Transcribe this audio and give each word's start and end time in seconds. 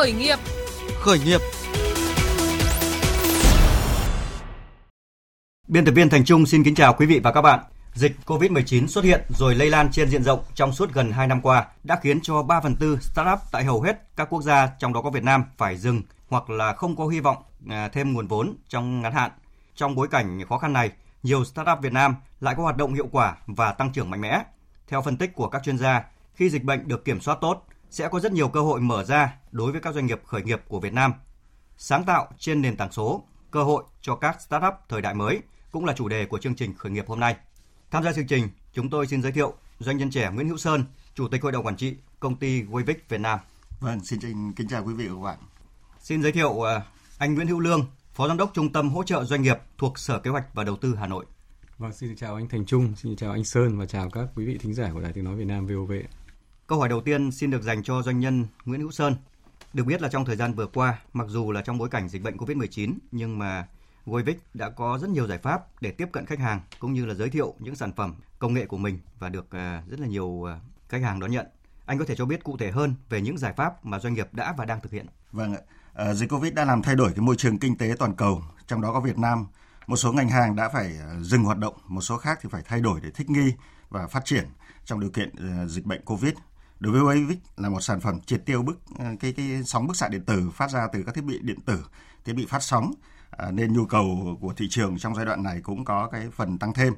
Khởi 0.00 0.12
nghiệp. 0.12 0.38
Khởi 1.00 1.18
nghiệp. 1.18 1.40
Biên 5.68 5.84
tập 5.84 5.92
viên 5.92 6.08
Thành 6.10 6.24
Trung 6.24 6.46
xin 6.46 6.64
kính 6.64 6.74
chào 6.74 6.94
quý 6.94 7.06
vị 7.06 7.20
và 7.24 7.32
các 7.32 7.42
bạn. 7.42 7.60
Dịch 7.94 8.12
COVID-19 8.26 8.86
xuất 8.86 9.04
hiện 9.04 9.20
rồi 9.28 9.54
lây 9.54 9.70
lan 9.70 9.88
trên 9.92 10.08
diện 10.10 10.24
rộng 10.24 10.40
trong 10.54 10.72
suốt 10.72 10.92
gần 10.92 11.12
2 11.12 11.26
năm 11.26 11.40
qua 11.40 11.66
đã 11.84 11.98
khiến 12.02 12.20
cho 12.22 12.42
3 12.42 12.60
phần 12.60 12.76
tư 12.76 12.98
startup 13.00 13.38
tại 13.52 13.64
hầu 13.64 13.82
hết 13.82 14.16
các 14.16 14.30
quốc 14.30 14.42
gia 14.42 14.66
trong 14.78 14.92
đó 14.92 15.02
có 15.02 15.10
Việt 15.10 15.24
Nam 15.24 15.44
phải 15.56 15.76
dừng 15.76 16.02
hoặc 16.28 16.50
là 16.50 16.72
không 16.72 16.96
có 16.96 17.06
hy 17.06 17.20
vọng 17.20 17.36
à, 17.68 17.88
thêm 17.88 18.12
nguồn 18.12 18.26
vốn 18.26 18.54
trong 18.68 19.02
ngắn 19.02 19.12
hạn. 19.12 19.30
Trong 19.74 19.94
bối 19.94 20.08
cảnh 20.08 20.44
khó 20.48 20.58
khăn 20.58 20.72
này, 20.72 20.90
nhiều 21.22 21.44
startup 21.44 21.78
Việt 21.82 21.92
Nam 21.92 22.14
lại 22.40 22.54
có 22.54 22.62
hoạt 22.62 22.76
động 22.76 22.94
hiệu 22.94 23.08
quả 23.12 23.36
và 23.46 23.72
tăng 23.72 23.92
trưởng 23.92 24.10
mạnh 24.10 24.20
mẽ. 24.20 24.42
Theo 24.88 25.02
phân 25.02 25.16
tích 25.16 25.34
của 25.34 25.48
các 25.48 25.62
chuyên 25.62 25.78
gia, 25.78 26.04
khi 26.34 26.50
dịch 26.50 26.64
bệnh 26.64 26.88
được 26.88 27.04
kiểm 27.04 27.20
soát 27.20 27.38
tốt, 27.40 27.66
sẽ 27.90 28.08
có 28.08 28.20
rất 28.20 28.32
nhiều 28.32 28.48
cơ 28.48 28.60
hội 28.60 28.80
mở 28.80 29.04
ra 29.04 29.34
đối 29.52 29.72
với 29.72 29.80
các 29.80 29.94
doanh 29.94 30.06
nghiệp 30.06 30.22
khởi 30.26 30.42
nghiệp 30.42 30.62
của 30.68 30.80
Việt 30.80 30.92
Nam. 30.92 31.12
Sáng 31.76 32.04
tạo 32.04 32.28
trên 32.38 32.62
nền 32.62 32.76
tảng 32.76 32.92
số, 32.92 33.24
cơ 33.50 33.62
hội 33.62 33.84
cho 34.00 34.16
các 34.16 34.40
startup 34.40 34.74
thời 34.88 35.02
đại 35.02 35.14
mới 35.14 35.40
cũng 35.72 35.84
là 35.84 35.92
chủ 35.92 36.08
đề 36.08 36.26
của 36.26 36.38
chương 36.38 36.54
trình 36.54 36.74
khởi 36.74 36.92
nghiệp 36.92 37.04
hôm 37.08 37.20
nay. 37.20 37.36
Tham 37.90 38.04
gia 38.04 38.12
chương 38.12 38.26
trình, 38.26 38.48
chúng 38.72 38.90
tôi 38.90 39.06
xin 39.06 39.22
giới 39.22 39.32
thiệu 39.32 39.54
doanh 39.78 39.96
nhân 39.96 40.10
trẻ 40.10 40.30
Nguyễn 40.34 40.48
Hữu 40.48 40.58
Sơn, 40.58 40.84
Chủ 41.14 41.28
tịch 41.28 41.42
Hội 41.42 41.52
đồng 41.52 41.66
Quản 41.66 41.76
trị 41.76 41.96
Công 42.20 42.36
ty 42.36 42.62
Wayvic 42.62 42.94
Việt 43.08 43.20
Nam. 43.20 43.38
Vâng, 43.80 44.04
xin 44.04 44.20
kính 44.56 44.68
chào 44.68 44.84
quý 44.84 44.94
vị 44.94 45.08
và 45.08 45.14
các 45.14 45.22
bạn. 45.22 45.38
Xin 46.00 46.22
giới 46.22 46.32
thiệu 46.32 46.68
à, 46.68 46.82
anh 47.18 47.34
Nguyễn 47.34 47.46
Hữu 47.46 47.60
Lương, 47.60 47.86
Phó 48.14 48.28
Giám 48.28 48.36
đốc 48.36 48.50
Trung 48.54 48.72
tâm 48.72 48.90
Hỗ 48.90 49.02
trợ 49.02 49.24
Doanh 49.24 49.42
nghiệp 49.42 49.58
thuộc 49.78 49.98
Sở 49.98 50.18
Kế 50.18 50.30
hoạch 50.30 50.54
và 50.54 50.64
Đầu 50.64 50.76
tư 50.76 50.94
Hà 50.94 51.06
Nội. 51.06 51.26
Vâng, 51.78 51.92
xin 51.92 52.16
chào 52.16 52.34
anh 52.34 52.48
Thành 52.48 52.66
Trung, 52.66 52.92
xin 52.96 53.16
chào 53.16 53.32
anh 53.32 53.44
Sơn 53.44 53.78
và 53.78 53.86
chào 53.86 54.10
các 54.10 54.28
quý 54.34 54.44
vị 54.44 54.58
thính 54.58 54.74
giả 54.74 54.90
của 54.94 55.00
Đài 55.00 55.12
Tiếng 55.12 55.24
Nói 55.24 55.36
Việt 55.36 55.46
Nam 55.46 55.66
VOV. 55.66 55.92
Câu 56.70 56.78
hỏi 56.78 56.88
đầu 56.88 57.00
tiên 57.00 57.32
xin 57.32 57.50
được 57.50 57.62
dành 57.62 57.82
cho 57.82 58.02
doanh 58.02 58.20
nhân 58.20 58.46
Nguyễn 58.64 58.80
Hữu 58.80 58.90
Sơn. 58.90 59.16
Được 59.72 59.84
biết 59.84 60.02
là 60.02 60.08
trong 60.08 60.24
thời 60.24 60.36
gian 60.36 60.54
vừa 60.54 60.66
qua, 60.66 60.98
mặc 61.12 61.26
dù 61.28 61.52
là 61.52 61.62
trong 61.62 61.78
bối 61.78 61.88
cảnh 61.88 62.08
dịch 62.08 62.22
bệnh 62.22 62.36
COVID-19, 62.36 62.94
nhưng 63.12 63.38
mà 63.38 63.66
Goivic 64.06 64.40
đã 64.54 64.70
có 64.70 64.98
rất 64.98 65.10
nhiều 65.10 65.26
giải 65.26 65.38
pháp 65.38 65.82
để 65.82 65.90
tiếp 65.90 66.08
cận 66.12 66.26
khách 66.26 66.38
hàng 66.38 66.60
cũng 66.78 66.92
như 66.92 67.06
là 67.06 67.14
giới 67.14 67.30
thiệu 67.30 67.54
những 67.58 67.76
sản 67.76 67.92
phẩm 67.92 68.14
công 68.38 68.54
nghệ 68.54 68.66
của 68.66 68.76
mình 68.76 68.98
và 69.18 69.28
được 69.28 69.50
à, 69.50 69.82
rất 69.88 70.00
là 70.00 70.06
nhiều 70.06 70.44
à, 70.48 70.60
khách 70.88 71.02
hàng 71.02 71.20
đón 71.20 71.30
nhận. 71.30 71.46
Anh 71.86 71.98
có 71.98 72.04
thể 72.04 72.14
cho 72.16 72.24
biết 72.24 72.44
cụ 72.44 72.56
thể 72.56 72.70
hơn 72.70 72.94
về 73.08 73.20
những 73.20 73.38
giải 73.38 73.52
pháp 73.56 73.84
mà 73.86 73.98
doanh 73.98 74.14
nghiệp 74.14 74.28
đã 74.32 74.54
và 74.58 74.64
đang 74.64 74.80
thực 74.80 74.92
hiện. 74.92 75.06
Vâng 75.32 75.54
ạ. 75.54 75.60
À, 75.94 76.14
dịch 76.14 76.30
Covid 76.30 76.54
đã 76.54 76.64
làm 76.64 76.82
thay 76.82 76.96
đổi 76.96 77.12
cái 77.12 77.20
môi 77.20 77.36
trường 77.36 77.58
kinh 77.58 77.76
tế 77.76 77.94
toàn 77.98 78.14
cầu, 78.14 78.42
trong 78.66 78.80
đó 78.80 78.92
có 78.92 79.00
Việt 79.00 79.18
Nam. 79.18 79.46
Một 79.86 79.96
số 79.96 80.12
ngành 80.12 80.28
hàng 80.28 80.56
đã 80.56 80.68
phải 80.68 80.96
à, 81.00 81.16
dừng 81.20 81.44
hoạt 81.44 81.58
động, 81.58 81.74
một 81.86 82.00
số 82.00 82.16
khác 82.16 82.38
thì 82.42 82.48
phải 82.52 82.62
thay 82.64 82.80
đổi 82.80 83.00
để 83.02 83.10
thích 83.10 83.30
nghi 83.30 83.52
và 83.88 84.06
phát 84.06 84.24
triển 84.24 84.44
trong 84.84 85.00
điều 85.00 85.10
kiện 85.10 85.30
dịch 85.68 85.86
bệnh 85.86 86.04
Covid. 86.04 86.32
Đối 86.80 86.92
với 86.92 87.02
Wavix 87.02 87.36
là 87.56 87.68
một 87.68 87.80
sản 87.80 88.00
phẩm 88.00 88.20
triệt 88.20 88.42
tiêu 88.46 88.62
bức 88.62 88.80
ờ, 88.98 89.04
cái 89.20 89.32
cái 89.32 89.62
sóng 89.64 89.86
bức 89.86 89.96
xạ 89.96 90.08
điện 90.08 90.24
tử 90.24 90.50
phát 90.54 90.70
ra 90.70 90.88
từ 90.92 91.02
các 91.02 91.14
thiết 91.14 91.24
bị 91.24 91.38
điện 91.42 91.60
tử, 91.60 91.84
thiết 92.24 92.32
bị 92.32 92.46
phát 92.46 92.62
sóng 92.62 92.92
À, 93.30 93.50
nên 93.50 93.72
nhu 93.72 93.84
cầu 93.84 94.38
của 94.40 94.52
thị 94.52 94.68
trường 94.70 94.98
trong 94.98 95.14
giai 95.14 95.24
đoạn 95.24 95.42
này 95.42 95.60
cũng 95.60 95.84
có 95.84 96.08
cái 96.12 96.28
phần 96.36 96.58
tăng 96.58 96.74
thêm. 96.74 96.94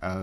À, 0.00 0.14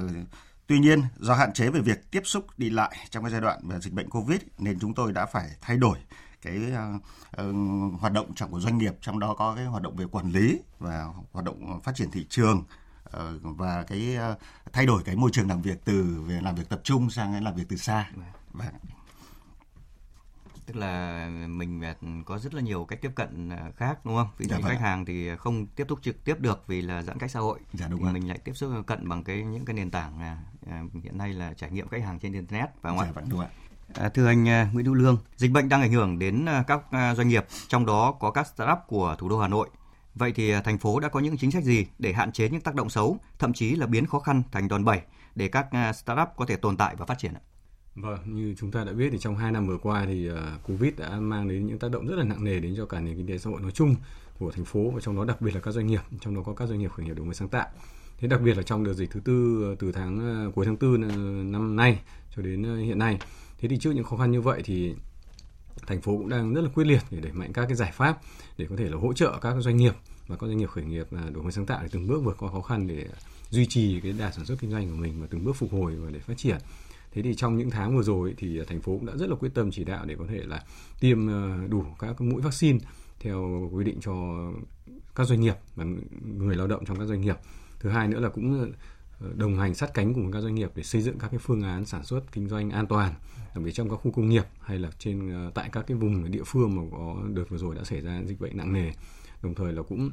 tuy 0.68 0.80
nhiên 0.80 1.02
do 1.20 1.34
hạn 1.34 1.54
chế 1.54 1.70
về 1.70 1.80
việc 1.80 2.12
tiếp 2.12 2.22
xúc 2.26 2.46
đi 2.58 2.70
lại 2.70 2.96
trong 3.10 3.24
cái 3.24 3.32
giai 3.32 3.42
đoạn 3.42 3.60
về 3.64 3.80
dịch 3.80 3.94
bệnh 3.94 4.10
Covid 4.10 4.40
nên 4.58 4.80
chúng 4.80 4.94
tôi 4.94 5.14
đã 5.14 5.26
phải 5.26 5.50
thay 5.62 5.78
đổi 5.78 5.98
cái 6.42 6.56
uh, 6.56 7.02
uh, 7.42 8.00
hoạt 8.00 8.14
động 8.14 8.34
trong 8.36 8.52
của 8.52 8.60
doanh 8.60 8.78
nghiệp 8.78 8.94
trong 9.02 9.20
đó 9.20 9.34
có 9.34 9.56
cái 9.56 9.66
hoạt 9.66 9.84
động 9.84 9.96
về 9.96 10.06
quản 10.12 10.32
lý 10.32 10.60
và 10.80 11.08
hoạt 11.32 11.46
động 11.46 11.82
phát 11.84 11.96
triển 11.96 12.12
thị 12.12 12.26
trường 12.30 12.64
uh, 13.08 13.22
và 13.42 13.84
cái 13.84 14.18
uh, 14.32 14.38
thay 14.74 14.86
đổi 14.86 15.04
cái 15.04 15.16
môi 15.16 15.30
trường 15.34 15.50
làm 15.50 15.62
việc 15.62 15.86
từ 15.86 16.24
về 16.28 16.40
làm 16.42 16.56
việc 16.56 16.70
tập 16.70 16.82
trung 16.84 17.10
sang 17.10 17.44
làm 17.44 17.56
việc 17.56 17.66
từ 17.70 17.76
xa. 17.76 18.12
Dạ. 18.18 18.39
Vâng 18.60 18.74
tức 20.66 20.76
là 20.76 21.28
mình 21.48 21.84
có 22.26 22.40
rất 22.40 22.54
là 22.54 22.62
nhiều 22.62 22.86
cách 22.86 23.02
tiếp 23.02 23.12
cận 23.16 23.50
à, 23.50 23.72
khác 23.78 24.06
đúng 24.06 24.16
không? 24.16 24.28
Ví 24.38 24.46
dụ 24.46 24.56
dạ, 24.56 24.70
khách 24.70 24.80
hàng 24.80 25.06
thì 25.06 25.36
không 25.38 25.68
tiếp 25.68 25.86
xúc 25.90 26.00
trực 26.02 26.24
tiếp 26.24 26.40
được 26.40 26.64
vì 26.68 26.82
là 26.82 27.02
giãn 27.02 27.20
cách 27.20 27.32
xã 27.32 27.40
hội. 27.40 27.60
Dạ, 27.74 27.88
đúng 27.88 28.06
thì 28.06 28.12
mình 28.12 28.28
lại 28.28 28.38
tiếp 28.38 28.54
xúc 28.56 28.72
cận 28.88 29.10
bằng 29.10 29.24
cái 29.24 29.44
những 29.44 29.66
cái 29.66 29.74
nền 29.74 29.92
tảng 29.92 30.20
à, 30.20 30.38
à, 30.70 30.84
hiện 31.04 31.18
nay 31.18 31.34
là 31.34 31.54
trải 31.54 31.72
nghiệm 31.72 31.88
khách 31.88 32.04
hàng 32.04 32.20
trên 32.20 32.34
internet 32.34 32.70
và 32.82 32.92
ngoại. 32.92 33.10
Dạ, 33.16 33.22
đúng 33.30 33.40
ạ. 33.40 33.48
À, 33.94 34.10
thưa 34.10 34.28
anh 34.28 34.44
Nguyễn 34.74 34.86
Hữu 34.86 34.94
Lương, 34.94 35.18
dịch 35.36 35.52
bệnh 35.52 35.70
đang 35.70 35.82
ảnh 35.82 35.92
hưởng 35.92 36.20
đến 36.20 36.46
các 36.68 36.82
doanh 36.92 37.28
nghiệp, 37.28 37.46
trong 37.68 37.86
đó 37.86 38.12
có 38.20 38.32
các 38.32 38.48
startup 38.48 38.78
của 38.88 39.16
thủ 39.20 39.30
đô 39.30 39.40
Hà 39.40 39.48
Nội. 39.48 39.70
Vậy 40.16 40.32
thì 40.36 40.54
thành 40.62 40.78
phố 40.78 41.00
đã 41.00 41.10
có 41.10 41.20
những 41.20 41.38
chính 41.38 41.52
sách 41.52 41.64
gì 41.64 41.86
để 42.00 42.14
hạn 42.14 42.32
chế 42.32 42.50
những 42.50 42.62
tác 42.62 42.76
động 42.76 42.90
xấu, 42.90 43.18
thậm 43.40 43.54
chí 43.54 43.76
là 43.76 43.86
biến 43.86 44.06
khó 44.06 44.20
khăn 44.20 44.44
thành 44.52 44.68
đòn 44.68 44.86
bẩy 44.86 45.02
để 45.36 45.48
các 45.48 45.68
startup 45.96 46.28
có 46.38 46.46
thể 46.46 46.56
tồn 46.56 46.78
tại 46.78 46.96
và 46.96 47.06
phát 47.06 47.18
triển 47.18 47.34
ạ? 47.34 47.42
Vâng, 48.02 48.20
như 48.26 48.56
chúng 48.58 48.72
ta 48.72 48.84
đã 48.84 48.92
biết 48.92 49.10
thì 49.12 49.18
trong 49.18 49.36
2 49.36 49.52
năm 49.52 49.68
vừa 49.68 49.78
qua 49.78 50.06
thì 50.06 50.30
uh, 50.32 50.38
Covid 50.64 50.94
đã 50.98 51.20
mang 51.20 51.48
đến 51.48 51.68
những 51.68 51.80
tác 51.80 51.92
động 51.92 52.08
rất 52.08 52.16
là 52.16 52.24
nặng 52.24 52.44
nề 52.44 52.60
đến 52.60 52.74
cho 52.78 52.86
cả 52.86 53.00
nền 53.00 53.18
kinh 53.18 53.28
tế 53.28 53.38
xã 53.38 53.50
hội 53.50 53.62
nói 53.62 53.72
chung 53.72 53.96
của 54.40 54.52
thành 54.52 54.66
phố 54.66 54.90
và 54.90 55.02
trong 55.02 55.16
đó 55.16 55.26
đặc 55.26 55.42
biệt 55.42 55.56
là 55.56 55.60
các 55.60 55.72
doanh 55.72 55.88
nghiệp, 55.88 56.02
trong 56.22 56.36
đó 56.36 56.42
có 56.46 56.54
các 56.54 56.70
doanh 56.70 56.80
nghiệp 56.80 56.92
khởi 56.92 57.06
nghiệp 57.06 57.14
đổi 57.14 57.26
mới 57.26 57.36
sáng 57.36 57.50
tạo. 57.50 57.68
Thế 58.18 58.28
đặc 58.28 58.42
biệt 58.42 58.58
là 58.58 58.64
trong 58.64 58.84
đợt 58.84 58.94
dịch 58.94 59.12
thứ 59.12 59.20
tư 59.20 59.64
à, 59.72 59.76
từ 59.80 59.92
tháng 59.92 60.48
uh, 60.48 60.56
cuối 60.56 60.66
tháng 60.66 60.78
tư 60.78 60.98
năm 61.44 61.76
nay 61.76 62.00
cho 62.36 62.42
đến 62.42 62.74
uh, 62.74 62.86
hiện 62.86 63.00
nay. 63.00 63.20
Thế 63.60 63.70
thì 63.70 63.78
trước 63.78 63.92
những 63.92 64.04
khó 64.04 64.18
khăn 64.18 64.32
như 64.32 64.42
vậy 64.42 64.62
thì 64.66 64.96
thành 65.88 66.02
phố 66.02 66.18
cũng 66.18 66.30
đang 66.30 66.54
rất 66.54 66.62
là 66.62 66.70
quyết 66.74 66.88
liệt 66.88 67.02
để 67.12 67.20
đẩy 67.20 67.32
mạnh 67.32 67.54
các 67.54 67.66
cái 67.66 67.76
giải 67.76 67.92
pháp 67.92 68.20
để 68.58 68.66
có 68.70 68.76
thể 68.76 68.90
là 68.90 68.98
hỗ 68.98 69.14
trợ 69.14 69.38
các 69.42 69.56
doanh 69.60 69.78
nghiệp 69.78 69.94
và 70.28 70.36
các 70.36 70.48
doanh 70.48 70.58
nghiệp 70.58 70.70
khởi 70.70 70.84
nghiệp 70.84 71.08
đổi 71.12 71.44
mới 71.44 71.52
sáng 71.52 71.66
tạo 71.66 71.80
để 71.84 71.90
từng 71.92 72.08
bước 72.08 72.24
vượt 72.24 72.38
qua 72.40 72.52
khó 72.52 72.62
khăn 72.62 72.88
để 72.88 73.08
duy 73.50 73.66
trì 73.66 74.02
cái 74.02 74.12
đà 74.12 74.32
sản 74.32 74.46
xuất 74.46 74.60
kinh 74.60 74.72
doanh 74.72 74.90
của 74.90 74.96
mình 74.96 75.22
và 75.22 75.28
từng 75.30 75.44
bước 75.44 75.56
phục 75.56 75.72
hồi 75.72 75.96
và 75.96 76.12
để 76.12 76.20
phát 76.20 76.38
triển 76.38 76.58
thế 77.12 77.22
thì 77.22 77.36
trong 77.36 77.58
những 77.58 77.70
tháng 77.70 77.96
vừa 77.96 78.04
rồi 78.04 78.34
thì 78.38 78.60
thành 78.68 78.82
phố 78.82 78.92
cũng 78.92 79.06
đã 79.06 79.14
rất 79.16 79.30
là 79.30 79.36
quyết 79.36 79.54
tâm 79.54 79.72
chỉ 79.72 79.84
đạo 79.84 80.06
để 80.06 80.16
có 80.20 80.26
thể 80.30 80.42
là 80.46 80.64
tiêm 81.00 81.28
ờ, 81.28 81.68
đủ 81.68 81.86
các 82.00 82.22
mũi 82.22 82.42
vaccine 82.42 82.80
theo 83.20 83.70
quy 83.74 83.84
định 83.84 83.98
cho 84.02 84.14
các 85.16 85.28
doanh 85.28 85.42
nghiệp 85.42 85.56
và 85.76 85.86
người 86.38 86.56
lao 86.56 86.68
động 86.68 86.86
trong 86.86 87.00
các 87.00 87.06
doanh 87.06 87.22
nghiệp. 87.22 87.36
Thứ 87.80 87.90
hai 87.90 88.08
nữa 88.08 88.20
là 88.20 88.30
cũng 88.30 88.74
ờ, 89.20 89.34
đồng 89.36 89.60
hành 89.60 89.76
sát 89.76 89.94
cánh 89.94 90.14
cùng 90.14 90.32
các 90.32 90.42
doanh 90.42 90.56
nghiệp 90.56 90.72
để 90.76 90.84
xây 90.84 91.02
dựng 91.02 91.20
các 91.20 91.28
cái 91.32 91.40
phương 91.40 91.64
án 91.64 91.86
sản 91.86 92.04
xuất 92.04 92.32
kinh 92.32 92.48
doanh 92.50 92.70
an 92.70 92.88
toàn, 92.88 93.14
đặc 93.56 93.64
biệt 93.64 93.72
trong 93.72 93.90
các 93.90 93.96
khu 93.96 94.12
công 94.12 94.30
nghiệp 94.30 94.46
hay 94.60 94.80
là 94.80 94.90
trên 95.00 95.32
ờ, 95.32 95.52
tại 95.54 95.70
các 95.72 95.86
cái 95.88 95.98
vùng 95.98 96.32
địa 96.32 96.44
phương 96.46 96.76
mà 96.76 96.82
có 96.92 97.18
đợt 97.34 97.46
vừa 97.50 97.58
rồi 97.58 97.76
đã 97.76 97.84
xảy 97.84 98.02
ra 98.02 98.22
dịch 98.26 98.40
bệnh 98.40 98.58
nặng 98.58 98.74
nề. 98.74 98.92
Đồng 99.44 99.56
thời 99.56 99.74
là 99.74 99.82
cũng 99.82 100.12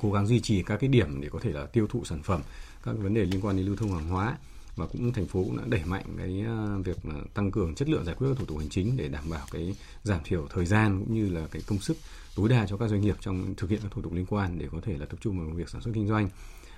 cố 0.00 0.12
gắng 0.12 0.26
duy 0.26 0.40
trì 0.40 0.62
các 0.62 0.76
cái 0.80 0.88
điểm 0.88 1.20
để 1.20 1.28
có 1.28 1.38
thể 1.42 1.52
là 1.52 1.66
tiêu 1.66 1.86
thụ 1.86 2.04
sản 2.04 2.22
phẩm, 2.22 2.40
các 2.82 2.96
vấn 2.98 3.14
đề 3.14 3.24
liên 3.24 3.40
quan 3.40 3.56
đến 3.56 3.66
lưu 3.66 3.76
thông 3.76 3.92
hàng 3.92 4.08
hóa 4.08 4.38
và 4.76 4.86
cũng 4.86 5.12
thành 5.12 5.26
phố 5.26 5.44
cũng 5.44 5.56
đã 5.56 5.62
đẩy 5.66 5.84
mạnh 5.84 6.04
cái 6.18 6.42
ờ, 6.46 6.78
việc 6.84 6.96
tăng 7.34 7.50
cường 7.50 7.74
chất 7.74 7.88
lượng 7.88 8.04
giải 8.04 8.14
quyết 8.18 8.28
các 8.28 8.38
thủ 8.38 8.44
tục 8.44 8.58
hành 8.58 8.68
chính 8.68 8.96
để 8.96 9.08
đảm 9.08 9.24
bảo 9.30 9.46
cái 9.50 9.74
giảm 10.02 10.20
thiểu 10.24 10.46
thời 10.50 10.66
gian 10.66 11.04
cũng 11.04 11.14
như 11.14 11.28
là 11.28 11.46
cái 11.50 11.62
công 11.66 11.78
sức 11.78 11.96
tối 12.36 12.48
đa 12.48 12.66
cho 12.66 12.76
các 12.76 12.88
doanh 12.88 13.00
nghiệp 13.00 13.16
trong 13.20 13.54
thực 13.56 13.70
hiện 13.70 13.80
các 13.82 13.92
thủ 13.92 14.02
tục 14.02 14.12
liên 14.12 14.26
quan 14.26 14.58
để 14.58 14.68
có 14.72 14.78
thể 14.82 14.98
là 14.98 15.06
tập 15.06 15.16
trung 15.20 15.38
vào 15.38 15.56
việc 15.56 15.68
sản 15.68 15.80
xuất 15.80 15.94
kinh 15.94 16.08
doanh 16.08 16.28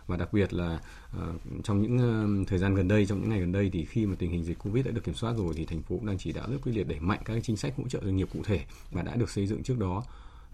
và 0.06 0.16
đặc 0.16 0.32
biệt 0.32 0.53
là 0.53 0.81
uh, 1.16 1.41
trong 1.65 1.82
những 1.82 1.97
uh, 2.43 2.49
thời 2.49 2.59
gian 2.59 2.75
gần 2.75 2.88
đây 2.88 3.06
trong 3.06 3.21
những 3.21 3.31
ngày 3.31 3.41
gần 3.41 3.53
đây 3.53 3.71
thì 3.72 3.84
khi 3.84 4.06
mà 4.06 4.16
tình 4.19 4.31
hình 4.31 4.44
dịch 4.44 4.59
covid 4.59 4.87
đã 4.87 4.93
được 4.93 5.05
kiểm 5.05 5.15
soát 5.15 5.34
rồi 5.37 5.55
thì 5.56 5.66
thành 5.66 5.82
phố 5.82 5.97
cũng 5.97 6.06
đang 6.06 6.19
chỉ 6.19 6.32
đạo 6.32 6.47
rất 6.50 6.59
quyết 6.62 6.72
liệt 6.72 6.88
đẩy 6.88 7.00
mạnh 7.00 7.21
các 7.25 7.38
chính 7.43 7.56
sách 7.56 7.75
hỗ 7.76 7.88
trợ 7.88 8.00
doanh 8.05 8.16
nghiệp 8.16 8.28
cụ 8.32 8.41
thể 8.44 8.61
và 8.91 9.03
đã 9.03 9.16
được 9.16 9.31
xây 9.31 9.47
dựng 9.47 9.62
trước 9.62 9.78
đó 9.78 10.05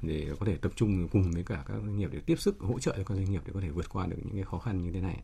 để 0.02 0.28
có 0.40 0.46
thể 0.46 0.56
tập 0.56 0.72
trung 0.76 1.08
cùng 1.08 1.30
với 1.32 1.42
cả 1.42 1.64
các 1.66 1.74
doanh 1.74 1.98
nghiệp 1.98 2.08
để 2.12 2.18
tiếp 2.26 2.40
sức 2.40 2.58
hỗ 2.58 2.78
trợ 2.78 2.94
cho 2.96 3.04
các 3.04 3.14
doanh 3.14 3.30
nghiệp 3.30 3.42
để 3.46 3.52
có 3.54 3.60
thể 3.60 3.68
vượt 3.68 3.88
qua 3.88 4.06
được 4.06 4.16
những 4.24 4.34
cái 4.34 4.44
khó 4.44 4.58
khăn 4.58 4.82
như 4.82 4.92
thế 4.92 5.00
này. 5.00 5.20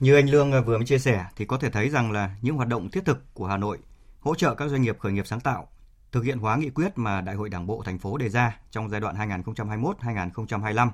Như 0.00 0.14
anh 0.14 0.30
Lương 0.30 0.52
à, 0.52 0.60
vừa 0.60 0.78
mới 0.78 0.86
chia 0.86 0.98
sẻ 0.98 1.24
thì 1.36 1.44
có 1.44 1.58
thể 1.58 1.70
thấy 1.70 1.88
rằng 1.88 2.12
là 2.12 2.36
những 2.42 2.56
hoạt 2.56 2.68
động 2.68 2.90
thiết 2.90 3.04
thực 3.04 3.34
của 3.34 3.46
Hà 3.46 3.56
Nội 3.56 3.78
hỗ 4.20 4.34
trợ 4.34 4.54
các 4.54 4.68
doanh 4.68 4.82
nghiệp 4.82 4.98
khởi 4.98 5.12
nghiệp 5.12 5.26
sáng 5.26 5.40
tạo 5.40 5.68
thực 6.12 6.24
hiện 6.24 6.38
hóa 6.38 6.56
nghị 6.56 6.70
quyết 6.70 6.98
mà 6.98 7.20
Đại 7.20 7.34
hội 7.34 7.48
Đảng 7.48 7.66
bộ 7.66 7.82
thành 7.84 7.98
phố 7.98 8.18
đề 8.18 8.28
ra 8.28 8.58
trong 8.70 8.90
giai 8.90 9.00
đoạn 9.00 9.16
2021-2025. 9.16 10.90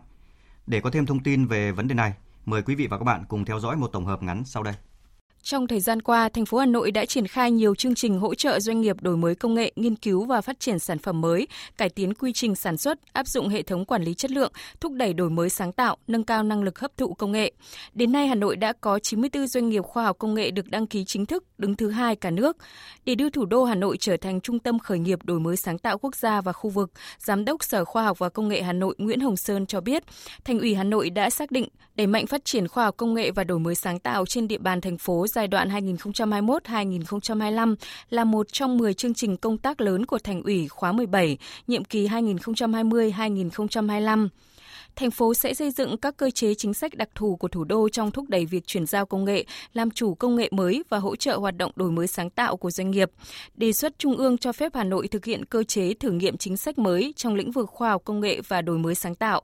Để 0.67 0.81
có 0.81 0.91
thêm 0.91 1.07
thông 1.07 1.23
tin 1.23 1.47
về 1.47 1.73
vấn 1.73 1.89
đề 1.89 1.95
này, 1.95 2.15
mời 2.45 2.63
quý 2.63 2.75
vị 2.75 2.87
và 2.87 2.99
các 2.99 3.05
bạn 3.05 3.25
cùng 3.29 3.45
theo 3.45 3.61
dõi 3.61 3.77
một 3.77 3.87
tổng 3.87 4.07
hợp 4.07 4.23
ngắn 4.23 4.45
sau 4.45 4.63
đây. 4.63 4.75
Trong 5.43 5.67
thời 5.67 5.81
gian 5.81 6.03
qua, 6.03 6.29
thành 6.29 6.47
phố 6.47 6.59
Hà 6.59 6.67
Nội 6.67 6.91
đã 6.91 7.05
triển 7.05 7.27
khai 7.27 7.51
nhiều 7.51 7.75
chương 7.75 7.95
trình 7.95 8.19
hỗ 8.19 8.35
trợ 8.35 8.61
doanh 8.61 8.81
nghiệp 8.81 8.97
đổi 9.01 9.17
mới 9.17 9.35
công 9.35 9.55
nghệ, 9.55 9.73
nghiên 9.77 9.97
cứu 9.97 10.25
và 10.25 10.41
phát 10.41 10.61
triển 10.61 10.79
sản 10.79 10.99
phẩm 10.99 11.21
mới, 11.21 11.47
cải 11.77 11.89
tiến 11.89 12.15
quy 12.15 12.33
trình 12.33 12.55
sản 12.55 12.77
xuất, 12.77 12.99
áp 13.13 13.29
dụng 13.29 13.49
hệ 13.49 13.63
thống 13.63 13.85
quản 13.85 14.03
lý 14.03 14.15
chất 14.15 14.31
lượng, 14.31 14.53
thúc 14.81 14.93
đẩy 14.93 15.13
đổi 15.13 15.31
mới 15.31 15.51
sáng 15.51 15.73
tạo, 15.73 15.97
nâng 16.07 16.25
cao 16.25 16.43
năng 16.43 16.63
lực 16.63 16.79
hấp 16.79 16.97
thụ 16.97 17.15
công 17.15 17.33
nghệ. 17.33 17.53
Đến 17.93 18.13
nay, 18.13 18.27
Hà 18.27 18.35
Nội 18.35 18.57
đã 18.57 18.73
có 18.73 18.99
94 18.99 19.47
doanh 19.47 19.69
nghiệp 19.69 19.83
khoa 19.83 20.05
học 20.05 20.19
công 20.19 20.35
nghệ 20.35 20.51
được 20.51 20.69
đăng 20.69 20.87
ký 20.87 21.05
chính 21.05 21.27
thức, 21.27 21.45
đứng 21.59 21.77
thứ 21.77 21.91
hai 21.91 22.17
cả 22.17 22.31
nước. 22.31 22.57
Để 23.05 23.15
đưa 23.15 23.31
thủ 23.31 23.45
đô 23.45 23.65
Hà 23.65 23.75
Nội 23.75 23.97
trở 24.01 24.17
thành 24.17 24.41
trung 24.41 24.59
tâm 24.59 24.79
khởi 24.79 24.99
nghiệp 24.99 25.19
đổi 25.23 25.41
mới 25.41 25.57
sáng 25.57 25.79
tạo 25.79 25.99
quốc 25.99 26.17
gia 26.17 26.41
và 26.41 26.53
khu 26.53 26.71
vực, 26.71 26.91
Giám 27.19 27.45
đốc 27.45 27.65
Sở 27.65 27.85
Khoa 27.85 28.05
học 28.05 28.19
và 28.19 28.29
Công 28.29 28.49
nghệ 28.49 28.63
Hà 28.63 28.73
Nội 28.73 28.95
Nguyễn 28.99 29.21
Hồng 29.21 29.37
Sơn 29.37 29.67
cho 29.67 29.81
biết, 29.81 30.03
Thành 30.45 30.59
ủy 30.59 30.75
Hà 30.75 30.85
Nội 30.85 31.11
đã 31.11 31.31
xác 31.31 31.51
định 31.51 31.69
đẩy 31.95 32.07
mạnh 32.07 32.27
phát 32.27 32.45
triển 32.45 32.69
khoa 32.69 32.85
học 32.85 32.97
công 32.97 33.15
nghệ 33.15 33.31
và 33.31 33.45
đổi 33.45 33.59
mới 33.59 33.75
sáng 33.75 33.99
tạo 33.99 34.27
trên 34.27 34.49
địa 34.49 34.59
bàn 34.59 34.81
thành 34.81 34.99
phố 34.99 35.27
giai 35.31 35.49
đoạn 35.49 35.69
2021-2025 35.69 37.75
là 38.11 38.25
một 38.25 38.53
trong 38.53 38.79
10 38.79 38.95
chương 38.95 39.15
trình 39.15 39.37
công 39.37 39.59
tác 39.59 39.81
lớn 39.81 40.07
của 40.07 40.19
Thành 40.19 40.43
ủy 40.43 40.69
khóa 40.69 40.93
17, 40.93 41.39
nhiệm 41.67 41.85
kỳ 41.85 42.09
2020-2025 42.09 44.29
thành 44.97 45.11
phố 45.11 45.35
sẽ 45.35 45.55
xây 45.55 45.71
dựng 45.71 45.97
các 45.97 46.17
cơ 46.17 46.31
chế 46.31 46.55
chính 46.55 46.75
sách 46.75 46.95
đặc 46.95 47.09
thù 47.15 47.37
của 47.37 47.49
thủ 47.49 47.65
đô 47.65 47.89
trong 47.89 48.11
thúc 48.11 48.25
đẩy 48.29 48.47
việc 48.47 48.67
chuyển 48.67 48.87
giao 48.87 49.07
công 49.07 49.25
nghệ, 49.25 49.45
làm 49.73 49.91
chủ 49.91 50.15
công 50.15 50.37
nghệ 50.37 50.49
mới 50.53 50.83
và 50.89 50.99
hỗ 50.99 51.17
trợ 51.17 51.37
hoạt 51.37 51.57
động 51.57 51.73
đổi 51.77 51.91
mới 51.91 52.07
sáng 52.07 52.31
tạo 52.31 52.57
của 52.57 52.71
doanh 52.71 52.91
nghiệp. 52.91 53.11
Đề 53.55 53.73
xuất 53.73 53.99
Trung 53.99 54.17
ương 54.17 54.39
cho 54.39 54.53
phép 54.53 54.75
Hà 54.75 54.85
Nội 54.85 55.09
thực 55.09 55.25
hiện 55.25 55.45
cơ 55.45 55.63
chế 55.63 55.95
thử 55.95 56.11
nghiệm 56.11 56.37
chính 56.37 56.57
sách 56.57 56.79
mới 56.79 57.13
trong 57.17 57.35
lĩnh 57.35 57.51
vực 57.51 57.71
khoa 57.71 57.91
học 57.91 58.03
công 58.05 58.21
nghệ 58.21 58.41
và 58.49 58.63
đổi 58.63 58.79
mới 58.79 58.95
sáng 58.95 59.15
tạo. 59.15 59.43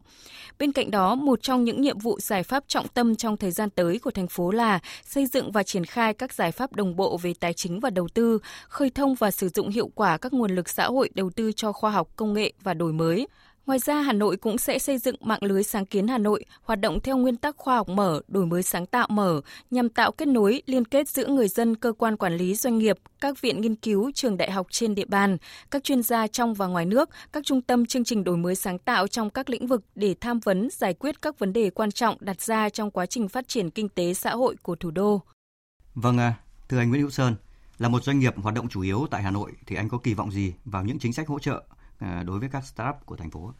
Bên 0.58 0.72
cạnh 0.72 0.90
đó, 0.90 1.14
một 1.14 1.42
trong 1.42 1.64
những 1.64 1.80
nhiệm 1.80 1.98
vụ 1.98 2.20
giải 2.20 2.42
pháp 2.42 2.64
trọng 2.68 2.88
tâm 2.88 3.16
trong 3.16 3.36
thời 3.36 3.50
gian 3.50 3.70
tới 3.70 3.98
của 3.98 4.10
thành 4.10 4.28
phố 4.28 4.50
là 4.50 4.78
xây 5.04 5.26
dựng 5.26 5.52
và 5.52 5.62
triển 5.62 5.84
khai 5.84 6.14
các 6.14 6.32
giải 6.32 6.52
pháp 6.52 6.72
đồng 6.72 6.96
bộ 6.96 7.16
về 7.16 7.34
tài 7.40 7.52
chính 7.52 7.80
và 7.80 7.90
đầu 7.90 8.08
tư, 8.14 8.38
khơi 8.68 8.90
thông 8.90 9.14
và 9.14 9.30
sử 9.30 9.48
dụng 9.48 9.68
hiệu 9.68 9.90
quả 9.94 10.18
các 10.18 10.32
nguồn 10.32 10.54
lực 10.54 10.68
xã 10.68 10.86
hội 10.86 11.10
đầu 11.14 11.30
tư 11.30 11.52
cho 11.52 11.72
khoa 11.72 11.90
học 11.90 12.08
công 12.16 12.32
nghệ 12.32 12.52
và 12.62 12.74
đổi 12.74 12.92
mới. 12.92 13.26
Ngoài 13.66 13.78
ra, 13.78 14.00
Hà 14.02 14.12
Nội 14.12 14.36
cũng 14.36 14.58
sẽ 14.58 14.78
xây 14.78 14.98
dựng 14.98 15.16
mạng 15.20 15.42
lưới 15.42 15.62
sáng 15.62 15.86
kiến 15.86 16.08
Hà 16.08 16.18
Nội 16.18 16.44
hoạt 16.62 16.80
động 16.80 17.00
theo 17.00 17.16
nguyên 17.16 17.36
tắc 17.36 17.56
khoa 17.56 17.76
học 17.76 17.88
mở, 17.88 18.20
đổi 18.28 18.46
mới 18.46 18.62
sáng 18.62 18.86
tạo 18.86 19.06
mở 19.10 19.40
nhằm 19.70 19.88
tạo 19.88 20.12
kết 20.12 20.28
nối, 20.28 20.62
liên 20.66 20.84
kết 20.84 21.08
giữa 21.08 21.26
người 21.26 21.48
dân, 21.48 21.76
cơ 21.76 21.92
quan 21.92 22.16
quản 22.16 22.36
lý 22.36 22.54
doanh 22.54 22.78
nghiệp, 22.78 22.96
các 23.20 23.40
viện 23.40 23.60
nghiên 23.60 23.74
cứu, 23.74 24.10
trường 24.14 24.36
đại 24.36 24.50
học 24.50 24.66
trên 24.70 24.94
địa 24.94 25.04
bàn, 25.04 25.36
các 25.70 25.84
chuyên 25.84 26.02
gia 26.02 26.26
trong 26.26 26.54
và 26.54 26.66
ngoài 26.66 26.84
nước, 26.84 27.10
các 27.32 27.44
trung 27.44 27.62
tâm 27.62 27.86
chương 27.86 28.04
trình 28.04 28.24
đổi 28.24 28.36
mới 28.36 28.54
sáng 28.54 28.78
tạo 28.78 29.06
trong 29.06 29.30
các 29.30 29.50
lĩnh 29.50 29.66
vực 29.66 29.84
để 29.94 30.14
tham 30.20 30.40
vấn, 30.40 30.68
giải 30.72 30.94
quyết 30.94 31.22
các 31.22 31.38
vấn 31.38 31.52
đề 31.52 31.70
quan 31.70 31.90
trọng 31.90 32.16
đặt 32.20 32.40
ra 32.40 32.68
trong 32.68 32.90
quá 32.90 33.06
trình 33.06 33.28
phát 33.28 33.48
triển 33.48 33.70
kinh 33.70 33.88
tế 33.88 34.14
xã 34.14 34.30
hội 34.30 34.56
của 34.62 34.76
thủ 34.76 34.90
đô. 34.90 35.22
Vâng, 35.94 36.18
à, 36.18 36.34
thưa 36.68 36.78
anh 36.78 36.88
Nguyễn 36.88 37.00
Hữu 37.00 37.10
Sơn, 37.10 37.34
là 37.78 37.88
một 37.88 38.04
doanh 38.04 38.18
nghiệp 38.18 38.34
hoạt 38.36 38.54
động 38.54 38.68
chủ 38.68 38.80
yếu 38.80 39.06
tại 39.10 39.22
Hà 39.22 39.30
Nội 39.30 39.52
thì 39.66 39.76
anh 39.76 39.88
có 39.88 39.98
kỳ 39.98 40.14
vọng 40.14 40.30
gì 40.30 40.54
vào 40.64 40.84
những 40.84 40.98
chính 40.98 41.12
sách 41.12 41.28
hỗ 41.28 41.38
trợ 41.38 41.62
À, 41.98 42.22
đối 42.22 42.38
với 42.40 42.48
các 42.48 42.64
startup 42.64 42.96
của 43.06 43.16
thành 43.16 43.30
phố? 43.30 43.54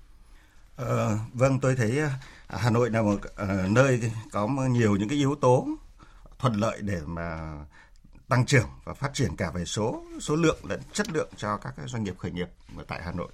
Ờ, 0.76 1.18
vâng, 1.32 1.60
tôi 1.60 1.76
thấy 1.76 2.00
à, 2.00 2.18
Hà 2.48 2.70
Nội 2.70 2.90
là 2.90 3.02
một 3.02 3.20
uh, 3.42 3.70
nơi 3.70 4.12
có 4.32 4.48
nhiều 4.48 4.96
những 4.96 5.08
cái 5.08 5.18
yếu 5.18 5.34
tố 5.34 5.68
thuận 6.38 6.54
lợi 6.54 6.82
để 6.82 7.00
mà 7.06 7.54
tăng 8.28 8.46
trưởng 8.46 8.68
và 8.84 8.94
phát 8.94 9.10
triển 9.14 9.36
cả 9.36 9.50
về 9.50 9.64
số 9.64 10.04
số 10.20 10.36
lượng 10.36 10.58
lẫn 10.62 10.80
chất 10.92 11.10
lượng 11.10 11.28
cho 11.36 11.56
các 11.56 11.74
doanh 11.86 12.04
nghiệp 12.04 12.18
khởi 12.18 12.30
nghiệp 12.30 12.48
tại 12.88 13.02
Hà 13.04 13.12
Nội. 13.12 13.28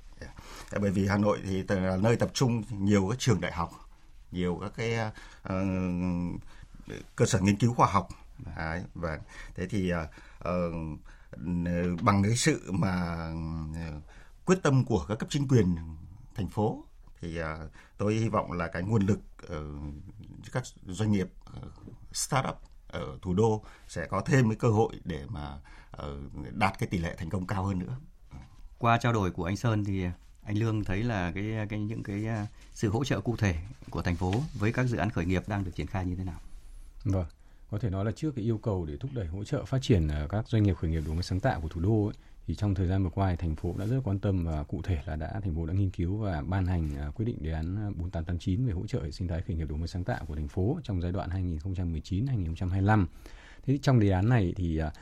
Dạ, 0.71 0.79
bởi 0.81 0.91
vì 0.91 1.07
Hà 1.07 1.17
Nội 1.17 1.41
thì 1.45 1.65
là 1.69 1.97
nơi 1.97 2.17
tập 2.17 2.31
trung 2.35 2.63
nhiều 2.71 3.09
các 3.11 3.19
trường 3.19 3.41
đại 3.41 3.53
học, 3.53 3.71
nhiều 4.33 4.59
các 4.63 4.73
cái 4.77 4.99
uh, 5.49 6.41
cơ 7.17 7.27
sở 7.27 7.41
nghiên 7.41 7.57
cứu 7.57 7.75
khoa 7.75 7.87
học. 7.87 8.09
Đấy, 8.57 8.83
và 8.95 9.19
thế 9.55 9.67
thì 9.67 9.93
uh, 9.93 10.51
bằng 12.03 12.23
cái 12.23 12.37
sự 12.37 12.73
mà 12.73 13.27
uh, 13.97 14.03
quyết 14.45 14.59
tâm 14.63 14.85
của 14.85 15.05
các 15.09 15.19
cấp 15.19 15.29
chính 15.31 15.49
quyền 15.49 15.77
thành 16.35 16.49
phố 16.49 16.85
thì 17.21 17.41
uh, 17.41 17.47
tôi 17.99 18.15
hy 18.15 18.29
vọng 18.29 18.53
là 18.53 18.69
cái 18.69 18.83
nguồn 18.83 19.03
lực 19.03 19.21
uh, 19.45 19.95
các 20.53 20.63
doanh 20.87 21.13
nghiệp 21.13 21.29
uh, 21.57 21.73
startup 22.13 22.57
ở 22.89 23.19
thủ 23.23 23.35
đô 23.35 23.65
sẽ 23.89 24.07
có 24.07 24.21
thêm 24.21 24.49
cái 24.49 24.57
cơ 24.57 24.69
hội 24.69 25.01
để 25.05 25.25
mà 25.29 25.59
uh, 26.03 26.53
đạt 26.53 26.79
cái 26.79 26.89
tỷ 26.89 26.99
lệ 26.99 27.15
thành 27.19 27.31
công 27.31 27.47
cao 27.47 27.65
hơn 27.65 27.79
nữa. 27.79 27.97
Qua 28.79 28.99
trao 28.99 29.13
đổi 29.13 29.31
của 29.31 29.45
anh 29.45 29.57
Sơn 29.57 29.85
thì 29.85 30.05
anh 30.43 30.59
Lương 30.59 30.85
thấy 30.85 31.03
là 31.03 31.33
cái 31.33 31.67
cái 31.69 31.81
những 31.81 32.03
cái 32.03 32.27
sự 32.75 32.91
hỗ 32.91 33.05
trợ 33.05 33.21
cụ 33.21 33.37
thể 33.37 33.57
của 33.91 34.03
thành 34.03 34.17
phố 34.17 34.33
với 34.55 34.73
các 34.73 34.87
dự 34.87 34.97
án 34.97 35.11
khởi 35.11 35.25
nghiệp 35.25 35.49
đang 35.49 35.65
được 35.65 35.71
triển 35.75 35.87
khai 35.87 36.07
như 36.07 36.15
thế 36.15 36.25
nào? 36.25 36.41
Vâng, 37.05 37.27
có 37.71 37.79
thể 37.79 37.91
nói 37.91 38.05
là 38.05 38.13
trước 38.13 38.33
cái 38.37 38.45
yêu 38.45 38.59
cầu 38.59 38.87
để 38.87 38.97
thúc 38.97 39.11
đẩy 39.15 39.27
hỗ 39.27 39.45
trợ 39.45 39.65
phát 39.65 39.79
triển 39.83 40.09
các 40.29 40.49
doanh 40.49 40.63
nghiệp 40.63 40.77
khởi 40.77 40.91
nghiệp 40.91 41.03
đổi 41.07 41.15
mới 41.15 41.23
sáng 41.23 41.41
tạo 41.41 41.61
của 41.61 41.69
thủ 41.69 41.81
đô 41.81 42.07
ấy, 42.07 42.15
thì 42.47 42.55
trong 42.55 42.75
thời 42.75 42.87
gian 42.87 43.05
vừa 43.05 43.11
qua 43.11 43.31
thì 43.31 43.37
thành 43.37 43.57
phố 43.57 43.75
đã 43.79 43.87
rất 43.87 44.01
quan 44.05 44.19
tâm 44.19 44.45
và 44.45 44.63
cụ 44.63 44.83
thể 44.83 44.99
là 45.07 45.17
đã 45.17 45.41
thành 45.43 45.55
phố 45.55 45.67
đã 45.67 45.75
nghiên 45.75 45.91
cứu 45.91 46.17
và 46.17 46.43
ban 46.43 46.67
hành 46.67 46.91
à, 46.97 47.11
quyết 47.15 47.25
định 47.25 47.37
đề 47.41 47.53
án 47.53 47.77
à, 47.77 47.87
4889 47.97 48.67
về 48.67 48.73
hỗ 48.73 48.87
trợ 48.87 49.03
hệ 49.03 49.11
sinh 49.11 49.29
thái 49.29 49.43
khởi 49.43 49.57
nghiệp 49.57 49.69
đổi 49.69 49.79
mới 49.79 49.89
sáng 49.89 50.05
tạo 50.05 50.25
của 50.27 50.35
thành 50.35 50.49
phố 50.49 50.79
trong 50.83 51.01
giai 51.01 51.13
đoạn 51.13 51.31
2019-2025. 51.31 53.07
Thế 53.63 53.79
trong 53.83 54.01
đề 54.01 54.11
án 54.11 54.29
này 54.29 54.53
thì 54.57 54.79
à, 54.79 54.93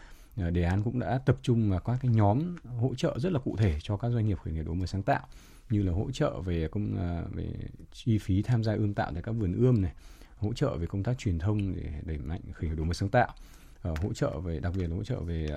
đề 0.51 0.63
án 0.63 0.83
cũng 0.83 0.99
đã 0.99 1.19
tập 1.19 1.39
trung 1.43 1.71
vào 1.71 1.81
các 1.81 1.99
cái 2.03 2.11
nhóm 2.15 2.57
hỗ 2.79 2.95
trợ 2.95 3.19
rất 3.19 3.33
là 3.33 3.39
cụ 3.39 3.57
thể 3.57 3.79
cho 3.83 3.97
các 3.97 4.11
doanh 4.11 4.27
nghiệp 4.27 4.39
khởi 4.39 4.55
nghiệp 4.55 4.63
đổi 4.63 4.75
mới 4.75 4.87
sáng 4.87 5.03
tạo 5.03 5.27
như 5.71 5.83
là 5.83 5.93
hỗ 5.93 6.11
trợ 6.11 6.41
về 6.41 6.69
công 6.69 6.97
về 7.35 7.53
chi 7.93 8.19
phí 8.19 8.43
tham 8.43 8.65
gia 8.65 8.73
ươm 8.73 8.95
tạo 8.95 9.11
tại 9.13 9.23
các 9.23 9.33
vườn 9.33 9.53
ươm 9.53 9.83
này, 9.83 9.93
hỗ 10.37 10.53
trợ 10.53 10.77
về 10.77 10.87
công 10.87 11.03
tác 11.03 11.19
truyền 11.19 11.39
thông 11.39 11.75
để 11.77 11.93
đẩy 12.03 12.19
mạnh 12.19 12.41
khởi 12.53 12.71
nghiệp 12.71 12.77
đổi 12.77 12.87
mới 12.87 12.95
sáng 12.95 13.09
tạo, 13.09 13.35
ờ, 13.83 13.95
hỗ 14.03 14.13
trợ 14.13 14.41
về 14.41 14.61
đặc 14.61 14.73
biệt 14.77 14.87
là 14.87 14.97
hỗ 14.97 15.05
trợ 15.05 15.21
về 15.21 15.49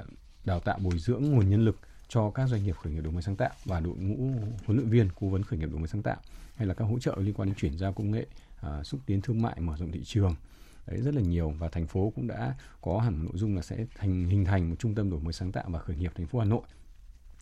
đào 0.46 0.60
tạo 0.60 0.80
bồi 0.80 1.00
dưỡng 1.00 1.32
nguồn 1.32 1.50
nhân 1.50 1.66
lực 1.66 1.80
cho 2.08 2.32
các 2.32 2.50
doanh 2.50 2.64
nghiệp 2.64 2.76
khởi 2.78 2.94
nghiệp 2.94 3.02
đổi 3.02 3.14
mới 3.14 3.22
sáng 3.22 3.36
tạo 3.36 3.50
và 3.66 3.80
đội 3.80 3.96
ngũ 3.98 4.32
huấn 4.66 4.78
luyện 4.78 4.90
viên 4.90 5.10
cố 5.20 5.28
vấn 5.28 5.44
khởi 5.44 5.60
nghiệp 5.60 5.70
đổi 5.72 5.80
mới 5.80 5.88
sáng 5.88 6.04
tạo 6.04 6.18
hay 6.56 6.68
là 6.68 6.74
các 6.74 6.86
hỗ 6.86 7.00
trợ 7.00 7.16
liên 7.18 7.34
quan 7.34 7.50
đến 7.50 7.56
chuyển 7.56 7.78
giao 7.78 7.94
công 7.94 8.12
nghệ 8.12 8.26
à, 8.62 8.84
xúc 8.84 9.00
tiến 9.06 9.22
thương 9.22 9.42
mại 9.42 9.60
mở 9.60 9.76
rộng 9.78 9.92
thị 9.92 10.04
trường. 10.04 10.36
Đấy 10.88 11.02
rất 11.02 11.16
là 11.16 11.22
nhiều 11.22 11.50
và 11.50 11.70
thành 11.70 11.88
phố 11.88 12.12
cũng 12.16 12.28
đã 12.28 12.56
có 12.82 13.00
hẳn 13.00 13.24
nội 13.24 13.34
dung 13.36 13.56
là 13.56 13.62
sẽ 13.62 13.86
thành 13.96 14.28
hình 14.28 14.46
thành 14.46 14.70
một 14.70 14.76
trung 14.80 14.96
tâm 14.96 15.10
đổi 15.10 15.20
mới 15.20 15.34
sáng 15.34 15.52
tạo 15.52 15.64
và 15.68 15.80
khởi 15.80 15.96
nghiệp 15.96 16.12
thành 16.16 16.28
phố 16.28 16.40
Hà 16.40 16.46
Nội. 16.46 16.62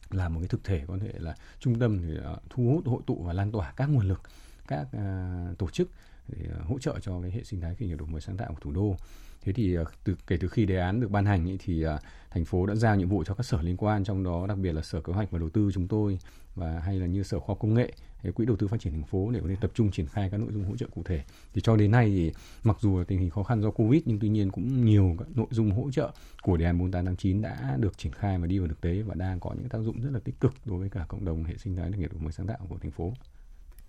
Là 0.09 0.30
một 0.30 0.39
cái 0.39 0.47
thực 0.47 0.63
thể 0.63 0.83
có 0.88 0.97
thể 1.01 1.12
là 1.18 1.36
trung 1.59 1.80
tâm 1.80 2.07
để 2.07 2.24
à, 2.24 2.36
thu 2.50 2.63
hút 2.63 2.88
hội 2.88 3.01
tụ 3.07 3.24
và 3.24 3.33
lan 3.33 3.51
tỏa 3.51 3.71
các 3.71 3.89
nguồn 3.89 4.07
lực 4.07 4.21
các 4.68 4.88
uh, 4.95 5.57
tổ 5.57 5.69
chức 5.69 5.89
để 6.27 6.45
à, 6.59 6.63
hỗ 6.63 6.80
trợ 6.80 7.00
cho 7.01 7.21
cái 7.21 7.31
hệ 7.31 7.44
sinh 7.44 7.62
thái 7.62 7.75
khởi 7.75 7.88
nghiệp 7.88 7.95
đổi 7.95 8.07
mới 8.07 8.21
sáng 8.21 8.38
tạo 8.38 8.54
của 8.54 8.59
thủ 8.62 8.71
đô. 8.71 8.95
Thế 9.42 9.54
thì 9.54 9.77
từ 10.04 10.15
kể 10.27 10.38
từ 10.38 10.47
khi 10.47 10.65
đề 10.65 10.77
án 10.77 11.00
được 11.00 11.12
ban 11.12 11.25
hành 11.25 11.45
ý, 11.45 11.57
thì 11.59 11.86
thành 12.31 12.45
phố 12.45 12.66
đã 12.66 12.75
giao 12.75 12.95
nhiệm 12.95 13.10
vụ 13.10 13.24
cho 13.24 13.33
các 13.33 13.44
sở 13.44 13.62
liên 13.62 13.78
quan 13.78 14.04
trong 14.04 14.24
đó 14.24 14.48
đặc 14.48 14.57
biệt 14.57 14.72
là 14.72 14.81
sở 14.81 15.01
kế 15.01 15.13
hoạch 15.13 15.31
và 15.31 15.39
đầu 15.39 15.50
tư 15.50 15.72
chúng 15.74 15.88
tôi 15.88 16.19
và 16.56 16.80
hay 16.80 17.00
là 17.00 17.06
như 17.06 17.24
sở 17.24 17.39
khoa 17.39 17.56
công 17.56 17.74
nghệ 17.74 17.94
hay 18.24 18.31
quỹ 18.31 18.45
đầu 18.45 18.56
tư 18.56 18.68
phát 18.68 18.80
triển 18.80 18.94
thành 18.94 19.04
phố 19.04 19.31
để 19.31 19.39
có 19.39 19.48
thể 19.50 19.56
tập 19.62 19.72
trung 19.74 19.92
triển 19.92 20.07
khai 20.07 20.30
các 20.30 20.38
nội 20.38 20.51
dung 20.54 20.63
hỗ 20.63 20.78
trợ 20.78 20.86
cụ 20.95 21.04
thể 21.06 21.24
thì 21.54 21.62
cho 21.62 21.75
đến 21.75 21.92
nay 21.92 22.06
thì 22.07 22.31
mặc 22.63 22.78
dù 22.80 23.00
là 23.00 23.04
tình 23.07 23.19
hình 23.19 23.30
khó 23.30 23.44
khăn 23.44 23.62
do 23.62 23.72
covid 23.72 24.01
nhưng 24.06 24.19
tuy 24.19 24.30
nhiên 24.30 24.51
cũng 24.51 24.86
nhiều 24.86 25.16
các 25.19 25.28
nội 25.36 25.48
dung 25.50 25.72
hỗ 25.72 25.92
trợ 25.92 26.12
của 26.42 26.57
đề 26.57 26.66
án 26.66 26.78
4889 26.78 27.42
đã 27.42 27.78
được 27.80 27.98
triển 27.98 28.13
khai 28.13 28.38
và 28.38 28.48
đi 28.48 28.60
vào 28.60 28.68
thực 28.68 28.81
tế 28.81 29.01
và 29.01 29.16
đang 29.16 29.39
có 29.39 29.54
những 29.57 29.69
tác 29.69 29.80
dụng 29.80 30.01
rất 30.01 30.10
là 30.13 30.19
tích 30.24 30.39
cực 30.39 30.54
đối 30.66 30.80
với 30.80 30.89
cả 30.89 31.06
cộng 31.07 31.25
đồng 31.25 31.44
hệ 31.44 31.57
sinh 31.57 31.75
thái 31.75 31.92
nghiệp 31.92 32.13
đổi 32.13 32.22
mới 32.22 32.31
sáng 32.31 32.48
tạo 32.48 32.57
của 32.69 32.78
thành 32.78 32.92
phố. 32.92 33.13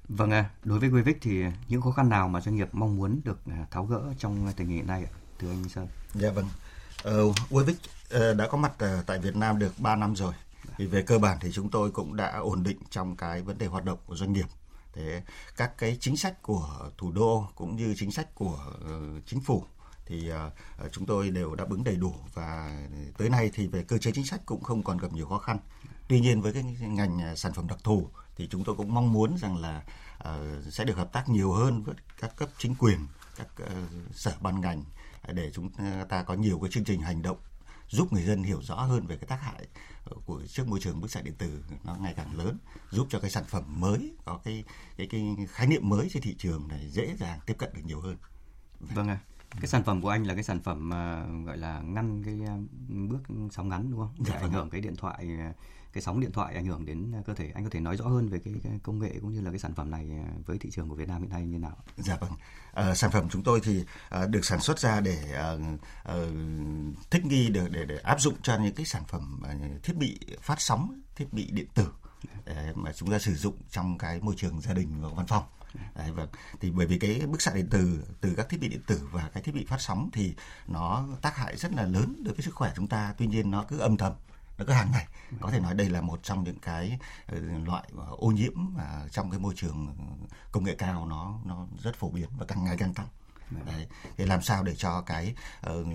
Vâng 0.08 0.30
ạ, 0.30 0.50
đối 0.64 0.78
với 0.78 0.90
Quevic 0.90 1.18
thì 1.20 1.42
những 1.68 1.80
khó 1.80 1.90
khăn 1.90 2.08
nào 2.08 2.28
mà 2.28 2.40
doanh 2.40 2.56
nghiệp 2.56 2.68
mong 2.72 2.96
muốn 2.96 3.20
được 3.24 3.38
à, 3.46 3.66
tháo 3.70 3.86
gỡ 3.86 4.02
trong 4.18 4.48
tình 4.56 4.68
hình 4.68 4.86
này 4.86 5.04
ạ? 5.04 5.10
Thưa 5.38 5.50
anh 5.50 5.68
Sơn. 5.68 5.86
Dạ 6.14 6.30
vâng. 6.30 6.46
Uh, 7.08 7.36
Wevic 7.50 7.74
uh, 7.74 8.36
đã 8.36 8.48
có 8.48 8.58
mặt 8.58 8.72
uh, 8.72 9.06
tại 9.06 9.18
Việt 9.18 9.36
Nam 9.36 9.58
được 9.58 9.72
3 9.78 9.96
năm 9.96 10.16
rồi. 10.16 10.32
Thì 10.76 10.86
về 10.86 11.02
cơ 11.02 11.18
bản 11.18 11.38
thì 11.40 11.52
chúng 11.52 11.70
tôi 11.70 11.90
cũng 11.90 12.16
đã 12.16 12.36
ổn 12.38 12.62
định 12.62 12.78
trong 12.90 13.16
cái 13.16 13.42
vấn 13.42 13.58
đề 13.58 13.66
hoạt 13.66 13.84
động 13.84 13.98
của 14.06 14.16
doanh 14.16 14.32
nghiệp. 14.32 14.46
Thế 14.92 15.22
các 15.56 15.78
cái 15.78 15.98
chính 16.00 16.16
sách 16.16 16.42
của 16.42 16.90
thủ 16.98 17.12
đô 17.12 17.48
cũng 17.54 17.76
như 17.76 17.94
chính 17.96 18.12
sách 18.12 18.34
của 18.34 18.58
uh, 18.76 19.26
chính 19.26 19.40
phủ 19.40 19.64
thì 20.06 20.30
uh, 20.32 20.92
chúng 20.92 21.06
tôi 21.06 21.30
đều 21.30 21.54
đáp 21.54 21.70
ứng 21.70 21.84
đầy 21.84 21.96
đủ 21.96 22.14
và 22.34 22.80
tới 23.18 23.28
nay 23.28 23.50
thì 23.54 23.66
về 23.66 23.82
cơ 23.82 23.98
chế 23.98 24.10
chính 24.14 24.26
sách 24.26 24.40
cũng 24.46 24.62
không 24.62 24.82
còn 24.82 24.98
gặp 24.98 25.12
nhiều 25.12 25.26
khó 25.26 25.38
khăn. 25.38 25.58
Tuy 26.08 26.20
nhiên 26.20 26.42
với 26.42 26.52
cái 26.52 26.62
ngành 26.80 27.36
sản 27.36 27.52
phẩm 27.52 27.68
đặc 27.68 27.78
thù 27.84 28.08
thì 28.36 28.48
chúng 28.50 28.64
tôi 28.64 28.76
cũng 28.76 28.94
mong 28.94 29.12
muốn 29.12 29.36
rằng 29.38 29.56
là 29.56 29.82
uh, 30.18 30.72
sẽ 30.72 30.84
được 30.84 30.96
hợp 30.96 31.12
tác 31.12 31.28
nhiều 31.28 31.52
hơn 31.52 31.82
với 31.82 31.94
các 32.20 32.36
cấp 32.36 32.48
chính 32.58 32.74
quyền, 32.74 33.06
các 33.36 33.48
uh, 33.62 33.68
sở 34.14 34.32
ban 34.40 34.60
ngành 34.60 34.84
để 35.28 35.50
chúng 35.50 35.70
ta 36.08 36.22
có 36.22 36.34
nhiều 36.34 36.58
cái 36.60 36.70
chương 36.70 36.84
trình 36.84 37.00
hành 37.00 37.22
động 37.22 37.38
giúp 37.88 38.12
người 38.12 38.22
dân 38.22 38.42
hiểu 38.42 38.62
rõ 38.62 38.74
hơn 38.74 39.06
về 39.06 39.16
cái 39.16 39.26
tác 39.26 39.42
hại 39.42 39.66
của 40.26 40.42
trước 40.46 40.68
môi 40.68 40.80
trường 40.80 41.00
bức 41.00 41.10
xạ 41.10 41.20
điện 41.22 41.34
tử 41.38 41.64
nó 41.84 41.96
ngày 42.00 42.14
càng 42.16 42.38
lớn 42.38 42.58
giúp 42.90 43.06
cho 43.10 43.20
cái 43.20 43.30
sản 43.30 43.44
phẩm 43.48 43.80
mới 43.80 44.14
có 44.24 44.40
cái 44.44 44.64
cái 44.96 45.06
cái 45.06 45.36
khái 45.48 45.66
niệm 45.66 45.88
mới 45.88 46.08
trên 46.12 46.22
thị 46.22 46.34
trường 46.38 46.68
này 46.68 46.88
dễ 46.88 47.16
dàng 47.16 47.40
tiếp 47.46 47.54
cận 47.58 47.70
được 47.74 47.82
nhiều 47.84 48.00
hơn. 48.00 48.16
Vâng 48.80 49.08
ạ. 49.08 49.18
À. 49.50 49.58
Cái 49.60 49.66
sản 49.66 49.82
phẩm 49.84 50.02
của 50.02 50.08
anh 50.08 50.26
là 50.26 50.34
cái 50.34 50.42
sản 50.42 50.60
phẩm 50.62 50.88
uh, 50.88 51.46
gọi 51.46 51.56
là 51.58 51.80
ngăn 51.80 52.22
cái 52.24 52.34
uh, 52.34 52.70
bước 53.10 53.22
sóng 53.50 53.68
ngắn 53.68 53.90
đúng 53.90 54.00
không? 54.00 54.14
Để 54.18 54.24
dạ, 54.28 54.34
ảnh 54.34 54.42
vâng 54.42 54.52
hưởng 54.52 54.70
cái 54.70 54.80
điện 54.80 54.96
thoại 54.96 55.26
cái 55.92 56.02
sóng 56.02 56.20
điện 56.20 56.32
thoại 56.32 56.54
ảnh 56.54 56.66
hưởng 56.66 56.86
đến 56.86 57.12
cơ 57.26 57.34
thể 57.34 57.50
anh 57.54 57.64
có 57.64 57.70
thể 57.70 57.80
nói 57.80 57.96
rõ 57.96 58.04
hơn 58.04 58.28
về 58.28 58.38
cái, 58.44 58.54
cái 58.62 58.72
công 58.82 58.98
nghệ 58.98 59.18
cũng 59.20 59.32
như 59.32 59.40
là 59.40 59.50
cái 59.50 59.58
sản 59.58 59.74
phẩm 59.74 59.90
này 59.90 60.10
à, 60.10 60.32
với 60.46 60.58
thị 60.58 60.70
trường 60.70 60.88
của 60.88 60.94
Việt 60.94 61.08
Nam 61.08 61.20
hiện 61.20 61.30
nay 61.30 61.46
như 61.46 61.58
nào? 61.58 61.76
Dạ 61.96 62.16
vâng, 62.20 62.32
à, 62.72 62.94
sản 62.94 63.10
phẩm 63.10 63.28
chúng 63.30 63.42
tôi 63.42 63.60
thì 63.64 63.84
à, 64.10 64.26
được 64.26 64.44
sản 64.44 64.60
xuất 64.60 64.78
ra 64.78 65.00
để 65.00 65.32
à, 65.32 65.56
à, 66.04 66.14
thích 67.10 67.26
nghi 67.26 67.48
được 67.48 67.68
để 67.70 67.84
để 67.84 67.98
áp 67.98 68.20
dụng 68.20 68.34
cho 68.42 68.58
những 68.58 68.74
cái 68.74 68.86
sản 68.86 69.02
phẩm 69.08 69.42
à, 69.44 69.54
thiết 69.82 69.96
bị 69.96 70.18
phát 70.40 70.60
sóng, 70.60 71.00
thiết 71.16 71.32
bị 71.32 71.50
điện 71.50 71.66
tử 71.74 71.92
để 72.44 72.72
mà 72.74 72.92
chúng 72.92 73.10
ta 73.10 73.18
sử 73.18 73.34
dụng 73.34 73.56
trong 73.70 73.98
cái 73.98 74.20
môi 74.20 74.34
trường 74.36 74.60
gia 74.60 74.72
đình 74.74 75.00
và 75.00 75.08
văn 75.16 75.26
phòng. 75.26 75.44
Đấy, 75.94 76.12
vâng. 76.12 76.28
Thì 76.60 76.70
bởi 76.70 76.86
vì 76.86 76.98
cái 76.98 77.20
bức 77.26 77.42
xạ 77.42 77.52
điện 77.54 77.68
tử 77.70 78.04
từ 78.20 78.34
các 78.36 78.48
thiết 78.48 78.60
bị 78.60 78.68
điện 78.68 78.82
tử 78.86 79.08
và 79.12 79.30
cái 79.34 79.42
thiết 79.42 79.54
bị 79.54 79.64
phát 79.64 79.80
sóng 79.80 80.10
thì 80.12 80.34
nó 80.66 81.06
tác 81.22 81.36
hại 81.36 81.56
rất 81.56 81.72
là 81.72 81.82
lớn 81.82 82.22
đối 82.24 82.34
với 82.34 82.42
sức 82.42 82.54
khỏe 82.54 82.72
chúng 82.76 82.88
ta. 82.88 83.14
Tuy 83.18 83.26
nhiên 83.26 83.50
nó 83.50 83.64
cứ 83.68 83.78
âm 83.78 83.96
thầm 83.96 84.12
cứ 84.66 84.72
hàng 84.72 84.90
ngày. 84.92 85.06
Có 85.40 85.50
thể 85.50 85.60
nói 85.60 85.74
đây 85.74 85.88
là 85.88 86.00
một 86.00 86.20
trong 86.22 86.44
những 86.44 86.58
cái 86.58 86.98
ờ, 87.26 87.38
loại 87.66 87.88
ô 88.10 88.28
nhiễm 88.28 88.52
mà 88.56 89.06
trong 89.10 89.30
cái 89.30 89.40
môi 89.40 89.54
trường 89.56 89.96
công 90.52 90.64
nghệ 90.64 90.74
cao 90.74 91.06
nó 91.06 91.38
nó 91.44 91.66
rất 91.82 91.96
phổ 91.96 92.10
biến 92.10 92.28
và 92.38 92.46
càng 92.46 92.64
ngày 92.64 92.76
càng 92.76 92.94
tăng. 92.94 93.06
Đấy. 93.66 93.86
Thì 94.16 94.24
làm 94.24 94.42
sao 94.42 94.62
để 94.62 94.74
cho 94.74 95.00
cái 95.00 95.34
uh, 95.70 95.86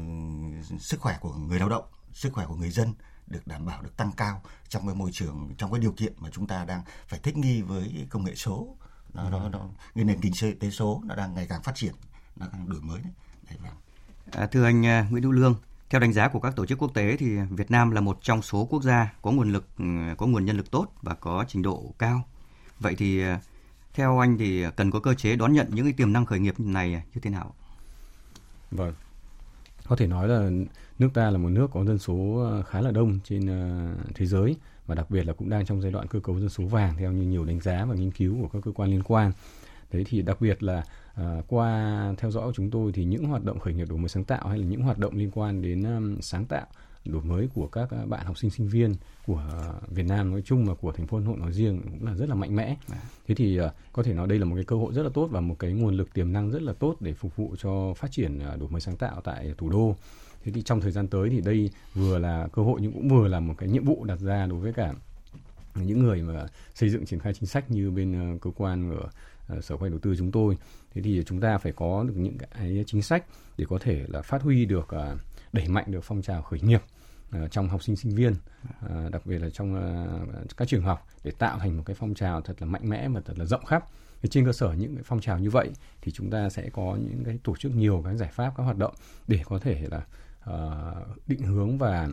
sức 0.80 1.00
khỏe 1.00 1.18
của 1.22 1.34
người 1.34 1.60
lao 1.60 1.70
động 1.70 1.86
sức 2.14 2.34
khỏe 2.34 2.46
của 2.46 2.56
người 2.56 2.70
dân 2.70 2.94
được 3.28 3.48
đảm 3.48 3.66
bảo 3.66 3.82
được 3.82 3.98
tăng 3.98 4.12
cao 4.12 4.42
trong 4.70 4.88
cái 4.88 4.96
môi 4.96 5.12
trường 5.14 5.56
trong 5.58 5.72
cái 5.72 5.80
điều 5.80 5.92
kiện 5.92 6.14
mà 6.18 6.30
chúng 6.30 6.48
ta 6.48 6.66
đang 6.66 6.82
phải 7.08 7.20
thích 7.20 7.38
nghi 7.38 7.62
với 7.62 8.08
công 8.10 8.24
nghệ 8.24 8.36
số. 8.36 8.76
Nó, 9.14 9.30
nó, 9.30 9.50
nó 9.50 9.60
cái 9.96 10.04
nền 10.04 10.22
kinh 10.22 10.34
tế 10.60 10.72
số 10.72 11.02
nó 11.06 11.16
đang 11.16 11.34
ngày 11.34 11.48
càng 11.50 11.64
phát 11.64 11.76
triển 11.76 11.94
nó 12.36 12.48
đang 12.54 12.70
đổi 12.70 12.82
mới 12.82 13.02
đấy, 13.02 13.12
đấy 13.50 13.58
vâng. 13.62 13.74
à, 14.32 14.48
thưa 14.52 14.66
anh 14.66 14.82
Nguyễn 14.82 15.24
Hữu 15.24 15.32
Lương 15.32 15.56
theo 15.90 16.02
đánh 16.02 16.14
giá 16.14 16.28
của 16.28 16.40
các 16.40 16.56
tổ 16.56 16.66
chức 16.66 16.82
quốc 16.82 16.94
tế 16.94 17.18
thì 17.18 17.38
Việt 17.50 17.72
Nam 17.72 17.92
là 17.92 18.02
một 18.02 18.18
trong 18.22 18.42
số 18.42 18.68
quốc 18.70 18.84
gia 18.84 19.14
có 19.22 19.32
nguồn 19.32 19.54
lực 19.54 19.68
ừ, 19.78 19.86
có 20.18 20.26
nguồn 20.26 20.46
nhân 20.46 20.58
lực 20.58 20.72
tốt 20.72 20.88
và 21.02 21.14
có 21.14 21.46
trình 21.48 21.62
độ 21.62 21.94
cao. 22.00 22.24
Vậy 22.80 22.96
thì 22.98 23.22
ờ, 23.22 23.38
theo 23.94 24.20
anh 24.20 24.38
thì 24.38 24.66
cần 24.76 24.92
có 24.92 25.00
cơ 25.00 25.14
chế 25.14 25.36
đón 25.36 25.54
nhận 25.54 25.68
những 25.70 25.86
cái 25.86 25.94
tiềm 25.94 26.14
năng 26.14 26.26
khởi 26.26 26.40
nghiệp 26.40 26.60
này 26.60 26.90
như 26.90 27.22
thế 27.22 27.30
nào? 27.30 27.54
Vâng. 28.72 28.94
Có 29.88 29.96
thể 29.96 30.08
nói 30.08 30.28
là 30.28 30.50
nước 31.00 31.10
ta 31.14 31.30
là 31.30 31.38
một 31.38 31.50
nước 31.50 31.68
có 31.74 31.86
dân 31.86 32.00
số 32.00 32.44
ờ, 32.52 32.64
khá 32.64 32.82
là 32.82 32.92
đông 32.92 33.20
trên 33.24 33.48
ờ, 33.48 33.96
thế 34.16 34.26
giới 34.26 34.56
và 34.88 34.96
đặc 34.96 35.12
biệt 35.12 35.24
là 35.24 35.34
cũng 35.34 35.50
đang 35.50 35.66
trong 35.66 35.82
giai 35.82 35.92
đoạn 35.92 36.08
cơ 36.08 36.20
cấu 36.20 36.40
dân 36.40 36.50
số 36.50 36.64
vàng 36.64 36.96
theo 36.98 37.12
như 37.12 37.24
nhiều 37.24 37.46
đánh 37.46 37.60
giá 37.60 37.86
và 37.86 37.96
nghiên 37.96 38.12
cứu 38.12 38.38
của 38.42 38.48
các 38.48 38.60
cơ 38.66 38.72
quan 38.72 38.90
liên 38.90 39.04
quan. 39.04 39.32
Đấy 39.92 40.06
thì 40.08 40.22
đặc 40.22 40.42
biệt 40.42 40.64
là 40.64 40.84
À, 41.18 41.42
qua 41.48 42.14
theo 42.18 42.32
dõi 42.32 42.46
của 42.46 42.54
chúng 42.54 42.72
tôi 42.72 42.92
thì 42.92 43.06
những 43.06 43.26
hoạt 43.26 43.44
động 43.44 43.60
khởi 43.60 43.74
nghiệp 43.74 43.90
đổi 43.90 43.98
mới 43.98 44.10
sáng 44.10 44.24
tạo 44.24 44.48
hay 44.48 44.58
là 44.58 44.66
những 44.66 44.82
hoạt 44.82 44.98
động 44.98 45.16
liên 45.16 45.32
quan 45.32 45.62
đến 45.62 45.84
um, 45.84 46.20
sáng 46.20 46.46
tạo 46.46 46.66
đổi 47.06 47.24
mới 47.24 47.50
của 47.54 47.68
các 47.68 47.90
bạn 48.08 48.26
học 48.26 48.38
sinh 48.38 48.52
sinh 48.52 48.68
viên 48.68 48.96
của 49.26 49.44
Việt 49.88 50.04
Nam 50.04 50.32
nói 50.32 50.42
chung 50.46 50.66
và 50.66 50.74
của 50.74 50.92
thành 50.92 51.08
phố 51.08 51.18
Hà 51.18 51.26
Nội 51.26 51.38
nói 51.38 51.54
riêng 51.54 51.82
cũng 51.84 52.06
là 52.06 52.16
rất 52.16 52.30
là 52.30 52.36
mạnh 52.36 52.56
mẽ. 52.56 52.76
À. 52.92 52.98
Thế 53.28 53.36
thì 53.36 53.62
uh, 53.62 53.72
có 53.94 54.04
thể 54.04 54.14
nói 54.14 54.28
đây 54.28 54.40
là 54.40 54.46
một 54.46 54.56
cái 54.56 54.64
cơ 54.64 54.76
hội 54.76 54.94
rất 54.94 55.04
là 55.04 55.10
tốt 55.14 55.28
và 55.32 55.42
một 55.42 55.56
cái 55.60 55.74
nguồn 55.74 55.94
lực 55.94 56.14
tiềm 56.14 56.34
năng 56.34 56.52
rất 56.52 56.62
là 56.62 56.74
tốt 56.74 56.96
để 57.00 57.14
phục 57.14 57.36
vụ 57.36 57.56
cho 57.58 57.94
phát 57.94 58.12
triển 58.12 58.38
uh, 58.38 58.60
đổi 58.60 58.70
mới 58.70 58.82
sáng 58.82 58.96
tạo 58.96 59.22
tại 59.24 59.54
thủ 59.58 59.70
đô. 59.70 59.96
Thế 60.44 60.52
thì 60.52 60.62
trong 60.62 60.82
thời 60.82 60.92
gian 60.92 61.08
tới 61.08 61.30
thì 61.30 61.42
đây 61.42 61.70
vừa 61.94 62.18
là 62.20 62.48
cơ 62.54 62.62
hội 62.62 62.80
nhưng 62.82 62.94
cũng 62.94 63.10
vừa 63.10 63.28
là 63.28 63.40
một 63.40 63.54
cái 63.58 63.70
nhiệm 63.70 63.86
vụ 63.86 64.04
đặt 64.04 64.20
ra 64.20 64.46
đối 64.46 64.60
với 64.60 64.74
cả 64.74 64.94
những 65.76 66.00
người 66.00 66.22
mà 66.22 66.48
xây 66.76 66.90
dựng 66.90 67.06
triển 67.06 67.20
khai 67.20 67.34
chính 67.34 67.46
sách 67.46 67.72
như 67.72 67.92
bên 67.92 68.40
cơ 68.42 68.52
quan 68.58 68.92
ở 68.92 69.10
À, 69.48 69.62
sở 69.62 69.78
khoa 69.78 69.90
đầu 69.90 70.00
tư 70.00 70.16
chúng 70.18 70.32
tôi. 70.32 70.58
Thế 70.94 71.02
thì 71.02 71.24
chúng 71.26 71.42
ta 71.42 71.58
phải 71.58 71.72
có 71.72 72.04
được 72.04 72.14
những 72.18 72.38
cái 72.38 72.84
chính 72.88 73.02
sách 73.02 73.26
để 73.58 73.66
có 73.70 73.78
thể 73.82 74.06
là 74.08 74.22
phát 74.22 74.42
huy 74.42 74.66
được 74.66 74.90
à, 74.90 75.16
đẩy 75.54 75.68
mạnh 75.68 75.86
được 75.88 76.04
phong 76.04 76.22
trào 76.22 76.42
khởi 76.42 76.60
nghiệp 76.62 76.82
à, 77.32 77.48
trong 77.52 77.70
học 77.70 77.84
sinh 77.84 77.96
sinh 77.96 78.16
viên 78.16 78.36
đặc 79.12 79.26
biệt 79.26 79.40
là 79.40 79.50
trong 79.50 79.76
các 80.58 80.68
trường 80.68 80.84
học 80.84 81.08
để 81.24 81.32
tạo 81.32 81.60
thành 81.60 81.78
một 81.78 81.84
cái 81.86 81.96
phong 81.96 82.14
trào 82.14 82.42
thật 82.42 82.54
là 82.60 82.66
mạnh 82.66 82.90
mẽ 82.90 83.08
và 83.08 83.22
thật 83.26 83.40
là 83.40 83.46
rộng 83.46 83.66
khắp. 83.66 83.86
Thì 84.22 84.30
trên 84.30 84.46
cơ 84.46 84.54
sở 84.54 84.74
những 84.74 84.96
cái 84.96 85.04
phong 85.04 85.22
trào 85.22 85.40
như 85.40 85.50
vậy 85.50 85.70
thì 86.02 86.12
chúng 86.12 86.30
ta 86.30 86.50
sẽ 86.50 86.70
có 86.70 86.98
những 87.10 87.24
cái 87.26 87.40
tổ 87.44 87.56
chức 87.56 87.76
nhiều 87.76 88.02
các 88.06 88.14
giải 88.14 88.30
pháp, 88.34 88.54
các 88.58 88.64
hoạt 88.64 88.78
động 88.78 88.94
để 89.28 89.42
có 89.46 89.60
thể 89.60 89.88
là 89.92 90.06
định 91.28 91.42
hướng 91.42 91.78
và 91.78 92.10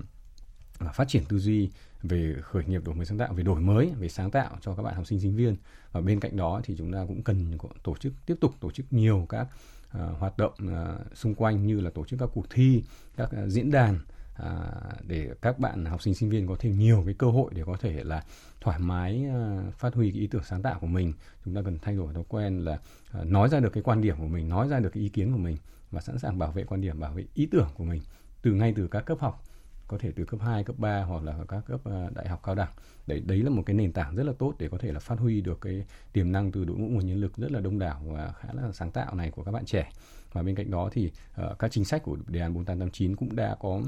và 0.78 0.92
phát 0.92 1.08
triển 1.08 1.24
tư 1.24 1.38
duy 1.38 1.70
về 2.04 2.34
khởi 2.42 2.64
nghiệp 2.64 2.82
đổi 2.84 2.94
mới 2.94 3.06
sáng 3.06 3.18
tạo 3.18 3.32
về 3.32 3.42
đổi 3.42 3.60
mới 3.60 3.92
về 3.98 4.08
sáng 4.08 4.30
tạo 4.30 4.58
cho 4.60 4.74
các 4.74 4.82
bạn 4.82 4.94
học 4.94 5.06
sinh 5.06 5.20
sinh 5.20 5.36
viên. 5.36 5.56
Và 5.92 6.00
bên 6.00 6.20
cạnh 6.20 6.36
đó 6.36 6.60
thì 6.64 6.74
chúng 6.78 6.92
ta 6.92 7.04
cũng 7.08 7.22
cần 7.22 7.58
tổ 7.82 7.96
chức 7.96 8.12
tiếp 8.26 8.34
tục 8.40 8.54
tổ 8.60 8.70
chức 8.70 8.86
nhiều 8.90 9.26
các 9.28 9.46
uh, 9.88 10.18
hoạt 10.18 10.38
động 10.38 10.52
uh, 10.64 11.16
xung 11.16 11.34
quanh 11.34 11.66
như 11.66 11.80
là 11.80 11.90
tổ 11.90 12.04
chức 12.04 12.20
các 12.20 12.28
cuộc 12.34 12.50
thi 12.50 12.84
các 13.16 13.30
uh, 13.44 13.50
diễn 13.50 13.70
đàn 13.70 13.98
à, 14.34 14.72
để 15.06 15.30
các 15.42 15.58
bạn 15.58 15.84
học 15.84 16.02
sinh 16.02 16.14
sinh 16.14 16.30
viên 16.30 16.46
có 16.46 16.56
thêm 16.58 16.78
nhiều 16.78 17.02
cái 17.04 17.14
cơ 17.14 17.26
hội 17.26 17.50
để 17.54 17.62
có 17.66 17.76
thể 17.80 18.04
là 18.04 18.24
thoải 18.60 18.78
mái 18.78 19.24
à, 19.24 19.62
phát 19.78 19.94
huy 19.94 20.10
cái 20.10 20.20
ý 20.20 20.26
tưởng 20.26 20.44
sáng 20.44 20.62
tạo 20.62 20.78
của 20.80 20.86
mình. 20.86 21.12
Chúng 21.44 21.54
ta 21.54 21.62
cần 21.64 21.78
thay 21.82 21.96
đổi 21.96 22.14
thói 22.14 22.24
quen 22.28 22.58
là 22.58 22.78
à, 23.12 23.24
nói 23.24 23.48
ra 23.48 23.60
được 23.60 23.72
cái 23.72 23.82
quan 23.82 24.00
điểm 24.00 24.16
của 24.18 24.26
mình 24.26 24.48
nói 24.48 24.68
ra 24.68 24.80
được 24.80 24.90
cái 24.94 25.02
ý 25.02 25.08
kiến 25.08 25.32
của 25.32 25.38
mình 25.38 25.56
và 25.90 26.00
sẵn 26.00 26.18
sàng 26.18 26.38
bảo 26.38 26.52
vệ 26.52 26.64
quan 26.64 26.80
điểm 26.80 27.00
bảo 27.00 27.12
vệ 27.12 27.24
ý 27.34 27.46
tưởng 27.46 27.68
của 27.74 27.84
mình 27.84 28.02
từ 28.42 28.52
ngay 28.52 28.72
từ 28.76 28.88
các 28.88 29.00
cấp 29.00 29.18
học 29.20 29.42
có 29.88 29.98
thể 29.98 30.12
từ 30.16 30.24
cấp 30.24 30.40
2, 30.40 30.64
cấp 30.64 30.76
3 30.78 31.02
hoặc 31.02 31.22
là 31.22 31.34
các 31.48 31.60
cấp 31.66 31.80
à, 31.84 32.10
đại 32.14 32.28
học 32.28 32.40
cao 32.42 32.54
đẳng. 32.54 32.70
Đấy 33.06 33.22
đấy 33.26 33.38
là 33.38 33.50
một 33.50 33.62
cái 33.66 33.74
nền 33.74 33.92
tảng 33.92 34.16
rất 34.16 34.22
là 34.22 34.32
tốt 34.38 34.54
để 34.58 34.68
có 34.68 34.78
thể 34.78 34.92
là 34.92 35.00
phát 35.00 35.18
huy 35.18 35.40
được 35.40 35.60
cái 35.60 35.84
tiềm 36.12 36.32
năng 36.32 36.52
từ 36.52 36.64
đội 36.64 36.76
ngũ 36.76 36.88
nguồn 36.88 37.06
nhân 37.06 37.20
lực 37.20 37.36
rất 37.36 37.52
là 37.52 37.60
đông 37.60 37.78
đảo 37.78 38.00
và 38.06 38.32
khá 38.32 38.48
là 38.52 38.72
sáng 38.72 38.90
tạo 38.90 39.14
này 39.14 39.30
của 39.30 39.44
các 39.44 39.52
bạn 39.52 39.64
trẻ. 39.64 39.90
Và 40.32 40.42
bên 40.42 40.54
cạnh 40.54 40.70
đó 40.70 40.88
thì 40.92 41.10
uh, 41.44 41.58
các 41.58 41.72
chính 41.72 41.84
sách 41.84 42.02
của 42.02 42.16
đề 42.26 42.40
án 42.40 42.54
4889 42.54 43.16
cũng 43.16 43.36
đã 43.36 43.56
có 43.60 43.82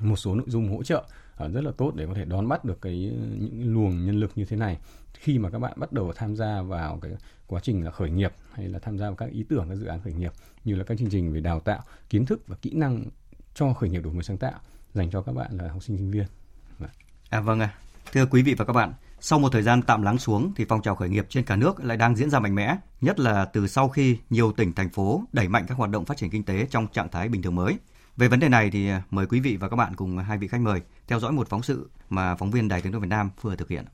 một 0.00 0.16
số 0.16 0.34
nội 0.34 0.46
dung 0.48 0.68
hỗ 0.76 0.82
trợ 0.82 1.04
uh, 1.44 1.52
rất 1.52 1.64
là 1.64 1.72
tốt 1.76 1.92
để 1.94 2.06
có 2.06 2.14
thể 2.14 2.24
đón 2.24 2.48
bắt 2.48 2.64
được 2.64 2.80
cái 2.80 3.12
những 3.38 3.74
luồng 3.74 4.06
nhân 4.06 4.20
lực 4.20 4.30
như 4.34 4.44
thế 4.44 4.56
này 4.56 4.78
khi 5.14 5.38
mà 5.38 5.50
các 5.50 5.58
bạn 5.58 5.72
bắt 5.76 5.92
đầu 5.92 6.12
tham 6.16 6.36
gia 6.36 6.62
vào 6.62 6.98
cái 7.02 7.12
quá 7.46 7.60
trình 7.62 7.84
là 7.84 7.90
khởi 7.90 8.10
nghiệp 8.10 8.32
hay 8.52 8.68
là 8.68 8.78
tham 8.78 8.98
gia 8.98 9.06
vào 9.06 9.16
các 9.16 9.30
ý 9.30 9.44
tưởng 9.48 9.66
các 9.68 9.74
dự 9.76 9.86
án 9.86 10.00
khởi 10.00 10.12
nghiệp 10.12 10.32
như 10.64 10.74
là 10.74 10.84
các 10.84 10.98
chương 10.98 11.10
trình 11.10 11.32
về 11.32 11.40
đào 11.40 11.60
tạo 11.60 11.82
kiến 12.08 12.26
thức 12.26 12.42
và 12.46 12.56
kỹ 12.56 12.74
năng 12.74 13.04
cho 13.54 13.72
khởi 13.72 13.90
nghiệp 13.90 14.00
đổi 14.00 14.12
mới 14.12 14.22
sáng 14.22 14.38
tạo 14.38 14.60
dành 14.96 15.10
cho 15.10 15.22
các 15.22 15.34
bạn 15.34 15.50
là 15.50 15.68
học 15.72 15.82
sinh 15.82 15.96
sinh 15.96 16.10
viên. 16.10 16.26
Vâng. 16.78 16.90
À 17.30 17.40
vâng 17.40 17.60
ạ. 17.60 17.74
À. 17.74 17.78
Thưa 18.12 18.26
quý 18.26 18.42
vị 18.42 18.54
và 18.54 18.64
các 18.64 18.72
bạn, 18.72 18.92
sau 19.20 19.38
một 19.38 19.48
thời 19.52 19.62
gian 19.62 19.82
tạm 19.82 20.02
lắng 20.02 20.18
xuống 20.18 20.52
thì 20.56 20.64
phong 20.68 20.82
trào 20.82 20.94
khởi 20.94 21.08
nghiệp 21.08 21.26
trên 21.28 21.44
cả 21.44 21.56
nước 21.56 21.84
lại 21.84 21.96
đang 21.96 22.16
diễn 22.16 22.30
ra 22.30 22.38
mạnh 22.38 22.54
mẽ, 22.54 22.76
nhất 23.00 23.20
là 23.20 23.44
từ 23.44 23.66
sau 23.66 23.88
khi 23.88 24.18
nhiều 24.30 24.52
tỉnh 24.52 24.72
thành 24.72 24.90
phố 24.90 25.22
đẩy 25.32 25.48
mạnh 25.48 25.64
các 25.68 25.78
hoạt 25.78 25.90
động 25.90 26.04
phát 26.04 26.16
triển 26.16 26.30
kinh 26.30 26.44
tế 26.44 26.66
trong 26.70 26.86
trạng 26.86 27.08
thái 27.08 27.28
bình 27.28 27.42
thường 27.42 27.54
mới. 27.54 27.78
Về 28.16 28.28
vấn 28.28 28.40
đề 28.40 28.48
này 28.48 28.70
thì 28.70 28.88
à, 28.88 29.02
mời 29.10 29.26
quý 29.26 29.40
vị 29.40 29.56
và 29.56 29.68
các 29.68 29.76
bạn 29.76 29.96
cùng 29.96 30.18
hai 30.18 30.38
vị 30.38 30.48
khách 30.48 30.60
mời 30.60 30.80
theo 31.08 31.20
dõi 31.20 31.32
một 31.32 31.48
phóng 31.48 31.62
sự 31.62 31.90
mà 32.10 32.34
phóng 32.34 32.50
viên 32.50 32.68
Đài 32.68 32.82
Tiếng 32.82 32.92
nói 32.92 33.00
Việt 33.00 33.08
Nam 33.08 33.30
vừa 33.40 33.56
thực 33.56 33.68
hiện. 33.68 33.84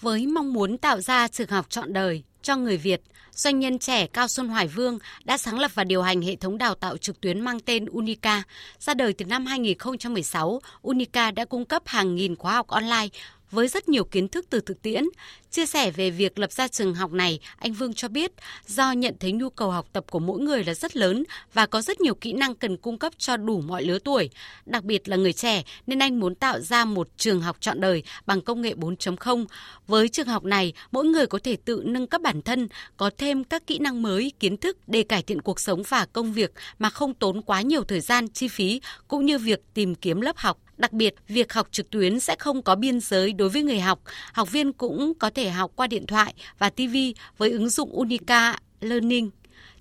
Với 0.00 0.26
mong 0.26 0.52
muốn 0.52 0.78
tạo 0.78 1.00
ra 1.00 1.28
trường 1.28 1.48
học 1.48 1.66
trọn 1.68 1.92
đời 1.92 2.24
cho 2.44 2.56
người 2.56 2.76
Việt, 2.76 3.00
doanh 3.32 3.60
nhân 3.60 3.78
trẻ 3.78 4.06
Cao 4.06 4.28
Xuân 4.28 4.48
Hoài 4.48 4.66
Vương 4.66 4.98
đã 5.24 5.38
sáng 5.38 5.58
lập 5.58 5.70
và 5.74 5.84
điều 5.84 6.02
hành 6.02 6.22
hệ 6.22 6.36
thống 6.36 6.58
đào 6.58 6.74
tạo 6.74 6.96
trực 6.96 7.20
tuyến 7.20 7.40
mang 7.40 7.60
tên 7.60 7.86
Unica. 7.86 8.42
Ra 8.78 8.94
đời 8.94 9.12
từ 9.12 9.24
năm 9.24 9.46
2016, 9.46 10.60
Unica 10.82 11.30
đã 11.30 11.44
cung 11.44 11.64
cấp 11.64 11.82
hàng 11.86 12.14
nghìn 12.14 12.36
khóa 12.36 12.54
học 12.54 12.68
online 12.68 13.08
với 13.50 13.68
rất 13.68 13.88
nhiều 13.88 14.04
kiến 14.04 14.28
thức 14.28 14.46
từ 14.50 14.60
thực 14.60 14.82
tiễn. 14.82 15.04
Chia 15.50 15.66
sẻ 15.66 15.90
về 15.90 16.10
việc 16.10 16.38
lập 16.38 16.52
ra 16.52 16.68
trường 16.68 16.94
học 16.94 17.12
này, 17.12 17.40
anh 17.58 17.72
Vương 17.72 17.94
cho 17.94 18.08
biết 18.08 18.32
do 18.66 18.92
nhận 18.92 19.14
thấy 19.20 19.32
nhu 19.32 19.50
cầu 19.50 19.70
học 19.70 19.86
tập 19.92 20.04
của 20.10 20.18
mỗi 20.18 20.40
người 20.40 20.64
là 20.64 20.74
rất 20.74 20.96
lớn 20.96 21.24
và 21.52 21.66
có 21.66 21.82
rất 21.82 22.00
nhiều 22.00 22.14
kỹ 22.14 22.32
năng 22.32 22.54
cần 22.54 22.76
cung 22.76 22.98
cấp 22.98 23.12
cho 23.18 23.36
đủ 23.36 23.60
mọi 23.60 23.82
lứa 23.82 23.98
tuổi, 23.98 24.30
đặc 24.66 24.84
biệt 24.84 25.08
là 25.08 25.16
người 25.16 25.32
trẻ 25.32 25.62
nên 25.86 25.98
anh 25.98 26.20
muốn 26.20 26.34
tạo 26.34 26.60
ra 26.60 26.84
một 26.84 27.08
trường 27.16 27.40
học 27.40 27.56
trọn 27.60 27.80
đời 27.80 28.02
bằng 28.26 28.40
công 28.40 28.62
nghệ 28.62 28.74
4.0. 28.74 29.46
Với 29.86 30.08
trường 30.08 30.26
học 30.26 30.44
này, 30.44 30.72
mỗi 30.92 31.04
người 31.04 31.26
có 31.26 31.38
thể 31.44 31.56
tự 31.56 31.82
nâng 31.84 32.06
cấp 32.06 32.20
bản 32.20 32.42
thân, 32.42 32.68
có 32.96 33.10
thêm 33.18 33.44
các 33.44 33.66
kỹ 33.66 33.78
năng 33.78 34.02
mới, 34.02 34.32
kiến 34.40 34.56
thức 34.56 34.78
để 34.86 35.02
cải 35.02 35.22
thiện 35.22 35.42
cuộc 35.42 35.60
sống 35.60 35.82
và 35.88 36.06
công 36.12 36.32
việc 36.32 36.52
mà 36.78 36.90
không 36.90 37.14
tốn 37.14 37.42
quá 37.42 37.60
nhiều 37.60 37.84
thời 37.84 38.00
gian, 38.00 38.28
chi 38.28 38.48
phí 38.48 38.80
cũng 39.08 39.26
như 39.26 39.38
việc 39.38 39.60
tìm 39.74 39.94
kiếm 39.94 40.20
lớp 40.20 40.36
học 40.36 40.63
Đặc 40.76 40.92
biệt, 40.92 41.14
việc 41.28 41.52
học 41.52 41.68
trực 41.70 41.90
tuyến 41.90 42.20
sẽ 42.20 42.36
không 42.38 42.62
có 42.62 42.74
biên 42.74 43.00
giới 43.00 43.32
đối 43.32 43.48
với 43.48 43.62
người 43.62 43.80
học. 43.80 44.00
Học 44.32 44.52
viên 44.52 44.72
cũng 44.72 45.12
có 45.18 45.30
thể 45.30 45.50
học 45.50 45.70
qua 45.76 45.86
điện 45.86 46.06
thoại 46.06 46.34
và 46.58 46.70
TV 46.70 46.96
với 47.38 47.50
ứng 47.50 47.68
dụng 47.68 47.90
Unica 47.92 48.56
Learning. 48.80 49.30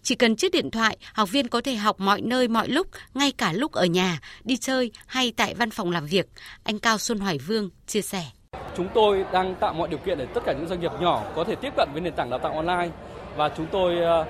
Chỉ 0.01 0.15
cần 0.15 0.35
chiếc 0.35 0.51
điện 0.51 0.71
thoại, 0.71 0.97
học 1.13 1.31
viên 1.31 1.47
có 1.47 1.61
thể 1.61 1.75
học 1.75 1.99
mọi 1.99 2.21
nơi 2.21 2.47
mọi 2.47 2.67
lúc, 2.67 2.87
ngay 3.13 3.31
cả 3.31 3.53
lúc 3.53 3.71
ở 3.71 3.85
nhà, 3.85 4.19
đi 4.43 4.57
chơi 4.57 4.91
hay 5.05 5.33
tại 5.37 5.53
văn 5.53 5.69
phòng 5.69 5.91
làm 5.91 6.05
việc. 6.05 6.27
Anh 6.63 6.79
Cao 6.79 6.97
Xuân 6.97 7.19
Hoài 7.19 7.37
Vương 7.37 7.69
chia 7.87 8.01
sẻ. 8.01 8.23
Chúng 8.77 8.87
tôi 8.93 9.25
đang 9.33 9.55
tạo 9.55 9.73
mọi 9.73 9.87
điều 9.89 9.99
kiện 9.99 10.17
để 10.17 10.25
tất 10.25 10.41
cả 10.45 10.53
những 10.53 10.67
doanh 10.67 10.79
nghiệp 10.79 10.91
nhỏ 11.01 11.23
có 11.35 11.43
thể 11.43 11.55
tiếp 11.55 11.73
cận 11.77 11.89
với 11.93 12.01
nền 12.01 12.13
tảng 12.13 12.29
đào 12.29 12.39
tạo 12.39 12.53
online 12.53 12.89
và 13.35 13.49
chúng 13.57 13.65
tôi 13.71 13.97
ờ, 13.97 14.25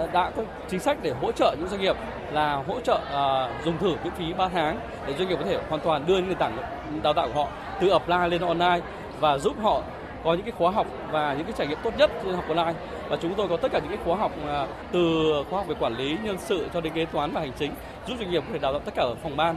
Ờ, 0.00 0.08
đã 0.12 0.30
có 0.36 0.42
chính 0.70 0.80
sách 0.80 0.98
để 1.02 1.14
hỗ 1.20 1.32
trợ 1.32 1.56
những 1.58 1.68
doanh 1.68 1.80
nghiệp 1.80 1.96
là 2.32 2.54
hỗ 2.54 2.80
trợ 2.80 2.94
uh, 2.94 3.64
dùng 3.64 3.78
thử 3.78 3.94
miễn 4.04 4.12
phí 4.18 4.32
3 4.32 4.48
tháng 4.48 4.80
để 5.06 5.14
doanh 5.18 5.28
nghiệp 5.28 5.36
có 5.36 5.44
thể 5.44 5.58
hoàn 5.68 5.80
toàn 5.80 6.06
đưa 6.06 6.16
những 6.16 6.28
nền 6.28 6.38
tảng 6.38 6.56
đào 7.02 7.12
tạo 7.12 7.28
của 7.28 7.44
họ 7.44 7.48
từ 7.80 7.88
offline 7.88 8.28
lên 8.28 8.40
online 8.40 8.80
và 9.20 9.38
giúp 9.38 9.56
họ 9.62 9.82
có 10.24 10.34
những 10.34 10.42
cái 10.42 10.52
khóa 10.58 10.70
học 10.70 10.86
và 11.10 11.34
những 11.34 11.44
cái 11.44 11.52
trải 11.58 11.66
nghiệm 11.66 11.78
tốt 11.84 11.94
nhất 11.98 12.10
trên 12.24 12.34
học 12.34 12.44
online 12.48 12.74
và 13.08 13.16
chúng 13.22 13.34
tôi 13.34 13.48
có 13.48 13.56
tất 13.56 13.72
cả 13.72 13.78
những 13.78 13.88
cái 13.88 14.04
khóa 14.04 14.16
học 14.16 14.32
ờ, 14.46 14.66
từ 14.92 15.32
khóa 15.50 15.58
học 15.58 15.68
về 15.68 15.74
quản 15.80 15.96
lý 15.96 16.16
nhân 16.24 16.36
sự 16.38 16.68
cho 16.74 16.80
đến 16.80 16.92
kế 16.92 17.04
toán 17.04 17.32
và 17.32 17.40
hành 17.40 17.52
chính 17.58 17.72
giúp 18.08 18.14
doanh 18.18 18.30
nghiệp 18.30 18.40
có 18.46 18.52
thể 18.52 18.58
đào 18.58 18.72
tạo 18.72 18.80
tất 18.84 18.92
cả 18.96 19.02
ở 19.02 19.14
phòng 19.22 19.36
ban. 19.36 19.56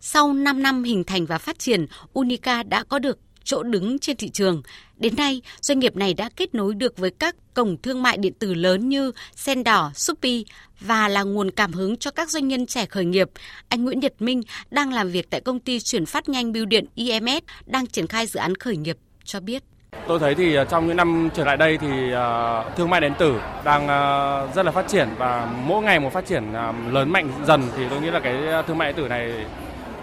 Sau 0.00 0.32
5 0.32 0.62
năm 0.62 0.84
hình 0.84 1.04
thành 1.04 1.26
và 1.26 1.38
phát 1.38 1.58
triển, 1.58 1.86
Unica 2.12 2.62
đã 2.62 2.84
có 2.88 2.98
được 2.98 3.18
chỗ 3.44 3.62
đứng 3.62 3.98
trên 3.98 4.16
thị 4.16 4.28
trường. 4.28 4.62
Đến 4.96 5.16
nay, 5.16 5.42
doanh 5.60 5.78
nghiệp 5.78 5.96
này 5.96 6.14
đã 6.14 6.28
kết 6.36 6.54
nối 6.54 6.74
được 6.74 6.96
với 6.96 7.10
các 7.10 7.36
cổng 7.54 7.76
thương 7.82 8.02
mại 8.02 8.16
điện 8.16 8.32
tử 8.38 8.54
lớn 8.54 8.88
như 8.88 9.12
Sen 9.36 9.64
Đỏ, 9.64 9.90
Shopee 9.94 10.40
và 10.80 11.08
là 11.08 11.22
nguồn 11.22 11.50
cảm 11.50 11.72
hứng 11.72 11.96
cho 11.96 12.10
các 12.10 12.30
doanh 12.30 12.48
nhân 12.48 12.66
trẻ 12.66 12.86
khởi 12.86 13.04
nghiệp. 13.04 13.28
Anh 13.68 13.84
Nguyễn 13.84 14.00
Nhật 14.00 14.22
Minh 14.22 14.42
đang 14.70 14.92
làm 14.92 15.10
việc 15.10 15.30
tại 15.30 15.40
công 15.40 15.60
ty 15.60 15.80
chuyển 15.80 16.06
phát 16.06 16.28
nhanh 16.28 16.52
bưu 16.52 16.64
điện 16.64 16.84
IMS 16.94 17.42
đang 17.66 17.86
triển 17.86 18.06
khai 18.06 18.26
dự 18.26 18.40
án 18.40 18.54
khởi 18.54 18.76
nghiệp 18.76 18.96
cho 19.24 19.40
biết. 19.40 19.62
Tôi 20.06 20.18
thấy 20.18 20.34
thì 20.34 20.56
à, 20.56 20.64
trong 20.64 20.86
những 20.86 20.96
năm 20.96 21.28
trở 21.34 21.44
lại 21.44 21.56
đây 21.56 21.78
thì 21.78 22.12
à, 22.12 22.62
thương 22.76 22.90
mại 22.90 23.00
điện 23.00 23.12
tử 23.18 23.40
đang 23.64 23.88
à, 23.88 24.46
rất 24.54 24.66
là 24.66 24.72
phát 24.72 24.88
triển 24.88 25.08
và 25.18 25.52
mỗi 25.66 25.82
ngày 25.82 26.00
một 26.00 26.12
phát 26.12 26.26
triển 26.26 26.44
lớn 26.90 27.10
mạnh 27.12 27.30
dần 27.46 27.62
thì 27.76 27.82
tôi 27.90 28.00
nghĩ 28.00 28.10
là 28.10 28.20
cái 28.20 28.62
thương 28.66 28.78
mại 28.78 28.92
điện 28.92 28.96
tử 28.96 29.08
này 29.08 29.32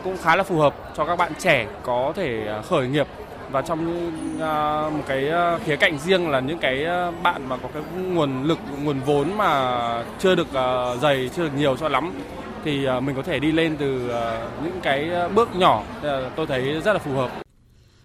cũng 0.03 0.17
khá 0.23 0.35
là 0.35 0.43
phù 0.43 0.57
hợp 0.57 0.75
cho 0.97 1.05
các 1.05 1.15
bạn 1.15 1.31
trẻ 1.39 1.67
có 1.83 2.13
thể 2.15 2.47
khởi 2.69 2.87
nghiệp 2.87 3.07
và 3.51 3.61
trong 3.61 4.09
uh, 4.35 4.93
một 4.93 5.03
cái 5.07 5.29
à, 5.29 5.57
khía 5.65 5.75
cạnh 5.75 5.97
riêng 5.97 6.29
là 6.29 6.39
những 6.39 6.57
cái 6.57 6.85
à, 6.85 7.11
bạn 7.23 7.49
mà 7.49 7.57
có 7.57 7.69
cái 7.73 7.83
nguồn 8.13 8.43
lực 8.43 8.59
nguồn 8.83 8.99
vốn 8.99 9.37
mà 9.37 10.03
chưa 10.19 10.35
được 10.35 10.47
uh, 10.47 11.01
dày 11.01 11.29
chưa 11.35 11.43
được 11.43 11.53
nhiều 11.57 11.77
cho 11.77 11.89
lắm 11.89 12.13
thì 12.63 12.87
uh, 12.97 13.03
mình 13.03 13.15
có 13.15 13.21
thể 13.21 13.39
đi 13.39 13.51
lên 13.51 13.75
từ 13.77 14.05
uh, 14.05 14.63
những 14.63 14.79
cái 14.83 15.09
bước 15.35 15.55
nhỏ 15.55 15.83
tôi 16.35 16.47
thấy 16.47 16.81
rất 16.81 16.93
là 16.93 16.99
phù 16.99 17.11
hợp. 17.11 17.46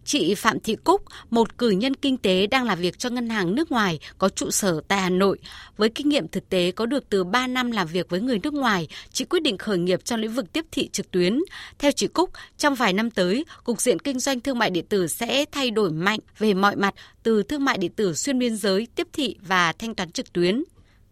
Chị 0.04 0.34
Phạm 0.34 0.60
Thị 0.60 0.76
Cúc, 0.84 1.02
một 1.30 1.58
cử 1.58 1.70
nhân 1.70 1.94
kinh 1.94 2.16
tế 2.16 2.46
đang 2.46 2.64
làm 2.64 2.78
việc 2.78 2.98
cho 2.98 3.10
ngân 3.10 3.28
hàng 3.28 3.54
nước 3.54 3.72
ngoài 3.72 3.98
có 4.18 4.28
trụ 4.28 4.50
sở 4.50 4.80
tại 4.88 5.00
Hà 5.00 5.10
Nội, 5.10 5.38
với 5.76 5.88
kinh 5.88 6.08
nghiệm 6.08 6.28
thực 6.28 6.48
tế 6.48 6.70
có 6.70 6.86
được 6.86 7.08
từ 7.08 7.24
3 7.24 7.46
năm 7.46 7.70
làm 7.70 7.88
việc 7.88 8.10
với 8.10 8.20
người 8.20 8.38
nước 8.42 8.54
ngoài, 8.54 8.88
chị 9.12 9.24
quyết 9.24 9.42
định 9.42 9.58
khởi 9.58 9.78
nghiệp 9.78 10.04
trong 10.04 10.20
lĩnh 10.20 10.32
vực 10.32 10.52
tiếp 10.52 10.64
thị 10.72 10.88
trực 10.92 11.10
tuyến. 11.10 11.40
Theo 11.78 11.92
chị 11.92 12.06
Cúc, 12.06 12.30
trong 12.58 12.74
vài 12.74 12.92
năm 12.92 13.10
tới, 13.10 13.44
cục 13.64 13.80
diện 13.80 13.98
kinh 13.98 14.20
doanh 14.20 14.40
thương 14.40 14.58
mại 14.58 14.70
điện 14.70 14.86
tử 14.88 15.06
sẽ 15.06 15.44
thay 15.52 15.70
đổi 15.70 15.90
mạnh 15.90 16.20
về 16.38 16.54
mọi 16.54 16.76
mặt 16.76 16.94
từ 17.22 17.42
thương 17.42 17.64
mại 17.64 17.78
điện 17.78 17.92
tử 17.96 18.14
xuyên 18.14 18.38
biên 18.38 18.56
giới, 18.56 18.86
tiếp 18.94 19.08
thị 19.12 19.36
và 19.46 19.72
thanh 19.72 19.94
toán 19.94 20.12
trực 20.12 20.32
tuyến. 20.32 20.64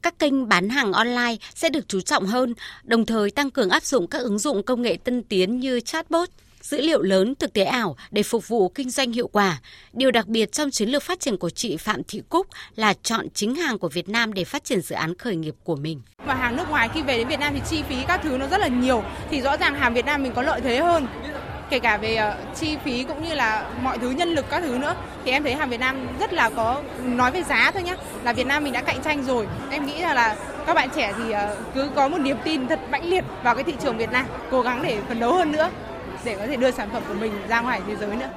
Các 0.02 0.18
kênh 0.18 0.48
bán 0.48 0.68
hàng 0.68 0.92
online 0.92 1.36
sẽ 1.54 1.68
được 1.68 1.88
chú 1.88 2.00
trọng 2.00 2.26
hơn, 2.26 2.54
đồng 2.84 3.06
thời 3.06 3.30
tăng 3.30 3.50
cường 3.50 3.70
áp 3.70 3.84
dụng 3.84 4.06
các 4.06 4.18
ứng 4.18 4.38
dụng 4.38 4.62
công 4.62 4.82
nghệ 4.82 4.98
tân 5.04 5.22
tiến 5.22 5.60
như 5.60 5.80
chatbot, 5.80 6.28
dữ 6.60 6.80
liệu 6.80 7.02
lớn, 7.02 7.34
thực 7.34 7.52
tế 7.52 7.64
ảo 7.64 7.96
để 8.10 8.22
phục 8.22 8.48
vụ 8.48 8.68
kinh 8.68 8.90
doanh 8.90 9.12
hiệu 9.12 9.28
quả. 9.28 9.58
Điều 9.92 10.10
đặc 10.10 10.26
biệt 10.26 10.52
trong 10.52 10.70
chiến 10.70 10.88
lược 10.88 11.02
phát 11.02 11.20
triển 11.20 11.36
của 11.36 11.50
chị 11.50 11.76
Phạm 11.76 12.02
Thị 12.08 12.22
Cúc 12.28 12.46
là 12.76 12.94
chọn 13.02 13.26
chính 13.34 13.54
hàng 13.54 13.78
của 13.78 13.88
Việt 13.88 14.08
Nam 14.08 14.32
để 14.32 14.44
phát 14.44 14.64
triển 14.64 14.80
dự 14.80 14.94
án 14.94 15.14
khởi 15.14 15.36
nghiệp 15.36 15.54
của 15.64 15.76
mình. 15.76 16.00
Mà 16.26 16.34
hàng 16.34 16.56
nước 16.56 16.70
ngoài 16.70 16.88
khi 16.94 17.02
về 17.02 17.16
đến 17.18 17.28
Việt 17.28 17.40
Nam 17.40 17.54
thì 17.54 17.60
chi 17.70 17.82
phí 17.88 17.96
các 18.08 18.20
thứ 18.22 18.36
nó 18.38 18.46
rất 18.46 18.60
là 18.60 18.68
nhiều 18.68 19.04
thì 19.30 19.40
rõ 19.40 19.56
ràng 19.56 19.74
hàng 19.74 19.94
Việt 19.94 20.04
Nam 20.04 20.22
mình 20.22 20.32
có 20.32 20.42
lợi 20.42 20.60
thế 20.60 20.78
hơn 20.78 21.06
kể 21.70 21.78
cả 21.78 21.96
về 21.96 22.14
ờ, 22.14 22.36
chi 22.54 22.76
phí 22.84 23.04
cũng 23.04 23.24
như 23.28 23.34
là 23.34 23.70
mọi 23.82 23.98
thứ 23.98 24.10
nhân 24.10 24.28
lực 24.28 24.44
các 24.50 24.62
thứ 24.62 24.78
nữa 24.78 24.94
thì 25.24 25.30
em 25.30 25.42
thấy 25.42 25.54
hàng 25.54 25.70
Việt 25.70 25.80
Nam 25.80 26.06
rất 26.20 26.32
là 26.32 26.50
có 26.50 26.82
nói 27.04 27.30
về 27.30 27.42
giá 27.42 27.70
thôi 27.70 27.82
nhá 27.82 27.96
là 28.24 28.32
Việt 28.32 28.46
Nam 28.46 28.64
mình 28.64 28.72
đã 28.72 28.82
cạnh 28.82 29.02
tranh 29.04 29.24
rồi 29.24 29.46
em 29.70 29.86
nghĩ 29.86 30.00
là, 30.00 30.14
là 30.14 30.36
các 30.66 30.74
bạn 30.74 30.88
trẻ 30.96 31.12
thì 31.18 31.30
ờ, 31.30 31.56
cứ 31.74 31.90
có 31.94 32.08
một 32.08 32.18
niềm 32.18 32.36
tin 32.44 32.68
thật 32.68 32.80
mãnh 32.90 33.10
liệt 33.10 33.24
vào 33.42 33.54
cái 33.54 33.64
thị 33.64 33.74
trường 33.82 33.98
Việt 33.98 34.12
Nam 34.12 34.26
cố 34.50 34.62
gắng 34.62 34.82
để 34.82 35.00
phấn 35.08 35.20
đấu 35.20 35.34
hơn 35.34 35.52
nữa 35.52 35.70
để 36.24 36.36
có 36.36 36.46
thể 36.46 36.56
đưa 36.56 36.70
sản 36.70 36.88
phẩm 36.92 37.02
của 37.08 37.14
mình 37.14 37.32
ra 37.48 37.60
ngoài 37.60 37.82
thế 37.86 37.96
giới 37.96 38.16
nữa. 38.16 38.32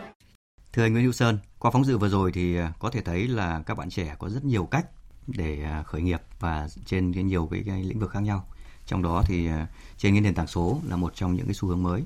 Thưa 0.74 0.84
anh 0.84 0.94
Nguyễn 0.94 1.04
Hữu 1.04 1.14
Sơn, 1.14 1.38
qua 1.60 1.72
phóng 1.72 1.86
sự 1.86 1.98
vừa 1.98 2.10
rồi 2.10 2.32
thì 2.32 2.58
à, 2.58 2.74
có 2.80 2.90
thể 2.90 3.02
thấy 3.02 3.28
là 3.28 3.64
các 3.66 3.78
bạn 3.78 3.90
trẻ 3.90 4.16
có 4.20 4.30
rất 4.30 4.46
nhiều 4.46 4.66
cách 4.66 4.86
để 5.28 5.64
à, 5.64 5.84
khởi 5.84 6.02
nghiệp 6.02 6.22
và 6.40 6.68
trên 6.86 7.12
nhiều 7.12 7.48
cái, 7.52 7.64
cái 7.66 7.84
lĩnh 7.84 8.00
vực 8.00 8.12
khác 8.12 8.20
nhau. 8.20 8.48
Trong 8.86 9.04
đó 9.04 9.24
thì 9.26 9.48
à, 9.48 9.68
trên 9.98 10.14
cái 10.14 10.22
nền 10.22 10.36
tảng 10.36 10.48
số 10.48 10.80
là 10.88 10.96
một 10.96 11.16
trong 11.16 11.36
những 11.36 11.46
cái 11.46 11.54
xu 11.54 11.68
hướng 11.68 11.84
mới. 11.84 12.04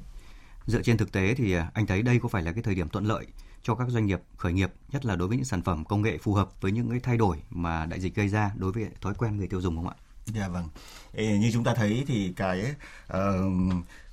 Dựa 0.65 0.81
trên 0.81 0.97
thực 0.97 1.11
tế 1.11 1.33
thì 1.33 1.55
anh 1.73 1.87
thấy 1.87 2.01
đây 2.01 2.19
có 2.19 2.27
phải 2.27 2.43
là 2.43 2.51
cái 2.51 2.63
thời 2.63 2.75
điểm 2.75 2.89
thuận 2.89 3.05
lợi 3.05 3.25
cho 3.63 3.75
các 3.75 3.89
doanh 3.89 4.05
nghiệp 4.05 4.21
khởi 4.37 4.53
nghiệp, 4.53 4.71
nhất 4.91 5.05
là 5.05 5.15
đối 5.15 5.27
với 5.27 5.37
những 5.37 5.45
sản 5.45 5.61
phẩm 5.61 5.85
công 5.85 6.01
nghệ 6.01 6.17
phù 6.17 6.33
hợp 6.33 6.61
với 6.61 6.71
những 6.71 6.89
cái 6.89 6.99
thay 6.99 7.17
đổi 7.17 7.37
mà 7.49 7.85
đại 7.85 7.99
dịch 7.99 8.15
gây 8.15 8.27
ra 8.27 8.51
đối 8.55 8.71
với 8.71 8.87
thói 9.01 9.13
quen 9.13 9.37
người 9.37 9.47
tiêu 9.47 9.61
dùng 9.61 9.75
không 9.75 9.87
ạ? 9.87 9.95
Dạ 10.33 10.47
vâng. 10.47 10.69
Như 11.13 11.49
chúng 11.53 11.63
ta 11.63 11.73
thấy 11.73 12.03
thì 12.07 12.33
cái 12.35 12.75
uh, 13.13 13.17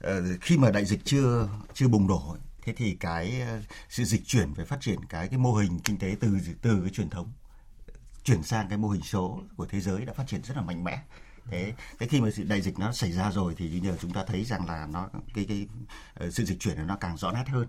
uh, 0.06 0.40
khi 0.40 0.59
mà 0.59 0.71
đại 0.71 0.85
dịch 0.85 1.00
chưa 1.04 1.49
chưa 1.75 1.88
bùng 1.88 2.06
nổ 2.06 2.37
thế 2.62 2.73
thì 2.76 2.97
cái 3.00 3.42
uh, 3.42 3.64
sự 3.88 4.04
dịch 4.04 4.26
chuyển 4.26 4.52
về 4.52 4.64
phát 4.64 4.80
triển 4.80 5.04
cái 5.04 5.28
cái 5.28 5.38
mô 5.38 5.54
hình 5.54 5.78
kinh 5.85 5.99
tế 5.99 6.16
từ 6.21 6.38
từ 6.62 6.80
cái 6.80 6.90
truyền 6.90 7.11
thống 7.11 7.33
chuyển 8.25 8.42
sang 8.42 8.68
cái 8.68 8.78
mô 8.78 8.88
hình 8.88 9.02
số 9.02 9.40
của 9.56 9.66
thế 9.66 9.80
giới 9.80 10.04
đã 10.04 10.12
phát 10.12 10.25
triển 10.26 10.42
rất 10.42 10.56
là 10.56 10.62
mạnh 10.62 10.85
mẽ 10.85 11.02
thế 11.51 11.75
thế 11.99 12.07
khi 12.07 12.21
mà 12.21 12.29
đại 12.47 12.63
dịch 12.63 12.79
nó 12.79 12.93
xảy 12.93 13.13
ra 13.13 13.31
rồi 13.31 13.55
thì 13.57 13.81
như 13.81 13.97
chúng 14.01 14.13
ta 14.13 14.25
thấy 14.27 14.45
rằng 14.45 14.67
là 14.67 14.87
nó 14.87 15.09
cái 15.35 15.45
cái 15.49 15.67
uh, 16.27 16.35
sự 16.35 16.45
dịch 16.45 16.61
chuyển 16.61 16.87
nó 16.87 16.97
càng 16.97 17.17
rõ 17.17 17.33
nét 17.33 17.45
hơn 17.49 17.67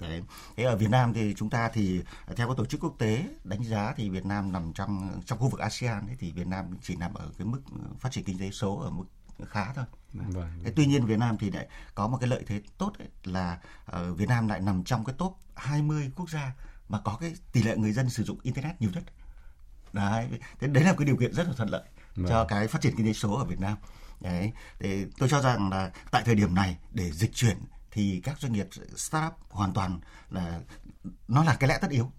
đấy 0.00 0.22
thế 0.56 0.64
ở 0.64 0.76
Việt 0.76 0.90
Nam 0.90 1.12
thì 1.14 1.34
chúng 1.36 1.50
ta 1.50 1.70
thì 1.72 2.02
theo 2.36 2.48
các 2.48 2.56
tổ 2.56 2.66
chức 2.66 2.80
quốc 2.80 2.94
tế 2.98 3.28
đánh 3.44 3.64
giá 3.64 3.94
thì 3.96 4.10
Việt 4.10 4.26
Nam 4.26 4.52
nằm 4.52 4.72
trong 4.72 5.20
trong 5.26 5.38
khu 5.38 5.48
vực 5.48 5.60
ASEAN 5.60 6.06
ấy, 6.06 6.16
thì 6.18 6.32
Việt 6.32 6.46
Nam 6.46 6.76
chỉ 6.82 6.96
nằm 6.96 7.14
ở 7.14 7.30
cái 7.38 7.46
mức 7.46 7.60
phát 8.00 8.12
triển 8.12 8.24
kinh 8.24 8.38
tế 8.38 8.50
số 8.50 8.78
ở 8.78 8.90
mức 8.90 9.04
khá 9.46 9.72
thôi. 9.72 9.84
Vâng. 10.12 10.50
Thế 10.64 10.72
tuy 10.76 10.86
nhiên 10.86 11.06
Việt 11.06 11.18
Nam 11.18 11.36
thì 11.38 11.50
lại 11.50 11.68
có 11.94 12.08
một 12.08 12.18
cái 12.20 12.28
lợi 12.28 12.42
thế 12.46 12.60
tốt 12.78 12.92
ấy, 12.98 13.08
là 13.24 13.58
uh, 13.86 14.18
Việt 14.18 14.28
Nam 14.28 14.48
lại 14.48 14.60
nằm 14.60 14.84
trong 14.84 15.04
cái 15.04 15.14
top 15.18 15.36
20 15.54 16.10
quốc 16.16 16.30
gia 16.30 16.52
mà 16.88 17.00
có 17.04 17.16
cái 17.20 17.34
tỷ 17.52 17.62
lệ 17.62 17.76
người 17.76 17.92
dân 17.92 18.10
sử 18.10 18.24
dụng 18.24 18.38
internet 18.42 18.80
nhiều 18.80 18.90
nhất. 18.94 19.02
Đấy, 19.92 20.28
thế 20.60 20.68
đấy 20.68 20.84
là 20.84 20.94
cái 20.98 21.06
điều 21.06 21.16
kiện 21.16 21.34
rất 21.34 21.46
là 21.46 21.52
thuận 21.56 21.68
lợi 21.68 21.82
Vâng. 22.18 22.28
cho 22.28 22.44
cái 22.44 22.68
phát 22.68 22.82
triển 22.82 22.96
kinh 22.96 23.06
tế 23.06 23.12
số 23.12 23.34
ở 23.34 23.44
Việt 23.44 23.60
Nam. 23.60 23.76
Đấy 24.20 24.52
thì 24.78 25.04
tôi 25.18 25.28
cho 25.28 25.40
rằng 25.40 25.70
là 25.70 25.90
tại 26.10 26.22
thời 26.26 26.34
điểm 26.34 26.54
này 26.54 26.76
để 26.92 27.10
dịch 27.12 27.34
chuyển 27.34 27.56
thì 27.90 28.20
các 28.24 28.40
doanh 28.40 28.52
nghiệp 28.52 28.68
startup 28.96 29.32
hoàn 29.50 29.72
toàn 29.72 30.00
là 30.30 30.60
nó 31.28 31.44
là 31.44 31.54
cái 31.54 31.68
lẽ 31.68 31.78
tất 31.80 31.90
yếu. 31.90 32.12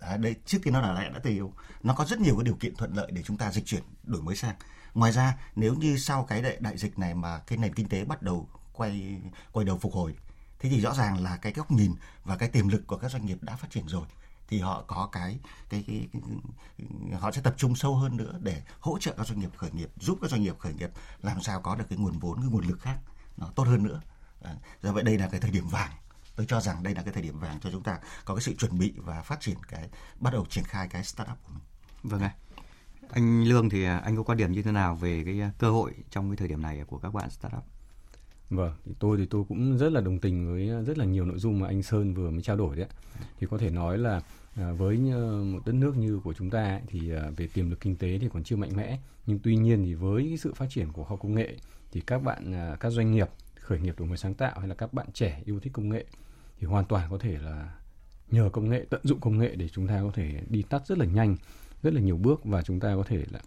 À, 0.00 0.16
đây 0.16 0.34
trước 0.46 0.58
khi 0.62 0.70
nó 0.70 0.80
là 0.80 0.92
lẽ 0.92 1.10
đã 1.12 1.18
tất 1.18 1.30
yếu 1.30 1.52
nó 1.82 1.94
có 1.94 2.04
rất 2.04 2.20
nhiều 2.20 2.36
cái 2.36 2.44
điều 2.44 2.54
kiện 2.54 2.76
thuận 2.76 2.96
lợi 2.96 3.10
để 3.12 3.22
chúng 3.22 3.36
ta 3.36 3.52
dịch 3.52 3.66
chuyển 3.66 3.82
đổi 4.02 4.22
mới 4.22 4.36
sang. 4.36 4.54
Ngoài 4.94 5.12
ra 5.12 5.36
nếu 5.56 5.74
như 5.74 5.96
sau 5.96 6.24
cái 6.24 6.42
đại, 6.42 6.56
đại 6.60 6.78
dịch 6.78 6.98
này 6.98 7.14
mà 7.14 7.38
cái 7.38 7.58
nền 7.58 7.74
kinh 7.74 7.88
tế 7.88 8.04
bắt 8.04 8.22
đầu 8.22 8.48
quay 8.72 9.20
quay 9.52 9.66
đầu 9.66 9.78
phục 9.78 9.92
hồi 9.92 10.14
thế 10.62 10.68
thì 10.70 10.80
rõ 10.80 10.94
ràng 10.94 11.22
là 11.22 11.36
cái 11.36 11.52
góc 11.52 11.70
nhìn 11.70 11.94
và 12.24 12.36
cái 12.36 12.48
tiềm 12.48 12.68
lực 12.68 12.86
của 12.86 12.96
các 12.96 13.10
doanh 13.10 13.26
nghiệp 13.26 13.38
đã 13.40 13.56
phát 13.56 13.70
triển 13.70 13.88
rồi 13.88 14.06
thì 14.52 14.60
họ 14.60 14.84
có 14.86 15.08
cái 15.12 15.38
cái, 15.68 15.84
cái, 15.86 16.08
cái 16.12 16.20
họ 17.20 17.32
sẽ 17.32 17.42
tập 17.42 17.54
trung 17.56 17.76
sâu 17.76 17.94
hơn 17.96 18.16
nữa 18.16 18.38
để 18.42 18.62
hỗ 18.80 18.98
trợ 18.98 19.14
các 19.16 19.26
doanh 19.26 19.40
nghiệp 19.40 19.50
khởi 19.56 19.70
nghiệp 19.70 19.90
giúp 20.00 20.18
các 20.22 20.30
doanh 20.30 20.42
nghiệp 20.42 20.58
khởi 20.58 20.74
nghiệp 20.74 20.90
làm 21.22 21.40
sao 21.40 21.60
có 21.60 21.76
được 21.76 21.84
cái 21.88 21.98
nguồn 21.98 22.18
vốn 22.18 22.36
cái 22.40 22.50
nguồn 22.50 22.64
lực 22.64 22.80
khác 22.80 22.98
nó 23.36 23.46
tốt 23.54 23.62
hơn 23.62 23.82
nữa. 23.82 24.00
À, 24.42 24.56
do 24.82 24.92
vậy 24.92 25.02
đây 25.02 25.18
là 25.18 25.28
cái 25.28 25.40
thời 25.40 25.50
điểm 25.50 25.68
vàng. 25.68 25.92
Tôi 26.36 26.46
cho 26.46 26.60
rằng 26.60 26.82
đây 26.82 26.94
là 26.94 27.02
cái 27.02 27.12
thời 27.12 27.22
điểm 27.22 27.38
vàng 27.38 27.60
cho 27.60 27.70
chúng 27.70 27.82
ta 27.82 27.98
có 28.24 28.34
cái 28.34 28.42
sự 28.42 28.54
chuẩn 28.54 28.78
bị 28.78 28.94
và 28.96 29.22
phát 29.22 29.40
triển 29.40 29.56
cái 29.68 29.88
bắt 30.20 30.32
đầu 30.32 30.46
triển 30.50 30.64
khai 30.64 30.88
cái 30.88 31.04
startup 31.04 31.38
của 31.42 31.52
mình. 31.52 31.62
Vâng 32.02 32.20
ạ. 32.20 32.34
Anh 33.10 33.44
lương 33.44 33.70
thì 33.70 33.84
anh 33.84 34.16
có 34.16 34.22
quan 34.22 34.38
điểm 34.38 34.52
như 34.52 34.62
thế 34.62 34.72
nào 34.72 34.94
về 34.94 35.22
cái 35.24 35.50
cơ 35.58 35.70
hội 35.70 35.94
trong 36.10 36.30
cái 36.30 36.36
thời 36.36 36.48
điểm 36.48 36.62
này 36.62 36.84
của 36.86 36.98
các 36.98 37.14
bạn 37.14 37.30
startup? 37.30 37.64
Vâng, 38.50 38.76
thì 38.84 38.92
tôi 38.98 39.18
thì 39.18 39.26
tôi 39.26 39.44
cũng 39.48 39.78
rất 39.78 39.92
là 39.92 40.00
đồng 40.00 40.18
tình 40.20 40.52
với 40.52 40.84
rất 40.84 40.98
là 40.98 41.04
nhiều 41.04 41.24
nội 41.24 41.38
dung 41.38 41.60
mà 41.60 41.66
anh 41.68 41.82
Sơn 41.82 42.14
vừa 42.14 42.30
mới 42.30 42.42
trao 42.42 42.56
đổi 42.56 42.76
đấy. 42.76 42.86
Thì 43.40 43.46
có 43.50 43.58
thể 43.58 43.70
nói 43.70 43.98
là 43.98 44.20
À, 44.56 44.72
với 44.72 44.96
một 45.44 45.60
đất 45.66 45.74
nước 45.74 45.96
như 45.96 46.20
của 46.24 46.34
chúng 46.34 46.50
ta 46.50 46.80
thì 46.86 47.10
ờ, 47.10 47.32
về 47.36 47.48
tiềm 47.54 47.70
lực 47.70 47.80
kinh 47.80 47.96
tế 47.96 48.18
thì 48.18 48.28
còn 48.32 48.44
chưa 48.44 48.56
mạnh 48.56 48.76
mẽ. 48.76 48.98
Nhưng 49.26 49.38
tuy 49.38 49.56
nhiên 49.56 49.84
thì 49.84 49.94
với 49.94 50.36
sự 50.40 50.54
phát 50.54 50.66
triển 50.70 50.92
của 50.92 51.04
khoa 51.04 51.16
công 51.16 51.34
nghệ 51.34 51.56
thì 51.92 52.00
các 52.00 52.22
bạn 52.22 52.52
ờ, 52.52 52.76
các 52.80 52.90
doanh 52.90 53.12
nghiệp 53.12 53.28
khởi 53.60 53.80
nghiệp 53.80 53.98
đổi 53.98 54.08
mới 54.08 54.16
sáng 54.16 54.34
tạo 54.34 54.58
hay 54.58 54.68
là 54.68 54.74
các 54.74 54.92
bạn 54.92 55.06
trẻ 55.12 55.42
yêu 55.44 55.60
thích 55.60 55.72
công 55.72 55.88
nghệ 55.88 56.04
thì 56.58 56.66
hoàn 56.66 56.84
toàn 56.84 57.10
có 57.10 57.18
thể 57.18 57.38
là 57.38 57.74
nhờ 58.30 58.50
công 58.52 58.70
nghệ 58.70 58.86
tận 58.90 59.00
dụng 59.04 59.20
công 59.20 59.38
nghệ 59.38 59.54
để 59.56 59.68
chúng 59.68 59.86
ta 59.86 60.00
có 60.02 60.10
thể 60.14 60.40
đi 60.48 60.62
tắt 60.62 60.86
rất 60.86 60.98
là 60.98 61.04
nhanh 61.04 61.36
rất 61.82 61.94
là 61.94 62.00
nhiều 62.00 62.16
bước 62.16 62.44
và 62.44 62.62
chúng 62.62 62.80
ta 62.80 62.94
có 62.96 63.02
thể 63.02 63.24
là 63.30 63.40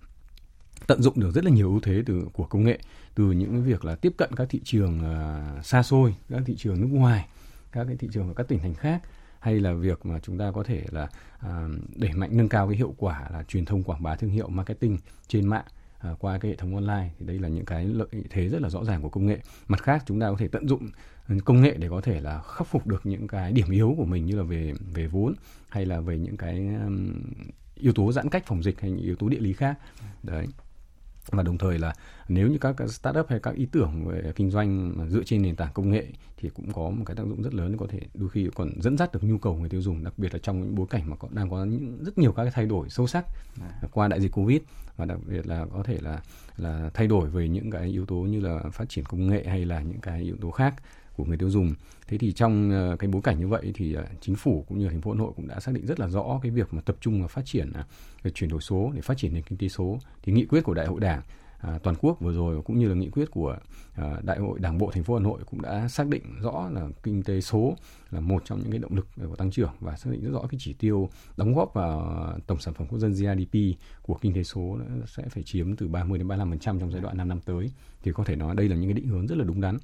tận 0.87 1.01
dụng 1.01 1.19
được 1.19 1.31
rất 1.31 1.45
là 1.45 1.51
nhiều 1.51 1.69
ưu 1.69 1.79
thế 1.79 2.03
từ 2.05 2.27
của 2.33 2.45
công 2.45 2.63
nghệ. 2.63 2.79
Từ 3.15 3.31
những 3.31 3.63
việc 3.63 3.85
là 3.85 3.95
tiếp 3.95 4.13
cận 4.17 4.29
các 4.35 4.47
thị 4.49 4.61
trường 4.63 4.99
uh, 4.99 5.65
xa 5.65 5.83
xôi 5.83 6.15
các 6.29 6.41
thị 6.45 6.55
trường 6.57 6.81
nước 6.81 6.87
ngoài 6.91 7.27
các 7.71 7.83
cái 7.87 7.95
thị 7.95 8.09
trường 8.13 8.27
ở 8.27 8.33
các 8.33 8.47
tỉnh 8.47 8.59
thành 8.59 8.73
khác 8.73 9.01
hay 9.45 9.59
là 9.59 9.73
việc 9.73 10.05
mà 10.05 10.19
chúng 10.19 10.37
ta 10.37 10.51
có 10.51 10.63
thể 10.63 10.83
là 10.91 11.07
à, 11.39 11.67
đẩy 11.95 12.13
mạnh 12.13 12.29
nâng 12.33 12.49
cao 12.49 12.67
cái 12.67 12.77
hiệu 12.77 12.93
quả 12.97 13.27
là 13.31 13.43
truyền 13.43 13.65
thông 13.65 13.83
quảng 13.83 14.03
bá 14.03 14.15
thương 14.15 14.29
hiệu 14.29 14.47
marketing 14.47 14.97
trên 15.27 15.47
mạng 15.47 15.65
à, 15.99 16.09
qua 16.19 16.37
cái 16.37 16.51
hệ 16.51 16.57
thống 16.57 16.75
online 16.75 17.09
thì 17.19 17.25
đây 17.25 17.39
là 17.39 17.47
những 17.47 17.65
cái 17.65 17.85
lợi 17.85 18.07
thế 18.29 18.49
rất 18.49 18.61
là 18.61 18.69
rõ 18.69 18.83
ràng 18.83 19.01
của 19.01 19.09
công 19.09 19.25
nghệ. 19.25 19.39
Mặt 19.67 19.83
khác 19.83 20.03
chúng 20.05 20.19
ta 20.19 20.29
có 20.29 20.35
thể 20.39 20.47
tận 20.47 20.67
dụng 20.67 20.89
công 21.45 21.61
nghệ 21.61 21.75
để 21.79 21.89
có 21.89 22.01
thể 22.01 22.21
là 22.21 22.41
khắc 22.41 22.67
phục 22.67 22.87
được 22.87 23.05
những 23.05 23.27
cái 23.27 23.51
điểm 23.51 23.69
yếu 23.71 23.93
của 23.97 24.05
mình 24.05 24.25
như 24.25 24.35
là 24.35 24.43
về 24.43 24.73
về 24.93 25.07
vốn 25.07 25.33
hay 25.69 25.85
là 25.85 25.99
về 25.99 26.17
những 26.17 26.37
cái 26.37 26.67
um, 26.85 27.13
yếu 27.75 27.93
tố 27.93 28.11
giãn 28.11 28.29
cách 28.29 28.43
phòng 28.45 28.63
dịch 28.63 28.81
hay 28.81 28.91
những 28.91 29.05
yếu 29.05 29.15
tố 29.15 29.29
địa 29.29 29.39
lý 29.39 29.53
khác. 29.53 29.79
Đấy 30.23 30.47
và 31.31 31.43
đồng 31.43 31.57
thời 31.57 31.79
là 31.79 31.93
nếu 32.27 32.47
như 32.47 32.57
các 32.57 32.75
startup 32.89 33.25
hay 33.29 33.39
các 33.39 33.55
ý 33.55 33.67
tưởng 33.71 34.05
về 34.05 34.31
kinh 34.35 34.51
doanh 34.51 34.95
dựa 35.09 35.23
trên 35.23 35.41
nền 35.41 35.55
tảng 35.55 35.73
công 35.73 35.91
nghệ 35.91 36.05
thì 36.37 36.49
cũng 36.49 36.73
có 36.73 36.89
một 36.89 37.03
cái 37.05 37.15
tác 37.15 37.23
dụng 37.27 37.43
rất 37.43 37.53
lớn 37.53 37.77
có 37.77 37.85
thể 37.89 37.99
đôi 38.13 38.29
khi 38.29 38.49
còn 38.55 38.81
dẫn 38.81 38.97
dắt 38.97 39.13
được 39.13 39.23
nhu 39.23 39.37
cầu 39.37 39.55
người 39.55 39.69
tiêu 39.69 39.81
dùng 39.81 40.03
đặc 40.03 40.13
biệt 40.17 40.33
là 40.33 40.39
trong 40.43 40.61
những 40.61 40.75
bối 40.75 40.87
cảnh 40.89 41.09
mà 41.09 41.15
có, 41.15 41.27
đang 41.31 41.49
có 41.49 41.65
những, 41.65 42.03
rất 42.03 42.17
nhiều 42.17 42.31
các 42.31 42.43
cái 42.43 42.51
thay 42.55 42.65
đổi 42.65 42.89
sâu 42.89 43.07
sắc 43.07 43.25
à. 43.61 43.81
qua 43.91 44.07
đại 44.07 44.21
dịch 44.21 44.31
covid 44.31 44.61
và 44.97 45.05
đặc 45.05 45.19
biệt 45.27 45.47
là 45.47 45.65
có 45.73 45.83
thể 45.83 45.97
là 46.01 46.21
là 46.57 46.89
thay 46.93 47.07
đổi 47.07 47.29
về 47.29 47.49
những 47.49 47.71
cái 47.71 47.87
yếu 47.87 48.05
tố 48.05 48.15
như 48.15 48.39
là 48.39 48.63
phát 48.71 48.89
triển 48.89 49.05
công 49.05 49.27
nghệ 49.27 49.43
hay 49.47 49.65
là 49.65 49.81
những 49.81 49.99
cái 50.01 50.21
yếu 50.21 50.35
tố 50.41 50.51
khác 50.51 50.75
của 51.17 51.25
người 51.25 51.37
tiêu 51.37 51.49
dùng. 51.49 51.73
Thế 52.07 52.17
thì 52.17 52.31
trong 52.31 52.71
ờ, 52.71 52.95
cái 52.99 53.09
bối 53.09 53.21
cảnh 53.21 53.39
như 53.39 53.47
vậy 53.47 53.71
thì 53.75 53.93
ờ, 53.93 54.05
chính 54.21 54.35
phủ 54.35 54.65
cũng 54.67 54.79
như 54.79 54.89
thành 54.89 55.01
phố 55.01 55.11
Hà 55.11 55.17
Nội 55.17 55.33
cũng 55.35 55.47
đã 55.47 55.59
xác 55.59 55.71
định 55.73 55.85
rất 55.85 55.99
là 55.99 56.07
rõ 56.07 56.39
cái 56.43 56.51
việc 56.51 56.73
mà 56.73 56.81
tập 56.81 56.95
trung 57.01 57.19
vào 57.19 57.27
phát 57.27 57.45
triển 57.45 57.71
à, 57.73 57.85
về 58.23 58.31
chuyển 58.31 58.49
đổi 58.49 58.61
số 58.61 58.91
để 58.95 59.01
phát 59.01 59.17
triển 59.17 59.33
nền 59.33 59.43
kinh 59.43 59.57
tế 59.57 59.67
số. 59.67 59.99
Thì 60.23 60.31
nghị 60.31 60.45
quyết 60.45 60.61
của 60.61 60.73
Đại 60.73 60.87
hội 60.87 60.99
Đảng 60.99 61.21
À, 61.65 61.79
toàn 61.83 61.95
quốc 61.99 62.19
vừa 62.19 62.33
rồi 62.33 62.61
cũng 62.61 62.79
như 62.79 62.87
là 62.87 62.95
nghị 62.95 63.09
quyết 63.09 63.31
của 63.31 63.57
à, 63.95 64.19
đại 64.23 64.39
hội 64.39 64.59
đảng 64.59 64.77
bộ 64.77 64.91
thành 64.91 65.03
phố 65.03 65.13
Hà 65.13 65.19
Nội 65.19 65.39
cũng 65.45 65.61
đã 65.61 65.87
xác 65.87 66.07
định 66.07 66.23
rõ 66.41 66.69
là 66.73 66.87
kinh 67.03 67.23
tế 67.23 67.41
số 67.41 67.75
là 68.11 68.19
một 68.19 68.45
trong 68.45 68.59
những 68.59 68.71
cái 68.71 68.79
động 68.79 68.95
lực 68.95 69.07
của 69.29 69.35
tăng 69.35 69.51
trưởng 69.51 69.71
và 69.79 69.95
xác 69.95 70.09
định 70.11 70.23
rất 70.23 70.31
rõ 70.31 70.41
cái 70.49 70.59
chỉ 70.59 70.73
tiêu 70.73 71.09
đóng 71.37 71.55
góp 71.55 71.73
vào 71.73 72.39
tổng 72.47 72.59
sản 72.59 72.73
phẩm 72.73 72.87
quốc 72.87 72.99
dân 72.99 73.13
GDP 73.13 73.77
của 74.01 74.17
kinh 74.21 74.33
tế 74.33 74.43
số 74.43 74.77
sẽ 75.07 75.23
phải 75.29 75.43
chiếm 75.43 75.75
từ 75.75 75.87
30 75.87 76.19
đến 76.19 76.27
35% 76.27 76.57
trong 76.59 76.91
giai 76.91 77.01
đoạn 77.01 77.17
5 77.17 77.27
năm 77.27 77.39
tới 77.45 77.71
thì 78.03 78.11
có 78.11 78.23
thể 78.23 78.35
nói 78.35 78.55
đây 78.55 78.69
là 78.69 78.75
những 78.75 78.89
cái 78.89 78.93
định 78.93 79.07
hướng 79.07 79.27
rất 79.27 79.37
là 79.37 79.43
đúng 79.43 79.61
đắn 79.61 79.77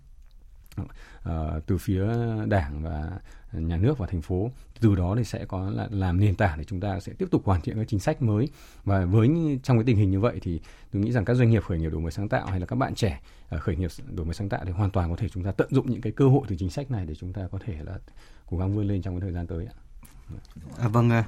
uh, 0.80 1.32
từ 1.66 1.78
phía 1.78 2.06
đảng 2.48 2.84
và 2.84 3.12
nhà 3.54 3.78
nước 3.78 3.98
và 3.98 4.08
thành 4.08 4.22
phố 4.22 4.52
từ 4.80 4.96
đó 4.96 5.16
thì 5.18 5.24
sẽ 5.24 5.46
có 5.46 5.70
là 5.70 5.88
làm 5.92 6.20
nền 6.20 6.36
tảng 6.36 6.58
để 6.58 6.64
chúng 6.64 6.80
ta 6.80 7.00
sẽ 7.00 7.14
tiếp 7.14 7.28
tục 7.32 7.42
hoàn 7.46 7.62
thiện 7.62 7.78
các 7.78 7.88
chính 7.88 8.00
sách 8.00 8.22
mới 8.22 8.50
và 8.84 9.06
với 9.06 9.30
trong 9.64 9.78
cái 9.78 9.84
tình 9.86 9.98
hình 9.98 10.12
như 10.12 10.20
vậy 10.20 10.40
thì 10.42 10.62
tôi 10.92 11.02
nghĩ 11.02 11.12
rằng 11.12 11.26
các 11.26 11.34
doanh 11.34 11.50
nghiệp 11.50 11.64
khởi 11.64 11.80
nghiệp 11.80 11.90
đổi 11.90 12.02
mới 12.02 12.12
sáng 12.12 12.30
tạo 12.30 12.46
hay 12.46 12.60
là 12.60 12.66
các 12.66 12.76
bạn 12.76 12.96
trẻ 12.96 13.22
ờ, 13.50 13.60
khởi 13.60 13.76
nghiệp 13.76 13.92
đổi 14.12 14.26
mới 14.26 14.34
sáng 14.34 14.50
tạo 14.50 14.62
thì 14.66 14.72
hoàn 14.72 14.92
toàn 14.92 15.10
có 15.10 15.16
thể 15.16 15.30
chúng 15.30 15.44
ta 15.44 15.52
tận 15.52 15.68
dụng 15.72 15.92
những 15.92 16.02
cái 16.02 16.14
cơ 16.14 16.28
hội 16.28 16.42
từ 16.48 16.56
chính 16.60 16.70
sách 16.70 16.92
này 16.92 17.06
để 17.06 17.16
chúng 17.16 17.34
ta 17.34 17.42
có 17.52 17.60
thể 17.66 17.78
là 17.84 17.98
cố 18.46 18.58
gắng 18.58 18.76
vươn 18.76 18.88
lên 18.88 19.02
trong 19.02 19.16
cái 19.16 19.22
thời 19.22 19.32
gian 19.32 19.48
tới 19.48 19.66
ạ. 19.66 19.74
À, 20.80 20.88
vâng, 20.88 21.10
à, 21.10 21.26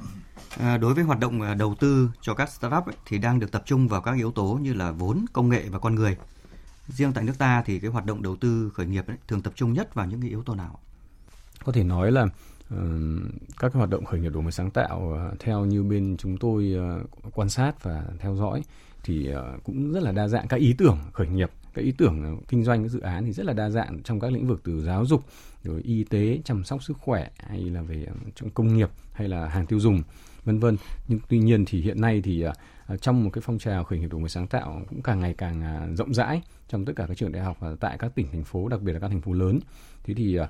à 0.60 0.78
đối 0.78 0.94
với 0.94 1.04
hoạt 1.04 1.20
động 1.20 1.42
à, 1.42 1.54
đầu 1.54 1.76
tư 1.80 2.10
cho 2.22 2.34
các 2.34 2.50
startup 2.50 2.86
ấy, 2.86 2.96
thì 3.06 3.18
đang 3.18 3.40
được 3.40 3.52
tập 3.52 3.64
trung 3.66 3.88
vào 3.88 4.02
các 4.02 4.16
yếu 4.16 4.32
tố 4.32 4.60
như 4.62 4.74
là 4.74 4.92
vốn, 4.92 5.26
công 5.34 5.50
nghệ 5.50 5.64
và 5.70 5.80
con 5.80 5.96
người. 5.96 6.18
Riêng 6.88 7.14
tại 7.14 7.24
nước 7.24 7.38
ta 7.38 7.64
thì 7.66 7.80
cái 7.80 7.92
hoạt 7.92 8.06
động 8.06 8.22
đầu 8.22 8.36
tư 8.36 8.72
khởi 8.74 8.86
nghiệp 8.86 9.08
ấy, 9.08 9.18
thường 9.28 9.42
tập 9.42 9.54
trung 9.56 9.74
nhất 9.74 9.94
vào 9.94 10.06
những 10.06 10.22
cái 10.22 10.30
yếu 10.30 10.44
tố 10.44 10.56
nào? 10.56 10.80
Có 11.64 11.72
thể 11.72 11.84
nói 11.84 12.12
là 12.12 12.24
uh, 12.24 12.30
các 13.60 13.70
cái 13.70 13.78
hoạt 13.78 13.90
động 13.90 14.06
khởi 14.06 14.20
nghiệp 14.20 14.30
đổi 14.30 14.44
mới 14.44 14.52
sáng 14.52 14.72
tạo 14.72 15.30
uh, 15.34 15.40
theo 15.40 15.66
như 15.66 15.84
bên 15.84 16.18
chúng 16.18 16.38
tôi 16.38 16.76
uh, 17.04 17.36
quan 17.36 17.50
sát 17.50 17.84
và 17.84 18.04
theo 18.20 18.36
dõi 18.36 18.64
thì 19.04 19.30
cũng 19.64 19.92
rất 19.92 20.04
là 20.04 20.12
đa 20.12 20.28
dạng. 20.28 20.48
Các 20.48 20.60
ý 20.60 20.76
tưởng 20.78 20.98
khởi 21.14 21.28
nghiệp 21.28 21.52
các 21.74 21.82
ý 21.82 21.92
tưởng 21.92 22.42
kinh 22.48 22.64
doanh 22.64 22.84
các 22.84 22.90
dự 22.90 23.00
án 23.00 23.26
thì 23.26 23.32
rất 23.32 23.46
là 23.46 23.54
đa 23.54 23.70
dạng 23.70 24.04
trong 24.04 24.20
các 24.20 24.32
lĩnh 24.32 24.48
vực 24.48 24.62
từ 24.64 24.86
giáo 24.86 25.06
dục 25.06 25.24
rồi 25.64 25.82
y 25.82 26.04
tế 26.04 26.40
chăm 26.46 26.64
sóc 26.64 26.84
sức 26.84 26.98
khỏe 26.98 27.30
hay 27.38 27.60
là 27.60 27.82
về 27.82 28.08
trong 28.36 28.50
công 28.50 28.78
nghiệp 28.78 28.90
hay 29.14 29.28
là 29.28 29.48
hàng 29.48 29.66
tiêu 29.66 29.80
dùng 29.80 30.04
vân 30.44 30.60
vân. 30.60 30.78
Nhưng 31.08 31.20
tuy 31.30 31.40
nhiên 31.40 31.66
thì 31.66 31.82
hiện 31.82 32.02
nay 32.02 32.22
thì 32.24 32.46
trong 33.02 33.24
một 33.24 33.30
cái 33.34 33.42
phong 33.46 33.60
trào 33.60 33.84
khởi 33.84 34.00
nghiệp 34.00 34.08
đổi 34.08 34.20
mới 34.20 34.30
sáng 34.30 34.48
tạo 34.48 34.82
cũng 34.90 35.02
càng 35.02 35.20
ngày 35.20 35.34
càng 35.38 35.96
rộng 35.96 36.14
rãi 36.14 36.42
trong 36.74 36.86
tất 36.86 36.94
cả 36.96 37.06
các 37.08 37.18
trường 37.18 37.32
đại 37.32 37.44
học 37.44 37.58
và 37.60 37.76
tại 37.80 37.98
các 37.98 38.16
tỉnh 38.16 38.28
thành 38.32 38.44
phố 38.44 38.68
đặc 38.68 38.82
biệt 38.82 38.94
là 38.94 39.00
các 39.00 39.08
thành 39.08 39.22
phố 39.22 39.34
lớn 39.34 39.60
thế 40.04 40.14
thì 40.14 40.40
uh, 40.40 40.48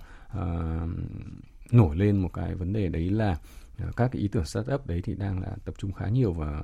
nổi 1.71 1.95
lên 1.95 2.17
một 2.17 2.29
cái 2.33 2.55
vấn 2.55 2.73
đề 2.73 2.87
đấy 2.87 3.09
là 3.09 3.37
các 3.95 4.11
cái 4.11 4.21
ý 4.21 4.27
tưởng 4.27 4.45
startup 4.45 4.87
đấy 4.87 5.01
thì 5.03 5.15
đang 5.15 5.41
là 5.41 5.55
tập 5.65 5.75
trung 5.77 5.91
khá 5.91 6.09
nhiều 6.09 6.33
và 6.33 6.63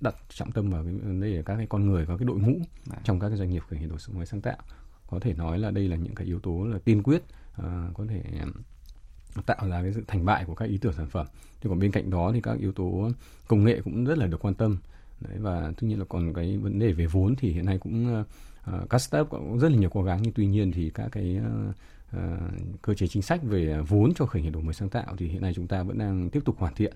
đặt 0.00 0.14
trọng 0.28 0.52
tâm 0.52 0.70
vào 0.70 0.84
cái 0.84 0.92
vấn 0.92 1.20
đề 1.20 1.42
các 1.46 1.56
cái 1.56 1.66
con 1.66 1.86
người 1.86 2.06
có 2.06 2.16
cái 2.16 2.26
đội 2.26 2.38
ngũ 2.38 2.58
à. 2.90 2.98
trong 3.04 3.20
các 3.20 3.28
cái 3.28 3.38
doanh 3.38 3.50
nghiệp 3.50 3.62
khởi 3.68 3.78
nghiệp 3.78 3.86
đổi 3.86 3.98
mới 4.12 4.26
sáng 4.26 4.40
tạo 4.40 4.56
có 5.06 5.20
thể 5.20 5.34
nói 5.34 5.58
là 5.58 5.70
đây 5.70 5.88
là 5.88 5.96
những 5.96 6.14
cái 6.14 6.26
yếu 6.26 6.40
tố 6.40 6.64
là 6.64 6.78
tiên 6.84 7.02
quyết 7.02 7.22
uh, 7.60 7.64
có 7.94 8.04
thể 8.08 8.22
tạo 9.46 9.68
ra 9.68 9.82
cái 9.82 9.92
sự 9.92 10.04
thành 10.06 10.24
bại 10.24 10.44
của 10.44 10.54
các 10.54 10.64
ý 10.64 10.78
tưởng 10.78 10.92
sản 10.92 11.06
phẩm. 11.06 11.26
Thì 11.60 11.68
còn 11.68 11.78
bên 11.78 11.92
cạnh 11.92 12.10
đó 12.10 12.30
thì 12.34 12.40
các 12.40 12.58
yếu 12.58 12.72
tố 12.72 13.10
công 13.48 13.64
nghệ 13.64 13.80
cũng 13.84 14.04
rất 14.04 14.18
là 14.18 14.26
được 14.26 14.44
quan 14.44 14.54
tâm. 14.54 14.78
Đấy, 15.20 15.38
và 15.38 15.72
tuy 15.76 15.88
nhiên 15.88 15.98
là 15.98 16.04
còn 16.08 16.34
cái 16.34 16.56
vấn 16.56 16.78
đề 16.78 16.92
về 16.92 17.06
vốn 17.06 17.36
thì 17.36 17.52
hiện 17.52 17.66
nay 17.66 17.78
cũng 17.78 18.20
uh, 18.20 18.90
các 18.90 18.98
startup 18.98 19.30
cũng 19.30 19.58
rất 19.58 19.68
là 19.68 19.76
nhiều 19.76 19.90
cố 19.90 20.02
gắng 20.02 20.20
nhưng 20.22 20.32
tuy 20.32 20.46
nhiên 20.46 20.72
thì 20.72 20.90
các 20.90 21.08
cái 21.12 21.38
uh, 21.38 21.74
uh, 22.16 22.82
cơ 22.82 22.94
chế 22.94 23.06
chính 23.06 23.22
sách 23.22 23.42
về 23.42 23.80
vốn 23.88 24.14
cho 24.14 24.26
khởi 24.26 24.42
nghiệp 24.42 24.50
đổi 24.50 24.62
mới 24.62 24.74
sáng 24.74 24.88
tạo 24.88 25.14
thì 25.18 25.28
hiện 25.28 25.42
nay 25.42 25.52
chúng 25.54 25.66
ta 25.66 25.82
vẫn 25.82 25.98
đang 25.98 26.30
tiếp 26.30 26.40
tục 26.44 26.58
hoàn 26.58 26.74
thiện 26.74 26.94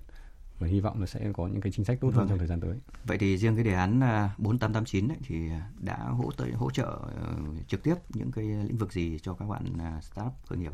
và 0.58 0.66
hy 0.66 0.80
vọng 0.80 1.00
là 1.00 1.06
sẽ 1.06 1.32
có 1.32 1.46
những 1.46 1.60
cái 1.60 1.72
chính 1.72 1.84
sách 1.84 1.98
tốt 2.00 2.08
hơn 2.08 2.16
vâng. 2.16 2.28
trong 2.28 2.38
thời 2.38 2.46
gian 2.46 2.60
tới. 2.60 2.76
Vậy 3.04 3.18
thì 3.18 3.36
riêng 3.36 3.54
cái 3.54 3.64
đề 3.64 3.72
án 3.72 4.00
4889 4.38 5.08
ấy, 5.08 5.18
thì 5.26 5.48
đã 5.80 5.96
hỗ 5.96 6.32
trợ 6.32 6.44
hỗ 6.54 6.70
trợ 6.70 6.98
trực 7.68 7.82
tiếp 7.82 7.94
những 8.14 8.32
cái 8.32 8.44
lĩnh 8.44 8.76
vực 8.76 8.92
gì 8.92 9.18
cho 9.22 9.34
các 9.34 9.48
bạn 9.48 9.64
startup 10.02 10.32
khởi 10.46 10.58
nghiệp? 10.58 10.72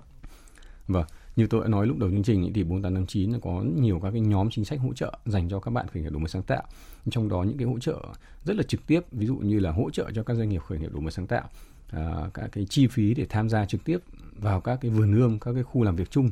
Vâng, 0.89 1.05
như 1.37 1.47
tôi 1.47 1.63
đã 1.63 1.69
nói 1.69 1.87
lúc 1.87 1.99
đầu 1.99 2.11
chương 2.11 2.23
trình 2.23 2.53
thì 2.55 2.63
4859 2.63 3.41
có 3.41 3.65
nhiều 3.77 4.01
các 4.03 4.11
cái 4.11 4.21
nhóm 4.21 4.51
chính 4.51 4.65
sách 4.65 4.81
hỗ 4.81 4.95
trợ 4.95 5.19
dành 5.27 5.49
cho 5.49 5.61
các 5.61 5.71
bạn 5.71 5.87
khởi 5.89 6.03
nghiệp 6.03 6.11
đổi 6.11 6.21
mới 6.21 6.29
sáng 6.29 6.43
tạo. 6.43 6.63
Trong 7.11 7.29
đó 7.29 7.43
những 7.43 7.59
cái 7.59 7.67
hỗ 7.67 7.79
trợ 7.79 8.01
rất 8.45 8.57
là 8.57 8.63
trực 8.63 8.87
tiếp, 8.87 9.01
ví 9.13 9.27
dụ 9.27 9.37
như 9.37 9.61
là 9.61 9.71
hỗ 9.71 9.91
trợ 9.91 10.11
cho 10.15 10.23
các 10.23 10.35
doanh 10.35 10.49
nghiệp 10.49 10.63
khởi 10.63 10.79
nghiệp 10.79 10.93
đổi 10.93 11.03
mới 11.03 11.13
sáng 11.13 11.27
tạo, 11.27 11.49
à, 11.91 12.31
các 12.35 12.49
cái 12.53 12.67
chi 12.71 12.87
phí 12.87 13.15
để 13.15 13.27
tham 13.29 13.49
gia 13.49 13.67
trực 13.67 13.85
tiếp 13.85 13.99
vào 14.41 14.61
các 14.61 14.79
cái 14.81 14.91
vườn 14.91 15.21
ươm, 15.21 15.39
các 15.39 15.53
cái 15.53 15.63
khu 15.63 15.83
làm 15.83 15.97
việc 15.97 16.11
chung 16.11 16.31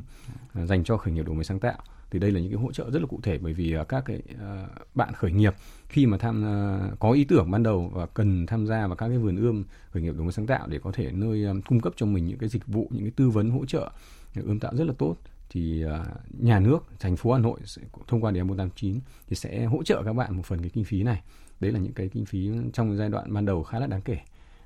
à, 0.53 0.65
dành 0.65 0.83
cho 0.83 0.97
khởi 0.97 1.13
nghiệp 1.13 1.25
đổi 1.25 1.35
mới 1.35 1.43
sáng 1.43 1.59
tạo 1.59 1.77
thì 2.13 2.19
đây 2.19 2.31
là 2.31 2.39
những 2.39 2.51
cái 2.51 2.61
hỗ 2.61 2.71
trợ 2.71 2.89
rất 2.91 2.99
là 2.99 3.07
cụ 3.07 3.19
thể 3.23 3.37
bởi 3.37 3.53
vì 3.53 3.73
à, 3.73 3.83
các 3.83 4.03
cái 4.05 4.21
à, 4.39 4.67
bạn 4.95 5.13
khởi 5.13 5.31
nghiệp 5.31 5.53
khi 5.87 6.05
mà 6.05 6.17
tham 6.17 6.45
à, 6.45 6.79
có 6.99 7.11
ý 7.11 7.23
tưởng 7.23 7.51
ban 7.51 7.63
đầu 7.63 7.91
và 7.93 8.05
cần 8.05 8.45
tham 8.45 8.67
gia 8.67 8.87
vào 8.87 8.95
các 8.95 9.07
cái 9.07 9.17
vườn 9.17 9.35
ươm 9.35 9.63
khởi 9.91 10.03
nghiệp 10.03 10.11
đổi 10.11 10.23
mới 10.23 10.31
sáng 10.31 10.47
tạo 10.47 10.67
để 10.67 10.79
có 10.83 10.91
thể 10.91 11.11
nơi 11.11 11.45
à, 11.45 11.53
cung 11.67 11.79
cấp 11.79 11.93
cho 11.95 12.05
mình 12.05 12.27
những 12.27 12.37
cái 12.37 12.49
dịch 12.49 12.67
vụ 12.67 12.87
những 12.91 13.03
cái 13.03 13.11
tư 13.15 13.29
vấn 13.29 13.49
hỗ 13.49 13.65
trợ 13.65 13.91
ươm 14.41 14.59
tạo 14.59 14.75
rất 14.75 14.83
là 14.83 14.93
tốt. 14.97 15.15
Thì 15.49 15.83
à, 15.83 16.05
nhà 16.39 16.59
nước 16.59 16.79
thành 16.99 17.15
phố 17.15 17.33
Hà 17.33 17.39
Nội 17.39 17.59
sẽ, 17.65 17.81
thông 18.07 18.21
qua 18.21 18.31
đề 18.31 18.39
án 18.39 18.47
489 18.47 18.99
thì 19.27 19.35
sẽ 19.35 19.65
hỗ 19.65 19.83
trợ 19.83 20.03
các 20.05 20.13
bạn 20.13 20.37
một 20.37 20.45
phần 20.45 20.61
cái 20.61 20.69
kinh 20.69 20.83
phí 20.83 21.03
này. 21.03 21.21
Đấy 21.59 21.71
là 21.71 21.79
những 21.79 21.93
cái 21.93 22.09
kinh 22.09 22.25
phí 22.25 22.49
trong 22.73 22.97
giai 22.97 23.09
đoạn 23.09 23.33
ban 23.33 23.45
đầu 23.45 23.63
khá 23.63 23.79
là 23.79 23.87
đáng 23.87 24.01
kể. 24.01 24.17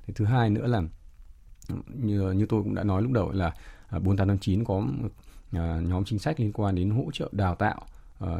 Thì 0.06 0.12
thứ 0.16 0.24
hai 0.24 0.50
nữa 0.50 0.66
là 0.66 0.82
như 1.94 2.32
như 2.32 2.46
tôi 2.48 2.62
cũng 2.62 2.74
đã 2.74 2.84
nói 2.84 3.02
lúc 3.02 3.12
đầu 3.12 3.32
là 3.32 3.52
à, 3.88 3.98
4859 3.98 4.64
có 4.64 4.80
một 4.80 5.08
nhóm 5.82 6.04
chính 6.04 6.18
sách 6.18 6.40
liên 6.40 6.52
quan 6.52 6.74
đến 6.74 6.90
hỗ 6.90 7.10
trợ 7.12 7.28
đào 7.32 7.54
tạo 7.54 7.80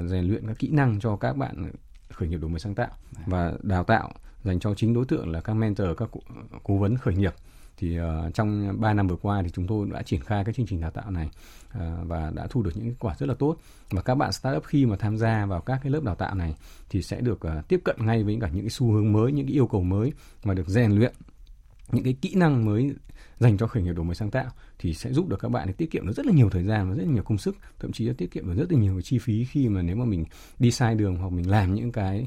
rèn 0.07 0.25
luyện 0.25 0.47
các 0.47 0.59
kỹ 0.59 0.69
năng 0.71 1.01
cho 1.01 1.17
các 1.17 1.37
bạn 1.37 1.73
khởi 2.11 2.29
nghiệp 2.29 2.39
đổi 2.41 2.51
mới 2.51 2.61
sáng 2.61 2.75
tạo 2.75 2.89
và 3.27 3.53
đào 3.63 3.85
tạo 3.85 4.13
dành 4.45 4.61
cho 4.61 4.75
chính 4.75 4.95
đối 4.95 5.05
tượng 5.05 5.33
là 5.33 5.41
các 5.41 5.55
mentor 5.55 5.89
các 5.97 6.09
cố 6.63 6.77
vấn 6.77 6.97
khởi 6.97 7.15
nghiệp 7.15 7.35
thì 7.79 8.01
uh, 8.01 8.35
trong 8.35 8.81
3 8.81 8.95
năm 8.95 9.09
vừa 9.09 9.17
qua 9.17 9.43
thì 9.43 9.51
chúng 9.51 9.67
tôi 9.67 9.87
đã 9.93 10.03
triển 10.03 10.21
khai 10.21 10.45
các 10.45 10.55
chương 10.55 10.67
trình 10.67 10.81
đào 10.81 10.91
tạo 10.91 11.11
này 11.11 11.29
uh, 11.77 11.83
và 12.07 12.31
đã 12.35 12.47
thu 12.51 12.63
được 12.63 12.71
những 12.75 12.89
kết 12.89 12.97
quả 12.99 13.15
rất 13.19 13.29
là 13.29 13.35
tốt. 13.39 13.57
Và 13.91 14.03
các 14.03 14.15
bạn 14.15 14.33
startup 14.33 14.65
khi 14.65 14.87
mà 14.87 14.97
tham 14.97 15.17
gia 15.17 15.47
vào 15.47 15.61
các 15.61 15.81
cái 15.83 15.93
lớp 15.93 16.03
đào 16.03 16.15
tạo 16.15 16.35
này 16.35 16.55
thì 16.91 17.03
sẽ 17.03 17.21
được 17.21 17.41
uh, 17.47 17.69
tiếp 17.69 17.81
cận 17.85 17.97
ngay 17.99 18.25
với 18.25 18.39
cả 18.41 18.49
những 18.53 18.63
cái 18.63 18.71
xu 18.71 18.93
hướng 18.93 19.13
mới 19.13 19.33
những 19.33 19.47
cái 19.47 19.55
yêu 19.55 19.67
cầu 19.67 19.83
mới 19.83 20.13
và 20.43 20.55
được 20.55 20.69
rèn 20.69 20.93
luyện. 20.93 21.13
Những 21.93 22.05
cái 22.05 22.13
kỹ 22.13 22.35
năng 22.35 22.65
mới 22.65 22.95
dành 23.39 23.59
cho 23.59 23.67
khởi 23.67 23.83
nghiệp 23.83 23.93
đổi 23.93 24.05
mới 24.05 24.15
sáng 24.15 24.31
tạo 24.31 24.51
thì 24.79 24.95
sẽ 24.95 25.13
giúp 25.13 25.29
được 25.29 25.41
các 25.41 25.49
bạn 25.49 25.73
tiết 25.73 25.91
kiệm 25.91 26.07
được 26.07 26.13
rất 26.13 26.27
là 26.27 26.33
nhiều 26.33 26.51
thời 26.51 26.65
gian 26.65 26.89
và 26.89 26.97
rất 26.97 27.03
là 27.03 27.13
nhiều 27.13 27.23
công 27.23 27.39
sức 27.39 27.57
thậm 27.79 27.93
chí 27.93 28.05
là 28.05 28.15
tiết 28.19 28.31
kiệm 28.31 28.47
được 28.47 28.55
rất 28.55 28.73
là 28.73 28.79
nhiều 28.79 29.01
chi 29.01 29.19
phí 29.19 29.45
khi 29.45 29.69
mà 29.69 29.83
nếu 29.83 29.97
mà 29.97 30.05
mình 30.05 30.25
đi 30.59 30.71
sai 30.71 30.95
đường 30.95 31.17
hoặc 31.17 31.33
mình 31.33 31.51
làm 31.51 31.75
những 31.75 31.93
cái 31.93 32.27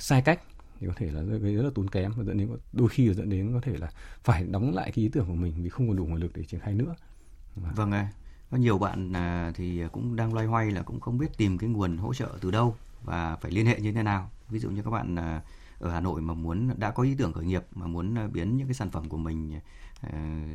sai 0.00 0.22
cách 0.22 0.40
thì 0.82 0.88
có 0.88 0.94
thể 0.96 1.10
là 1.10 1.22
gây 1.22 1.54
rất 1.54 1.62
là 1.62 1.70
tốn 1.74 1.88
kém 1.88 2.12
và 2.16 2.24
dẫn 2.24 2.38
đến 2.38 2.50
đôi 2.72 2.88
khi 2.88 3.14
dẫn 3.14 3.30
đến 3.30 3.52
có 3.54 3.60
thể 3.60 3.76
là 3.78 3.90
phải 4.24 4.44
đóng 4.44 4.74
lại 4.74 4.92
cái 4.94 5.02
ý 5.02 5.08
tưởng 5.08 5.26
của 5.26 5.34
mình 5.34 5.54
vì 5.56 5.68
không 5.68 5.88
còn 5.88 5.96
đủ 5.96 6.06
nguồn 6.06 6.20
lực 6.20 6.32
để 6.34 6.44
triển 6.44 6.60
khai 6.60 6.74
nữa. 6.74 6.94
Vâng 7.56 7.92
ạ. 7.92 8.12
Có 8.50 8.56
nhiều 8.56 8.78
bạn 8.78 9.12
à, 9.12 9.52
thì 9.54 9.82
cũng 9.92 10.16
đang 10.16 10.34
loay 10.34 10.46
hoay 10.46 10.70
là 10.70 10.82
cũng 10.82 11.00
không 11.00 11.18
biết 11.18 11.36
tìm 11.36 11.58
cái 11.58 11.70
nguồn 11.70 11.96
hỗ 11.96 12.14
trợ 12.14 12.28
từ 12.40 12.50
đâu 12.50 12.76
và 13.04 13.36
phải 13.36 13.50
liên 13.50 13.66
hệ 13.66 13.80
như 13.80 13.92
thế 13.92 14.02
nào. 14.02 14.30
Ví 14.48 14.58
dụ 14.58 14.70
như 14.70 14.82
các 14.82 14.90
bạn 14.90 15.16
à, 15.16 15.42
ở 15.78 15.90
Hà 15.90 16.00
Nội 16.00 16.20
mà 16.20 16.34
muốn 16.34 16.70
đã 16.76 16.90
có 16.90 17.02
ý 17.02 17.14
tưởng 17.14 17.32
khởi 17.32 17.44
nghiệp 17.44 17.62
mà 17.74 17.86
muốn 17.86 18.18
à, 18.18 18.28
biến 18.32 18.56
những 18.56 18.66
cái 18.66 18.74
sản 18.74 18.90
phẩm 18.90 19.08
của 19.08 19.16
mình 19.16 19.60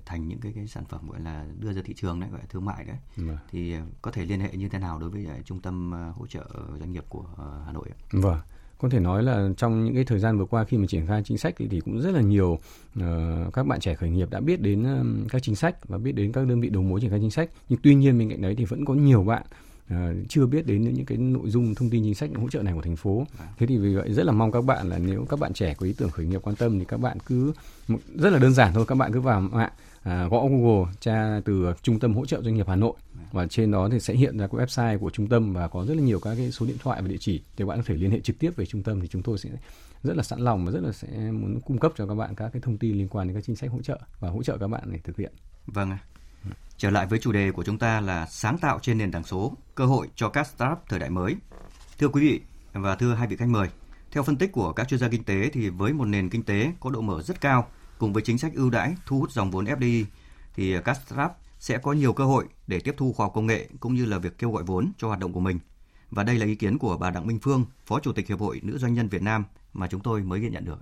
thành 0.06 0.28
những 0.28 0.40
cái 0.40 0.52
cái 0.56 0.68
sản 0.68 0.86
phẩm 0.86 1.10
gọi 1.10 1.20
là 1.20 1.46
đưa 1.60 1.74
ra 1.74 1.82
thị 1.86 1.94
trường 1.98 2.20
đấy 2.20 2.30
gọi 2.30 2.40
là 2.40 2.46
thương 2.50 2.66
mại 2.66 2.86
đấy 2.86 2.98
vâng. 3.16 3.38
thì 3.52 3.76
có 4.02 4.12
thể 4.12 4.26
liên 4.26 4.40
hệ 4.40 4.52
như 4.52 4.70
thế 4.70 4.80
nào 4.80 5.00
đối 5.00 5.10
với 5.10 5.28
trung 5.46 5.62
tâm 5.62 5.92
hỗ 6.16 6.28
trợ 6.28 6.46
doanh 6.80 6.92
nghiệp 6.92 7.06
của 7.10 7.26
Hà 7.66 7.72
Nội 7.72 7.90
Vâng 8.12 8.40
có 8.78 8.90
thể 8.90 9.00
nói 9.00 9.24
là 9.24 9.50
trong 9.58 9.86
những 9.86 9.96
cái 9.96 10.04
thời 10.04 10.20
gian 10.20 10.38
vừa 10.38 10.46
qua 10.46 10.64
khi 10.64 10.78
mà 10.78 10.86
triển 10.88 11.08
khai 11.08 11.22
chính 11.26 11.38
sách 11.38 11.54
thì, 11.58 11.68
thì 11.68 11.80
cũng 11.80 12.02
rất 12.02 12.12
là 12.12 12.22
nhiều 12.22 12.60
uh, 13.00 13.04
các 13.54 13.68
bạn 13.68 13.80
trẻ 13.80 13.96
khởi 13.96 14.10
nghiệp 14.10 14.30
đã 14.32 14.40
biết 14.40 14.62
đến 14.62 14.84
uh, 14.84 15.32
các 15.32 15.44
chính 15.44 15.56
sách 15.56 15.88
và 15.88 15.98
biết 15.98 16.12
đến 16.12 16.32
các 16.32 16.48
đơn 16.48 16.62
vị 16.62 16.70
đầu 16.70 16.84
mối 16.84 17.02
triển 17.02 17.10
khai 17.10 17.20
chính 17.20 17.32
sách 17.32 17.50
nhưng 17.70 17.80
tuy 17.84 17.96
nhiên 17.96 18.20
bên 18.20 18.30
cạnh 18.30 18.42
đấy 18.42 18.56
thì 18.58 18.66
vẫn 18.66 18.86
có 18.86 18.94
nhiều 18.94 19.24
bạn 19.24 19.44
uh, 19.94 19.98
chưa 20.30 20.46
biết 20.46 20.66
đến 20.66 20.94
những 20.94 21.06
cái 21.06 21.18
nội 21.18 21.50
dung 21.50 21.76
thông 21.76 21.90
tin 21.90 22.04
chính 22.04 22.16
sách 22.16 22.30
hỗ 22.36 22.50
trợ 22.50 22.62
này 22.62 22.74
của 22.74 22.82
thành 22.82 22.96
phố. 22.96 23.26
À. 23.40 23.46
Thế 23.58 23.68
thì 23.68 23.78
vì 23.78 23.96
vậy 23.96 24.14
rất 24.14 24.26
là 24.26 24.32
mong 24.32 24.52
các 24.52 24.62
bạn 24.62 24.90
là 24.90 24.98
nếu 24.98 25.26
các 25.30 25.40
bạn 25.40 25.54
trẻ 25.54 25.74
có 25.78 25.86
ý 25.86 25.94
tưởng 25.98 26.10
khởi 26.10 26.26
nghiệp 26.26 26.42
quan 26.44 26.56
tâm 26.56 26.80
thì 26.80 26.86
các 26.86 27.00
bạn 27.00 27.18
cứ 27.28 27.54
rất 28.16 28.30
là 28.34 28.40
đơn 28.40 28.54
giản 28.54 28.74
thôi, 28.74 28.86
các 28.88 28.96
bạn 28.96 29.14
cứ 29.14 29.22
vào 29.22 29.42
mạng 29.42 29.72
à, 30.04 30.28
gõ 30.32 30.48
Google 30.48 30.92
tra 31.00 31.42
từ 31.46 31.74
trung 31.82 32.00
tâm 32.00 32.14
hỗ 32.14 32.26
trợ 32.26 32.42
doanh 32.42 32.56
nghiệp 32.56 32.68
Hà 32.68 32.76
Nội 32.76 32.94
và 33.32 33.48
trên 33.48 33.72
đó 33.72 33.90
thì 33.92 34.00
sẽ 34.00 34.14
hiện 34.14 34.38
ra 34.38 34.48
cái 34.48 34.66
website 34.66 35.00
của 35.00 35.10
trung 35.10 35.28
tâm 35.28 35.54
và 35.54 35.68
có 35.68 35.86
rất 35.86 35.94
là 35.94 36.02
nhiều 36.02 36.20
các 36.20 36.36
cái 36.36 36.52
số 36.52 36.66
điện 36.66 36.78
thoại 36.80 37.02
và 37.02 37.08
địa 37.08 37.18
chỉ 37.20 37.44
để 37.58 37.66
bạn 37.66 37.78
có 37.78 37.84
thể 37.88 37.96
liên 37.96 38.12
hệ 38.12 38.20
trực 38.20 38.40
tiếp 38.40 38.52
về 38.56 38.66
trung 38.66 38.84
tâm 38.84 39.02
thì 39.02 39.08
chúng 39.08 39.24
tôi 39.24 39.38
sẽ 39.38 39.50
rất 40.04 40.18
là 40.18 40.24
sẵn 40.24 40.40
lòng 40.40 40.66
và 40.66 40.72
rất 40.72 40.84
là 40.84 40.92
sẽ 40.92 41.08
muốn 41.32 41.60
cung 41.66 41.78
cấp 41.78 41.92
cho 41.96 42.08
các 42.08 42.16
bạn 42.16 42.36
các 42.36 42.50
cái 42.54 42.62
thông 42.62 42.78
tin 42.78 42.98
liên 42.98 43.08
quan 43.08 43.28
đến 43.28 43.36
các 43.36 43.44
chính 43.48 43.56
sách 43.56 43.72
hỗ 43.72 43.82
trợ 43.82 44.00
và 44.20 44.30
hỗ 44.30 44.44
trợ 44.44 44.58
các 44.58 44.68
bạn 44.68 44.84
để 44.92 45.00
thực 45.04 45.18
hiện. 45.18 45.34
Vâng 45.66 45.92
ạ. 45.92 46.00
Trở 46.78 46.90
lại 46.90 47.06
với 47.06 47.20
chủ 47.20 47.32
đề 47.32 47.52
của 47.52 47.64
chúng 47.64 47.78
ta 47.78 48.02
là 48.02 48.26
sáng 48.26 48.58
tạo 48.58 48.80
trên 48.82 48.98
nền 48.98 49.12
tảng 49.12 49.24
số, 49.24 49.54
cơ 49.76 49.86
hội 49.86 50.08
cho 50.16 50.30
các 50.30 50.48
startup 50.48 50.78
thời 50.90 51.00
đại 51.00 51.10
mới. 51.10 51.36
Thưa 52.00 52.08
quý 52.08 52.22
vị 52.22 52.42
và 52.74 52.96
thưa 52.96 53.14
hai 53.14 53.28
vị 53.28 53.36
khách 53.36 53.50
mời, 53.50 53.68
theo 54.12 54.24
phân 54.24 54.38
tích 54.38 54.52
của 54.52 54.74
các 54.74 54.88
chuyên 54.88 55.00
gia 55.00 55.10
kinh 55.10 55.24
tế 55.24 55.50
thì 55.54 55.70
với 55.70 55.94
một 55.94 56.06
nền 56.06 56.30
kinh 56.30 56.44
tế 56.44 56.72
có 56.80 56.90
độ 56.90 57.02
mở 57.02 57.22
rất 57.22 57.42
cao 57.42 57.68
cùng 57.98 58.14
với 58.14 58.24
chính 58.24 58.38
sách 58.38 58.54
ưu 58.56 58.70
đãi 58.70 58.96
thu 59.06 59.20
hút 59.20 59.32
dòng 59.32 59.52
vốn 59.52 59.66
FDI 59.66 60.06
thì 60.56 60.76
các 60.86 60.98
startup 61.06 61.32
sẽ 61.60 61.78
có 61.78 61.94
nhiều 61.94 62.14
cơ 62.14 62.26
hội 62.26 62.46
để 62.68 62.80
tiếp 62.80 62.94
thu 62.98 63.14
khoa 63.14 63.26
học 63.26 63.32
công 63.36 63.46
nghệ 63.46 63.70
cũng 63.80 63.96
như 63.96 64.06
là 64.06 64.18
việc 64.18 64.38
kêu 64.38 64.52
gọi 64.52 64.64
vốn 64.64 64.92
cho 64.98 65.08
hoạt 65.08 65.20
động 65.20 65.34
của 65.34 65.40
mình. 65.40 65.60
Và 66.10 66.24
đây 66.24 66.38
là 66.38 66.46
ý 66.46 66.56
kiến 66.56 66.78
của 66.78 66.98
bà 66.98 67.10
Đặng 67.10 67.28
Minh 67.28 67.40
Phương, 67.42 67.66
Phó 67.86 68.00
Chủ 68.00 68.14
tịch 68.14 68.28
Hiệp 68.28 68.40
hội 68.40 68.60
Nữ 68.64 68.78
Doanh 68.78 68.94
nhân 68.94 69.08
Việt 69.08 69.22
Nam 69.22 69.46
mà 69.74 69.88
chúng 69.88 70.02
tôi 70.02 70.22
mới 70.22 70.40
ghi 70.40 70.50
nhận 70.50 70.66
được. 70.66 70.80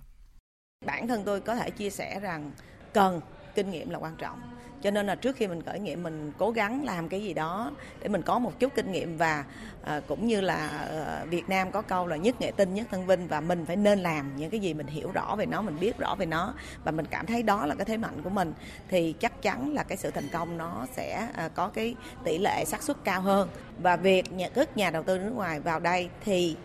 Bản 0.86 1.08
thân 1.08 1.24
tôi 1.26 1.42
có 1.42 1.56
thể 1.56 1.70
chia 1.70 1.90
sẻ 1.90 2.20
rằng 2.20 2.52
cần 2.94 3.22
kinh 3.56 3.72
nghiệm 3.72 3.90
là 3.90 4.00
quan 4.00 4.16
trọng 4.18 4.42
cho 4.82 4.92
nên 4.92 5.06
là 5.06 5.16
trước 5.16 5.36
khi 5.36 5.48
mình 5.48 5.62
khởi 5.62 5.80
nghiệp 5.80 5.96
mình 5.96 6.32
cố 6.38 6.52
gắng 6.52 6.84
làm 6.84 7.10
cái 7.10 7.24
gì 7.24 7.34
đó 7.34 7.72
để 8.02 8.08
mình 8.08 8.22
có 8.22 8.40
một 8.40 8.60
chút 8.60 8.76
kinh 8.76 8.92
nghiệm 8.92 9.18
và 9.18 9.46
à, 9.84 10.02
cũng 10.08 10.28
như 10.28 10.42
là 10.42 10.68
à, 10.68 11.26
Việt 11.26 11.50
Nam 11.50 11.72
có 11.72 11.82
câu 11.82 12.08
là 12.08 12.16
nhất 12.16 12.42
nghệ 12.42 12.52
tinh 12.52 12.74
nhất 12.74 12.88
thân 12.92 13.06
vinh 13.06 13.28
và 13.28 13.42
mình 13.42 13.66
phải 13.66 13.76
nên 13.76 14.00
làm 14.00 14.38
những 14.38 14.50
cái 14.50 14.60
gì 14.60 14.74
mình 14.74 14.88
hiểu 14.88 15.12
rõ 15.12 15.36
về 15.36 15.46
nó 15.46 15.62
mình 15.62 15.80
biết 15.80 15.98
rõ 15.98 16.16
về 16.16 16.26
nó 16.26 16.54
và 16.84 16.92
mình 16.92 17.06
cảm 17.10 17.26
thấy 17.26 17.44
đó 17.44 17.66
là 17.66 17.76
cái 17.76 17.86
thế 17.86 17.98
mạnh 17.98 18.22
của 18.24 18.30
mình 18.30 18.54
thì 18.88 19.14
chắc 19.20 19.42
chắn 19.42 19.74
là 19.74 19.84
cái 19.84 19.98
sự 19.98 20.12
thành 20.12 20.30
công 20.34 20.58
nó 20.58 20.86
sẽ 20.94 21.28
à, 21.34 21.50
có 21.56 21.70
cái 21.70 21.96
tỷ 22.24 22.38
lệ 22.38 22.66
xác 22.66 22.84
suất 22.84 22.98
cao 23.04 23.22
hơn. 23.22 23.50
Và 23.82 23.96
việc 23.96 24.34
nhà 24.34 24.50
thức 24.50 24.70
nhà 24.78 24.90
đầu 24.90 25.04
tư 25.04 25.18
nước 25.18 25.34
ngoài 25.36 25.60
vào 25.60 25.80
đây 25.80 26.10
thì 26.26 26.56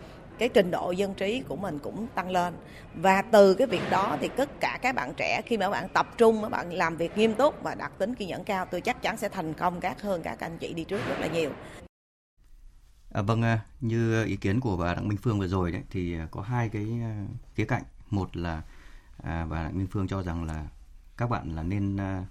cái 0.41 0.49
trình 0.49 0.71
độ 0.71 0.91
dân 0.91 1.13
trí 1.13 1.43
của 1.47 1.55
mình 1.55 1.79
cũng 1.79 2.07
tăng 2.15 2.29
lên. 2.29 2.53
Và 2.95 3.21
từ 3.21 3.53
cái 3.53 3.67
việc 3.67 3.81
đó 3.91 4.17
thì 4.21 4.29
tất 4.37 4.59
cả 4.59 4.79
các 4.81 4.95
bạn 4.95 5.13
trẻ 5.17 5.41
khi 5.45 5.57
mà 5.57 5.69
bạn 5.69 5.87
tập 5.93 6.07
trung 6.17 6.41
các 6.41 6.49
bạn 6.49 6.73
làm 6.73 6.97
việc 6.97 7.17
nghiêm 7.17 7.33
túc 7.33 7.63
và 7.63 7.75
đặt 7.75 7.91
tính 7.97 8.15
kiên 8.15 8.27
nhẫn 8.27 8.43
cao 8.43 8.65
tôi 8.65 8.81
chắc 8.81 9.01
chắn 9.01 9.17
sẽ 9.17 9.29
thành 9.29 9.53
công 9.53 9.79
các 9.79 10.01
hơn 10.01 10.21
các 10.23 10.39
anh 10.39 10.57
chị 10.57 10.73
đi 10.73 10.83
trước 10.83 11.01
rất 11.07 11.19
là 11.19 11.27
nhiều. 11.27 11.51
À, 13.13 13.21
vâng, 13.21 13.41
à, 13.41 13.65
như 13.81 14.23
ý 14.23 14.35
kiến 14.35 14.59
của 14.59 14.77
bà 14.77 14.95
Đặng 14.95 15.07
Minh 15.07 15.17
Phương 15.17 15.39
vừa 15.39 15.47
rồi 15.47 15.71
đấy 15.71 15.81
thì 15.89 16.15
có 16.31 16.41
hai 16.41 16.69
cái 16.69 16.87
à, 17.01 17.25
khía 17.55 17.65
cạnh. 17.65 17.83
Một 18.09 18.37
là 18.37 18.61
à, 19.23 19.45
bà 19.49 19.63
Đặng 19.63 19.77
Minh 19.77 19.87
Phương 19.91 20.07
cho 20.07 20.23
rằng 20.23 20.43
là 20.43 20.67
các 21.17 21.29
bạn 21.29 21.55
là 21.55 21.63
nên 21.63 21.97
à, 21.97 22.25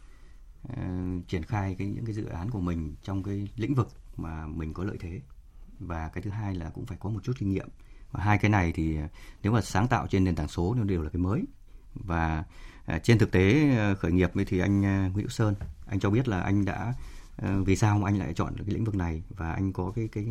à, 0.76 1.04
triển 1.28 1.42
khai 1.42 1.76
cái 1.78 1.86
những 1.86 2.04
cái 2.04 2.14
dự 2.14 2.26
án 2.26 2.50
của 2.50 2.60
mình 2.60 2.94
trong 3.02 3.22
cái 3.22 3.48
lĩnh 3.56 3.74
vực 3.74 3.88
mà 4.16 4.46
mình 4.46 4.74
có 4.74 4.84
lợi 4.84 4.96
thế. 5.00 5.20
Và 5.78 6.08
cái 6.08 6.22
thứ 6.22 6.30
hai 6.30 6.54
là 6.54 6.70
cũng 6.70 6.86
phải 6.86 6.98
có 7.00 7.10
một 7.10 7.20
chút 7.24 7.32
kinh 7.38 7.50
nghiệm 7.50 7.68
hai 8.12 8.38
cái 8.38 8.50
này 8.50 8.72
thì 8.72 8.98
nếu 9.42 9.52
mà 9.52 9.60
sáng 9.60 9.88
tạo 9.88 10.06
trên 10.06 10.24
nền 10.24 10.34
tảng 10.34 10.48
số 10.48 10.74
nó 10.74 10.84
đều 10.84 11.02
là 11.02 11.10
cái 11.10 11.20
mới 11.20 11.44
và 11.94 12.44
à, 12.86 12.98
trên 12.98 13.18
thực 13.18 13.30
tế 13.30 13.76
à, 13.76 13.94
khởi 13.94 14.12
nghiệp 14.12 14.30
thì 14.46 14.58
anh 14.58 14.80
Nguyễn 15.12 15.28
Sơn 15.28 15.54
anh 15.86 16.00
cho 16.00 16.10
biết 16.10 16.28
là 16.28 16.40
anh 16.40 16.64
đã 16.64 16.94
vì 17.40 17.76
sao 17.76 17.98
mà 17.98 18.08
anh 18.08 18.18
lại 18.18 18.32
chọn 18.34 18.54
cái 18.56 18.66
lĩnh 18.66 18.84
vực 18.84 18.94
này 18.94 19.22
và 19.28 19.52
anh 19.52 19.72
có 19.72 19.92
cái 19.96 20.08
cái 20.12 20.24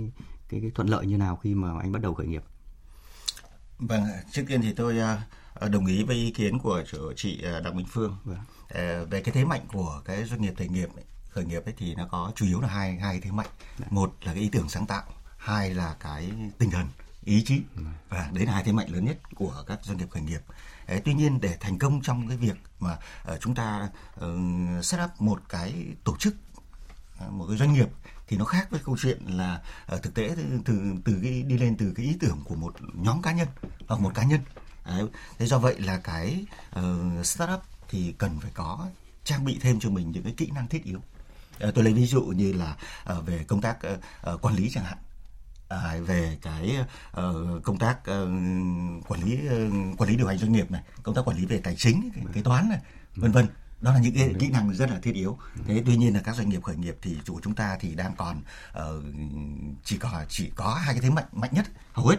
cái, 0.50 0.62
cái 0.62 0.72
thuận 0.76 0.88
lợi 0.88 1.06
như 1.06 1.18
nào 1.18 1.36
khi 1.36 1.56
mà 1.56 1.80
anh 1.80 1.92
bắt 1.92 2.02
đầu 2.02 2.14
khởi 2.14 2.28
nghiệp 2.28 2.44
vâng 3.80 4.04
trước 4.32 4.44
tiên 4.48 4.62
thì 4.62 4.74
tôi 4.74 4.96
đồng 5.72 5.86
ý 5.86 6.04
với 6.04 6.16
ý 6.16 6.32
kiến 6.32 6.60
của 6.60 6.84
chị 7.16 7.42
Đặng 7.64 7.76
Minh 7.76 7.86
Phương 7.90 8.18
vâng. 8.24 8.40
về 9.10 9.22
cái 9.22 9.34
thế 9.34 9.46
mạnh 9.46 9.62
của 9.74 10.02
cái 10.06 10.24
doanh 10.24 10.42
nghiệp 10.42 10.54
khởi 10.58 10.68
nghiệp 10.68 10.90
khởi 11.30 11.46
nghiệp 11.46 11.66
ấy 11.66 11.74
thì 11.78 11.96
nó 11.96 12.08
có 12.12 12.32
chủ 12.36 12.46
yếu 12.46 12.62
là 12.62 12.68
hai 12.68 12.96
hai 12.96 13.20
thế 13.20 13.32
mạnh 13.32 13.48
Đấy. 13.60 13.78
Dạ. 13.80 13.86
một 13.90 14.16
là 14.22 14.34
cái 14.34 14.44
ý 14.44 14.50
tưởng 14.50 14.70
sáng 14.70 14.86
tạo 14.86 15.04
hai 15.38 15.74
là 15.74 15.96
cái 16.00 16.32
tinh 16.58 16.72
thần 16.72 16.86
ý 17.24 17.44
chí 17.46 17.62
và 18.10 18.30
đấy 18.34 18.46
là 18.46 18.54
hai 18.54 18.64
thế 18.64 18.72
mạnh 18.72 18.90
lớn 18.90 19.06
nhất 19.06 19.18
của 19.36 19.64
các 19.68 19.80
doanh 19.84 19.98
nghiệp 19.98 20.10
khởi 20.12 20.22
nghiệp. 20.24 20.42
Đấy, 20.88 21.02
tuy 21.06 21.14
nhiên 21.14 21.42
để 21.42 21.58
thành 21.60 21.80
công 21.80 22.02
trong 22.02 22.28
cái 22.28 22.38
việc 22.38 22.58
mà 22.80 22.98
uh, 23.34 23.42
chúng 23.42 23.56
ta 23.56 23.90
uh, 24.26 24.86
set 24.86 25.00
up 25.04 25.22
một 25.22 25.42
cái 25.50 25.86
tổ 26.04 26.18
chức 26.18 26.36
uh, 27.26 27.32
một 27.32 27.46
cái 27.50 27.58
doanh 27.58 27.74
nghiệp 27.74 27.90
thì 28.28 28.38
nó 28.38 28.46
khác 28.46 28.68
với 28.72 28.80
câu 28.86 28.98
chuyện 29.02 29.26
là 29.26 29.62
uh, 29.96 30.04
thực 30.04 30.14
tế 30.14 30.36
từ 30.66 30.94
từ, 31.06 31.20
cái 31.24 31.44
đi 31.44 31.58
lên 31.58 31.78
từ 31.78 31.94
cái 31.96 32.06
ý 32.06 32.18
tưởng 32.20 32.42
của 32.46 32.56
một 32.56 32.76
nhóm 32.94 33.22
cá 33.22 33.32
nhân 33.32 33.48
hoặc 33.88 34.02
một 34.02 34.16
cá 34.16 34.24
nhân. 34.24 34.42
Đấy, 34.86 35.04
thế 35.38 35.46
do 35.46 35.60
vậy 35.60 35.80
là 35.80 35.98
cái 35.98 36.46
uh, 36.80 37.26
startup 37.26 37.62
thì 37.90 38.14
cần 38.18 38.40
phải 38.40 38.52
có 38.54 38.88
trang 39.24 39.46
bị 39.46 39.60
thêm 39.62 39.80
cho 39.80 39.90
mình 39.90 40.12
những 40.12 40.24
cái 40.24 40.34
kỹ 40.38 40.50
năng 40.54 40.68
thiết 40.68 40.84
yếu. 40.84 41.00
Uh, 41.68 41.76
tôi 41.76 41.84
lấy 41.84 41.94
ví 41.94 42.06
dụ 42.06 42.22
như 42.22 42.54
là 42.54 42.76
uh, 43.14 43.26
về 43.26 43.44
công 43.48 43.62
tác 43.62 43.78
uh, 43.94 44.00
uh, 44.34 44.42
quản 44.42 44.56
lý 44.56 44.70
chẳng 44.70 44.84
hạn 44.84 44.98
à, 45.70 45.96
về 46.06 46.38
cái 46.42 46.78
uh, 47.12 47.64
công 47.64 47.78
tác 47.80 48.00
uh, 48.00 48.30
quản 49.08 49.24
lý 49.24 49.34
uh, 49.34 50.00
quản 50.00 50.10
lý 50.10 50.16
điều 50.16 50.28
hành 50.28 50.38
doanh 50.38 50.52
nghiệp 50.52 50.72
này 50.72 50.82
công 51.04 51.16
tác 51.16 51.22
quản 51.26 51.38
lý 51.38 51.46
về 51.46 51.60
tài 51.64 51.76
chính 51.76 52.10
cái 52.34 52.44
toán 52.44 52.70
này 52.70 52.80
vân 53.16 53.32
vân. 53.32 53.48
Đó 53.82 53.94
là 53.94 54.00
những 54.00 54.16
cái 54.16 54.34
kỹ 54.40 54.50
năng 54.50 54.74
rất 54.74 54.90
là 54.90 55.00
thiết 55.00 55.16
yếu. 55.16 55.38
Thế 55.68 55.84
tuy 55.86 55.96
nhiên 55.96 56.14
là 56.14 56.22
các 56.22 56.36
doanh 56.36 56.50
nghiệp 56.50 56.64
khởi 56.64 56.76
nghiệp 56.76 56.98
thì 57.02 57.18
chủ 57.26 57.40
chúng 57.44 57.56
ta 57.56 57.78
thì 57.80 57.96
đang 57.96 58.16
còn 58.16 58.42
uh, 58.78 59.04
chỉ 59.84 59.98
có 59.98 60.26
chỉ 60.30 60.52
có 60.56 60.74
hai 60.74 60.94
cái 60.94 61.02
thế 61.02 61.10
mạnh 61.10 61.26
mạnh 61.32 61.52
nhất 61.54 61.66
hầu 61.94 62.08
hết. 62.08 62.18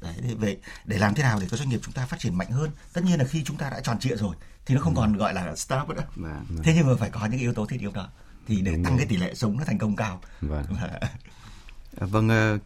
Đấy, 0.00 0.14
để, 0.22 0.34
về 0.34 0.56
để 0.84 0.98
làm 0.98 1.14
thế 1.14 1.22
nào 1.22 1.40
để 1.40 1.46
các 1.50 1.56
doanh 1.56 1.68
nghiệp 1.68 1.80
chúng 1.82 1.94
ta 1.94 2.06
phát 2.06 2.20
triển 2.20 2.38
mạnh 2.38 2.50
hơn? 2.50 2.70
Tất 2.92 3.04
nhiên 3.04 3.18
là 3.18 3.24
khi 3.24 3.44
chúng 3.44 3.56
ta 3.56 3.70
đã 3.70 3.80
tròn 3.80 3.98
trịa 3.98 4.16
rồi 4.16 4.36
thì 4.66 4.74
nó 4.74 4.80
không 4.80 4.94
còn 4.94 5.16
gọi 5.16 5.34
là 5.34 5.56
startup 5.56 5.88
nữa. 5.88 6.04
Vâng. 6.16 6.46
thế 6.62 6.72
nhưng 6.76 6.86
mà 6.86 6.92
phải 6.98 7.10
có 7.10 7.26
những 7.26 7.40
yếu 7.40 7.54
tố 7.54 7.66
thiết 7.66 7.80
yếu 7.80 7.92
đó. 7.92 8.08
Thì 8.46 8.60
để 8.60 8.76
tăng 8.84 8.96
cái 8.96 9.06
tỷ 9.06 9.16
lệ 9.16 9.34
sống 9.34 9.56
nó 9.58 9.64
thành 9.64 9.78
công 9.78 9.96
cao. 9.96 10.20
Vâng. 10.40 10.64
Ờ, 11.96 12.06
vâng, 12.06 12.28
ờ, 12.28 12.58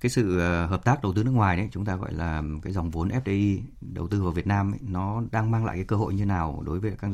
cái 0.00 0.10
sự 0.10 0.38
ờ, 0.38 0.66
hợp 0.66 0.84
tác 0.84 1.02
đầu 1.02 1.12
tư 1.12 1.24
nước 1.24 1.30
ngoài 1.30 1.56
đấy 1.56 1.68
chúng 1.72 1.84
ta 1.84 1.96
gọi 1.96 2.12
là 2.12 2.42
cái 2.62 2.72
dòng 2.72 2.90
vốn 2.90 3.08
FDI 3.08 3.60
đầu 3.80 4.08
tư 4.08 4.22
vào 4.22 4.32
Việt 4.32 4.46
Nam 4.46 4.72
ấy, 4.72 4.78
nó 4.82 5.22
đang 5.30 5.50
mang 5.50 5.64
lại 5.64 5.76
cái 5.76 5.84
cơ 5.84 5.96
hội 5.96 6.14
như 6.14 6.24
nào 6.24 6.62
đối 6.66 6.80
với 6.80 6.92
các 7.00 7.10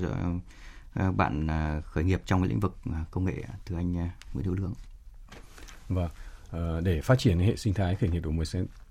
bạn 1.17 1.49
khởi 1.85 2.05
nghiệp 2.05 2.23
trong 2.27 2.41
cái 2.41 2.49
lĩnh 2.49 2.61
vực 2.61 2.77
công 3.11 3.25
nghệ 3.25 3.45
thưa 3.67 3.77
anh 3.77 3.93
Nguyễn 4.33 4.45
Hữu 4.45 4.55
Lương? 4.55 4.75
Vâng, 5.88 6.11
để 6.85 7.01
phát 7.01 7.19
triển 7.19 7.38
hệ 7.38 7.57
sinh 7.57 7.75
thái 7.75 7.95
khởi 7.95 8.11
nghiệp 8.11 8.21
đổi 8.21 8.33
mới 8.33 8.47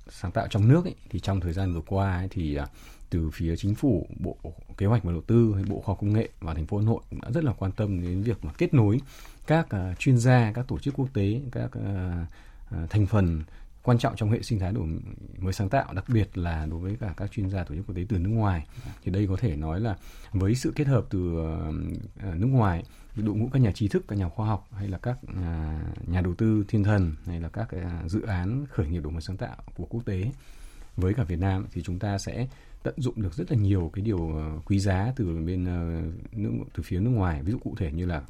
sáng 0.09 0.31
tạo 0.31 0.47
trong 0.49 0.67
nước 0.67 0.85
ấy, 0.85 0.95
thì 1.09 1.19
trong 1.19 1.39
thời 1.39 1.53
gian 1.53 1.73
vừa 1.73 1.81
qua 1.81 2.15
ấy, 2.17 2.27
thì 2.31 2.55
à, 2.55 2.67
từ 3.09 3.29
phía 3.33 3.55
chính 3.55 3.75
phủ, 3.75 4.07
bộ 4.19 4.37
kế 4.77 4.85
hoạch 4.85 5.03
và 5.03 5.11
đầu 5.11 5.21
tư 5.21 5.51
hay 5.55 5.63
bộ 5.63 5.81
khoa 5.81 5.93
học 5.93 5.97
công 6.01 6.13
nghệ 6.13 6.29
và 6.39 6.53
thành 6.53 6.65
phố 6.65 6.77
Hà 6.77 6.83
Nội 6.83 6.99
cũng 7.09 7.21
đã 7.21 7.31
rất 7.31 7.43
là 7.43 7.53
quan 7.53 7.71
tâm 7.71 8.01
đến 8.01 8.23
việc 8.23 8.45
mà 8.45 8.51
kết 8.57 8.73
nối 8.73 8.99
các 9.47 9.67
uh, 9.75 9.99
chuyên 9.99 10.17
gia, 10.17 10.51
các 10.51 10.67
tổ 10.67 10.79
chức 10.79 10.93
quốc 10.97 11.09
tế, 11.13 11.41
các 11.51 11.65
uh, 11.65 12.83
uh, 12.83 12.89
thành 12.89 13.07
phần 13.07 13.43
quan 13.83 13.97
trọng 13.97 14.15
trong 14.15 14.31
hệ 14.31 14.41
sinh 14.41 14.59
thái 14.59 14.71
đổi 14.71 14.87
mới 15.37 15.53
sáng 15.53 15.69
tạo, 15.69 15.93
đặc 15.93 16.05
biệt 16.07 16.37
là 16.37 16.65
đối 16.65 16.79
với 16.79 16.97
cả 16.99 17.13
các 17.17 17.31
chuyên 17.31 17.49
gia 17.49 17.63
tổ 17.63 17.75
chức 17.75 17.87
quốc 17.87 17.95
tế 17.95 18.05
từ 18.09 18.19
nước 18.19 18.29
ngoài. 18.29 18.65
Thì 19.03 19.11
đây 19.11 19.27
có 19.27 19.35
thể 19.35 19.55
nói 19.55 19.79
là 19.79 19.97
với 20.31 20.55
sự 20.55 20.73
kết 20.75 20.87
hợp 20.87 21.05
từ 21.09 21.19
uh, 21.19 22.35
nước 22.35 22.47
ngoài, 22.47 22.83
đội 23.15 23.35
ngũ 23.35 23.49
các 23.53 23.59
nhà 23.59 23.71
trí 23.71 23.87
thức, 23.87 24.03
các 24.07 24.17
nhà 24.17 24.29
khoa 24.29 24.47
học 24.47 24.67
hay 24.71 24.87
là 24.87 24.97
các 24.97 25.17
uh, 25.23 26.09
nhà 26.09 26.21
đầu 26.21 26.33
tư 26.33 26.65
thiên 26.67 26.83
thần 26.83 27.15
hay 27.25 27.39
là 27.39 27.49
các 27.49 27.69
uh, 27.75 28.11
dự 28.11 28.21
án 28.21 28.65
khởi 28.69 28.87
nghiệp 28.87 29.03
đổi 29.03 29.11
mới 29.11 29.21
sáng 29.21 29.37
tạo 29.37 29.55
của 29.75 29.85
quốc 29.85 30.05
tế 30.05 30.31
với 30.97 31.13
cả 31.13 31.23
Việt 31.23 31.39
Nam 31.39 31.65
thì 31.71 31.81
chúng 31.83 31.99
ta 31.99 32.17
sẽ 32.17 32.47
tận 32.83 32.93
dụng 32.97 33.21
được 33.21 33.33
rất 33.33 33.51
là 33.51 33.57
nhiều 33.57 33.91
cái 33.93 34.05
điều 34.05 34.41
quý 34.65 34.79
giá 34.79 35.13
từ 35.15 35.25
bên 35.45 35.63
nước 36.31 36.51
từ 36.73 36.83
phía 36.83 36.99
nước 36.99 37.09
ngoài 37.09 37.43
ví 37.43 37.51
dụ 37.51 37.57
cụ 37.59 37.75
thể 37.77 37.91
như 37.91 38.05
là 38.05 38.21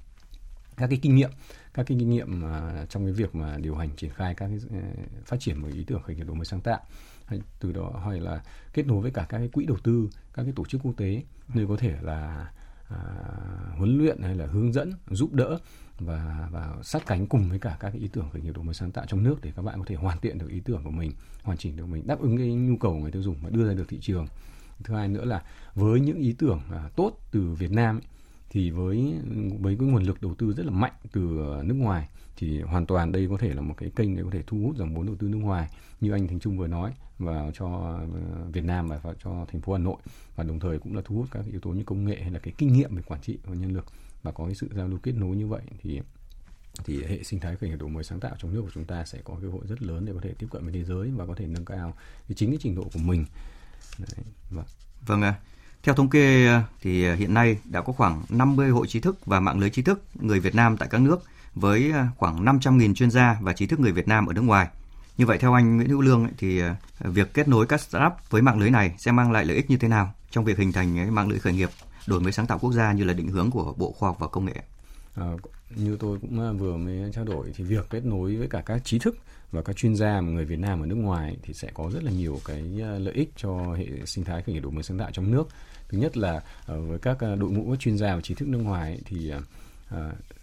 các 0.78 0.88
cái 0.88 1.00
kinh 1.02 1.16
nghiệm 1.16 1.30
các 1.74 1.86
cái 1.88 1.98
kinh 2.00 2.10
nghiệm 2.10 2.42
mà 2.42 2.86
trong 2.90 3.06
cái 3.06 3.14
việc 3.14 3.36
mà 3.36 3.58
điều 3.58 3.76
hành 3.76 3.90
triển 3.98 4.12
khai 4.14 4.36
các 4.36 4.48
cái 4.48 4.82
ờ, 4.82 4.88
phát 5.26 5.38
triển 5.40 5.62
một 5.62 5.68
ý 5.74 5.84
tưởng 5.84 6.02
khởi 6.02 6.16
nghiệp 6.16 6.24
đổi 6.24 6.36
mới 6.36 6.46
sáng 6.46 6.62
tạo. 6.62 6.80
Hay 7.26 7.42
từ 7.60 7.72
đó 7.72 8.02
hay 8.06 8.20
là 8.20 8.44
kết 8.74 8.88
nối 8.88 9.02
với 9.02 9.12
cả 9.12 9.26
các 9.30 9.38
cái 9.38 9.48
quỹ 9.48 9.66
đầu 9.66 9.78
tư 9.84 10.10
các 10.34 10.44
cái 10.44 10.54
tổ 10.56 10.66
chức 10.66 10.82
quốc 10.84 10.94
tế 10.98 11.24
nơi 11.54 11.68
có 11.68 11.78
thể 11.78 11.96
là 12.02 12.52
à, 12.90 12.98
huấn 13.78 13.98
luyện 13.98 14.22
hay 14.22 14.36
là 14.36 14.46
hướng 14.46 14.74
dẫn 14.74 14.94
giúp 15.10 15.34
đỡ 15.34 15.58
và 16.00 16.48
và 16.52 16.76
sát 16.84 17.06
cánh 17.06 17.28
cùng 17.28 17.50
với 17.50 17.60
cả 17.60 17.78
các 17.80 17.90
cái 17.90 18.02
ý 18.02 18.08
tưởng 18.08 18.30
khởi 18.30 18.42
nghiệp 18.42 18.56
đổi 18.56 18.64
mới 18.64 18.74
sáng 18.74 18.92
tạo 18.92 19.06
trong 19.08 19.24
nước 19.24 19.36
để 19.42 19.52
các 19.56 19.62
bạn 19.62 19.80
có 19.80 19.86
thể 19.88 19.96
hoàn 19.96 20.20
thiện 20.20 20.38
được 20.38 20.50
ý 20.50 20.60
tưởng 20.60 20.84
của 20.84 20.92
mình 20.92 21.12
hoàn 21.44 21.58
chỉnh 21.58 21.76
được 21.76 21.86
mình 21.86 22.08
đáp 22.08 22.20
ứng 22.20 22.38
cái 22.38 22.48
nhu 22.48 22.78
cầu 22.78 22.92
của 22.94 23.00
người 23.00 23.12
tiêu 23.12 23.22
dùng 23.22 23.36
và 23.42 23.50
đưa 23.50 23.68
ra 23.68 23.74
được 23.74 23.90
thị 23.90 23.98
trường. 24.02 24.28
Thứ 24.84 24.96
hai 24.96 25.08
nữa 25.08 25.26
là 25.26 25.44
với 25.76 26.00
những 26.00 26.18
ý 26.18 26.36
tưởng 26.38 26.62
à, 26.72 26.90
tốt 26.96 27.18
từ 27.32 27.42
Việt 27.42 27.72
Nam 27.72 27.98
ấy, 27.98 28.04
thì 28.52 28.72
với 28.72 29.14
với 29.60 29.76
cái 29.80 29.88
nguồn 29.88 30.04
lực 30.04 30.22
đầu 30.22 30.36
tư 30.38 30.54
rất 30.54 30.66
là 30.66 30.72
mạnh 30.72 30.94
từ 31.12 31.38
ờ, 31.38 31.64
nước 31.64 31.74
ngoài 31.74 32.08
thì 32.36 32.62
hoàn 32.62 32.86
toàn 32.86 33.12
đây 33.12 33.28
có 33.30 33.38
thể 33.38 33.54
là 33.54 33.62
một 33.62 33.74
cái 33.78 33.92
kênh 33.96 34.16
để 34.16 34.24
có 34.24 34.30
thể 34.32 34.44
thu 34.48 34.58
hút 34.58 34.76
dòng 34.78 34.96
vốn 34.96 35.06
đầu 35.06 35.16
tư 35.20 35.28
nước 35.28 35.38
ngoài 35.38 35.70
như 36.02 36.12
anh 36.12 36.28
Thành 36.28 36.40
Trung 36.40 36.58
vừa 36.58 36.68
nói 36.68 36.94
vào 37.20 37.52
cho 37.54 37.68
ờ, 37.68 38.08
Việt 38.52 38.64
Nam 38.64 38.88
và 38.88 38.98
vào 38.98 39.14
cho 39.24 39.46
thành 39.52 39.62
phố 39.62 39.74
Hà 39.74 39.80
Nội 39.80 39.98
và 40.36 40.44
đồng 40.44 40.60
thời 40.60 40.80
cũng 40.80 40.96
là 40.96 41.02
thu 41.06 41.16
hút 41.16 41.28
các 41.32 41.46
yếu 41.52 41.60
tố 41.60 41.70
như 41.70 41.84
công 41.84 42.06
nghệ 42.06 42.22
hay 42.22 42.32
là 42.32 42.40
cái 42.40 42.54
kinh 42.58 42.74
nghiệm 42.74 42.96
về 42.96 43.02
quản 43.02 43.22
trị 43.22 43.38
và 43.46 43.56
nhân 43.56 43.74
lực 43.74 43.86
và 44.24 44.32
có 44.32 44.46
cái 44.46 44.56
sự 44.56 44.70
giao 44.76 44.88
lưu 44.88 45.00
kết 45.04 45.12
nối 45.12 45.36
như 45.36 45.48
vậy 45.48 45.62
thì 45.82 46.02
thì 46.86 47.04
hệ 47.04 47.24
sinh 47.24 47.40
thái 47.40 47.56
khởi 47.56 47.70
nghiệp 47.70 47.76
đổi 47.76 47.90
mới 47.90 48.04
sáng 48.04 48.20
tạo 48.20 48.36
trong 48.40 48.54
nước 48.54 48.62
của 48.62 48.72
chúng 48.74 48.86
ta 48.86 49.06
sẽ 49.06 49.20
có 49.24 49.38
cơ 49.42 49.48
hội 49.50 49.62
rất 49.68 49.82
lớn 49.82 50.06
để 50.06 50.14
có 50.14 50.20
thể 50.24 50.34
tiếp 50.40 50.48
cận 50.52 50.64
với 50.64 50.74
thế 50.74 50.84
giới 50.84 51.10
và 51.10 51.26
có 51.26 51.36
thể 51.36 51.48
nâng 51.48 51.66
cao 51.66 51.94
cái 52.28 52.36
chính 52.36 52.50
cái 52.50 52.60
trình 52.62 52.76
độ 52.76 52.84
của 52.94 53.00
mình. 53.00 53.26
Đấy, 54.00 54.26
vâng. 54.50 54.66
Vâng 55.06 55.22
ạ. 55.22 55.40
À. 55.40 55.51
Theo 55.84 55.96
thống 55.96 56.10
kê 56.10 56.48
ờ, 56.48 56.62
thì 56.82 57.06
ờ, 57.06 57.16
hiện 57.16 57.34
nay 57.34 57.58
đã 57.66 57.82
có 57.82 57.94
khoảng 57.94 58.24
50 58.30 58.70
hội 58.70 58.88
trí 58.88 59.00
thức 59.00 59.26
và 59.26 59.40
mạng 59.40 59.60
lưới 59.60 59.70
trí 59.70 59.82
thức 59.82 60.02
người 60.14 60.40
Việt 60.40 60.56
Nam 60.56 60.78
tại 60.78 60.90
các 60.92 61.02
nước 61.02 61.24
với 61.56 61.92
ờ, 61.92 62.06
khoảng 62.18 62.46
500.000 62.46 62.94
chuyên 62.94 63.12
gia 63.12 63.38
và 63.42 63.54
trí 63.54 63.66
thức 63.66 63.80
người 63.80 63.92
Việt 63.92 64.08
Nam 64.08 64.26
ở 64.26 64.34
nước 64.34 64.42
ngoài. 64.42 64.68
Như 65.18 65.26
vậy 65.26 65.38
theo 65.38 65.54
anh 65.54 65.78
Nguyễn 65.78 65.90
Hữu 65.90 66.02
Lương 66.02 66.28
thì 66.38 66.62
việc 67.00 67.34
kết 67.34 67.48
nối 67.48 67.68
các 67.68 67.82
startup 67.82 68.14
với 68.30 68.42
mạng 68.42 68.60
lưới 68.60 68.70
này 68.70 68.96
sẽ 68.98 69.12
mang 69.12 69.32
lại 69.32 69.46
lợi 69.46 69.56
ích 69.56 69.70
như 69.70 69.78
thế 69.78 69.88
nào 69.88 70.14
trong 70.32 70.46
việc 70.46 70.58
hình 70.58 70.72
thành 70.72 71.16
mạng 71.16 71.30
lưới 71.30 71.40
khởi 71.40 71.54
nghiệp 71.54 71.70
đổi 72.08 72.20
mới 72.20 72.32
sáng 72.32 72.48
tạo 72.48 72.60
quốc 72.60 72.72
gia 72.72 72.94
như 72.94 73.04
là 73.04 73.14
định 73.14 73.28
hướng 73.28 73.52
của 73.52 73.74
Bộ 73.78 73.92
Khoa 73.92 74.10
học 74.10 74.18
và 74.20 74.28
Công 74.28 74.46
nghệ? 74.46 74.56
À, 75.16 75.26
như 75.76 75.98
tôi 76.00 76.18
cũng 76.22 76.58
vừa 76.58 76.78
mới 76.78 77.12
trao 77.14 77.26
đổi 77.26 77.52
thì 77.56 77.64
việc 77.64 77.90
kết 77.90 78.06
nối 78.06 78.36
với 78.36 78.48
cả 78.48 78.62
các 78.66 78.86
trí 78.86 79.00
thức 79.00 79.18
và 79.52 79.62
các 79.62 79.76
chuyên 79.76 79.96
gia 79.96 80.20
người 80.20 80.46
Việt 80.46 80.60
Nam 80.60 80.82
ở 80.82 80.86
nước 80.86 80.96
ngoài 80.96 81.38
thì 81.44 81.54
sẽ 81.54 81.70
có 81.74 81.90
rất 81.94 82.04
là 82.04 82.12
nhiều 82.12 82.40
cái 82.46 82.62
lợi 83.00 83.14
ích 83.14 83.30
cho 83.36 83.74
hệ 83.74 83.86
sinh 84.06 84.24
thái 84.24 84.42
khởi 84.42 84.56
nghiệp 84.56 84.62
đổi 84.62 84.72
mới 84.72 84.84
sáng 84.84 84.98
tạo 84.98 85.10
trong 85.14 85.32
nước 85.32 85.48
thứ 85.92 85.98
nhất 85.98 86.18
là 86.18 86.42
ờ, 86.66 86.82
với 86.82 87.00
các 87.00 87.20
ờ, 87.20 87.36
đội 87.36 87.52
ngũ 87.52 87.76
chuyên 87.76 87.98
gia 87.98 88.16
và 88.16 88.22
trí 88.22 88.34
thức 88.34 88.48
nước 88.48 88.58
ngoài 88.58 89.00
thì 89.06 89.34
uh, 89.96 89.98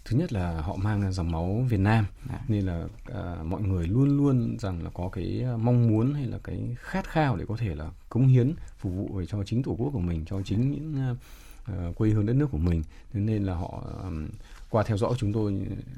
thứ 0.05 0.17
nhất 0.17 0.33
là 0.33 0.61
họ 0.61 0.75
mang 0.75 1.11
dòng 1.11 1.31
máu 1.31 1.65
Việt 1.69 1.79
Nam 1.79 2.05
à. 2.29 2.39
nên 2.47 2.65
là 2.65 2.83
uh, 2.83 3.45
mọi 3.45 3.61
người 3.61 3.87
luôn 3.87 4.17
luôn 4.17 4.57
rằng 4.59 4.83
là 4.83 4.89
có 4.93 5.09
cái 5.09 5.45
mong 5.59 5.87
muốn 5.87 6.13
hay 6.13 6.25
là 6.25 6.37
cái 6.43 6.75
khát 6.79 7.09
khao 7.09 7.35
để 7.35 7.45
có 7.47 7.57
thể 7.57 7.75
là 7.75 7.89
cống 8.09 8.27
hiến 8.27 8.53
phục 8.77 8.93
vụ 8.93 9.09
về 9.13 9.25
cho 9.25 9.43
chính 9.43 9.63
tổ 9.63 9.75
quốc 9.79 9.89
của 9.93 9.99
mình 9.99 10.25
cho 10.25 10.41
chính 10.41 10.71
những 10.71 11.11
uh, 11.11 11.97
quê 11.97 12.09
hương 12.09 12.25
đất 12.25 12.33
nước 12.33 12.47
của 12.51 12.57
mình 12.57 12.83
thế 13.13 13.19
nên 13.19 13.43
là 13.43 13.55
họ 13.55 13.83
um, 14.03 14.27
qua 14.69 14.83
theo 14.83 14.97
dõi 14.97 15.13
chúng 15.17 15.33
tôi 15.33 15.53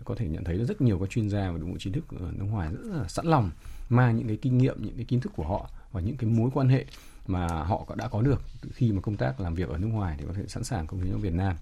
có 0.06 0.16
thể 0.16 0.28
nhận 0.28 0.44
thấy 0.44 0.56
là 0.56 0.66
rất 0.66 0.82
nhiều 0.82 1.00
các 1.00 1.10
chuyên 1.10 1.30
gia 1.30 1.52
và 1.52 1.58
đội 1.58 1.68
ngũ 1.68 1.78
trí 1.78 1.92
thức 1.92 2.04
ở 2.20 2.32
nước 2.38 2.46
ngoài 2.52 2.70
rất 2.72 2.96
là 2.98 3.08
sẵn 3.08 3.26
lòng 3.26 3.50
mang 3.90 4.18
những 4.18 4.28
cái 4.28 4.38
kinh 4.42 4.58
nghiệm 4.58 4.76
những 4.82 4.96
cái 4.96 5.06
kiến 5.06 5.20
thức 5.20 5.32
của 5.36 5.44
họ 5.44 5.70
và 5.92 6.02
những 6.02 6.18
cái 6.18 6.30
mối 6.30 6.50
quan 6.54 6.70
hệ 6.70 6.86
mà 7.28 7.48
họ 7.48 7.96
đã 7.96 8.08
có 8.08 8.22
được 8.22 8.42
khi 8.74 8.92
mà 8.92 9.02
công 9.02 9.18
tác 9.18 9.40
làm 9.40 9.56
việc 9.56 9.70
ở 9.70 9.78
nước 9.78 9.88
ngoài 9.88 10.16
thì 10.20 10.26
có 10.28 10.34
thể 10.34 10.44
sẵn 10.48 10.64
sàng 10.64 10.88
công 10.88 11.02
hiến 11.02 11.12
cho 11.12 11.18
Việt 11.18 11.34
Nam. 11.34 11.56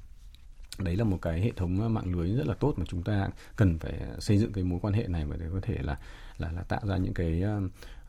Đấy 0.79 0.95
là 0.95 1.03
một 1.03 1.17
cái 1.21 1.41
hệ 1.41 1.51
thống 1.55 1.81
ờ, 1.81 1.89
mạng 1.89 2.15
lưới 2.15 2.29
rất 2.35 2.47
là 2.47 2.53
tốt 2.53 2.73
mà 2.77 2.85
chúng 2.87 3.03
ta 3.03 3.29
cần 3.55 3.79
phải 3.79 3.93
xây 4.19 4.37
dựng 4.37 4.53
cái 4.53 4.63
mối 4.63 4.79
quan 4.81 4.93
hệ 4.93 5.07
này 5.07 5.25
để 5.39 5.45
có 5.53 5.59
thể 5.61 5.77
là 5.81 5.97
là 6.37 6.51
là 6.51 6.61
tạo 6.61 6.81
ra 6.87 6.97
những 6.97 7.13
cái 7.13 7.43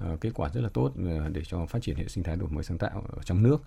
uh, 0.04 0.20
kết 0.20 0.30
quả 0.34 0.48
rất 0.54 0.60
là 0.60 0.68
tốt 0.68 0.92
để 1.32 1.42
cho 1.44 1.66
phát 1.66 1.82
triển 1.82 1.96
hệ 1.96 2.08
sinh 2.08 2.24
thái 2.24 2.36
đổi 2.36 2.48
mới 2.48 2.64
sáng 2.64 2.78
tạo 2.78 3.04
ở 3.12 3.22
trong 3.24 3.42
nước. 3.42 3.62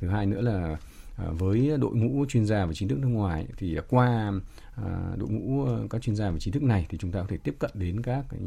Thứ 0.00 0.08
hai 0.08 0.26
nữa 0.26 0.40
là 0.40 0.76
À, 1.16 1.24
với 1.30 1.76
đội 1.80 1.94
ngũ 1.94 2.26
chuyên 2.28 2.46
gia 2.46 2.66
và 2.66 2.72
trí 2.72 2.88
thức 2.88 2.98
nước 2.98 3.08
ngoài 3.08 3.46
thì 3.56 3.78
qua 3.88 4.32
à, 4.76 5.14
đội 5.16 5.28
ngũ 5.28 5.64
ờ, 5.64 5.86
các 5.90 6.02
chuyên 6.02 6.16
gia 6.16 6.30
và 6.30 6.38
trí 6.38 6.50
thức 6.50 6.62
này 6.62 6.86
thì 6.88 6.98
chúng 6.98 7.12
ta 7.12 7.20
có 7.20 7.26
thể 7.28 7.36
tiếp 7.36 7.56
cận 7.58 7.70
đến 7.74 8.02
các 8.02 8.24
cái 8.30 8.40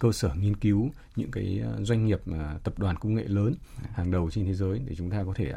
cơ 0.00 0.12
sở 0.12 0.30
nghiên 0.34 0.56
cứu 0.56 0.90
những 1.16 1.30
cái 1.30 1.60
ờ, 1.64 1.84
doanh 1.84 2.06
nghiệp 2.06 2.20
à, 2.32 2.58
tập 2.64 2.78
đoàn 2.78 2.96
công 2.96 3.14
nghệ 3.14 3.24
lớn 3.24 3.54
hàng 3.92 4.10
đầu 4.10 4.30
trên 4.30 4.46
thế 4.46 4.54
giới 4.54 4.80
để 4.86 4.94
chúng 4.94 5.10
ta 5.10 5.24
có 5.26 5.32
thể 5.34 5.52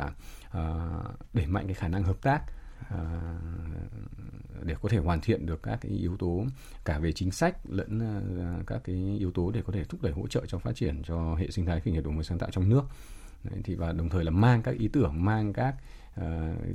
đẩy 1.34 1.48
mạnh 1.48 1.66
cái 1.68 1.74
khả 1.74 1.88
năng 1.88 2.04
hợp 2.04 2.22
tác 2.22 2.42
để 4.64 4.76
có 4.82 4.90
thể 4.90 4.98
hoàn 4.98 5.22
thiện 5.22 5.46
được 5.46 5.64
các 5.64 5.80
cái 5.82 5.92
yếu 5.92 6.18
tố 6.18 6.46
cả 6.86 7.00
về 7.00 7.12
chính 7.12 7.32
sách 7.32 7.58
lẫn 7.70 8.00
ờ, 8.40 8.64
các 8.68 8.82
cái 8.84 8.96
yếu 9.20 9.32
tố 9.32 9.52
để 9.52 9.62
có 9.62 9.74
thể 9.74 9.84
thúc 9.84 10.02
đẩy 10.02 10.14
hỗ 10.14 10.28
trợ 10.28 10.46
cho 10.48 10.58
phát 10.58 10.76
triển 10.76 11.04
cho 11.04 11.36
hệ 11.36 11.52
sinh 11.52 11.66
thái 11.66 11.80
khởi 11.80 11.94
nghiệp 11.94 12.02
đổi 12.02 12.14
mới 12.14 12.24
sáng 12.24 12.40
tạo 12.40 12.50
trong 12.52 12.70
nước. 12.70 12.82
Đấy, 13.44 13.62
thì 13.64 13.76
và 13.76 13.92
đồng 13.92 14.10
thời 14.10 14.24
là 14.24 14.32
mang 14.32 14.62
các 14.62 14.78
ý 14.78 14.88
tưởng 14.88 15.26
mang 15.26 15.54
các 15.54 15.76
uh, 16.22 16.26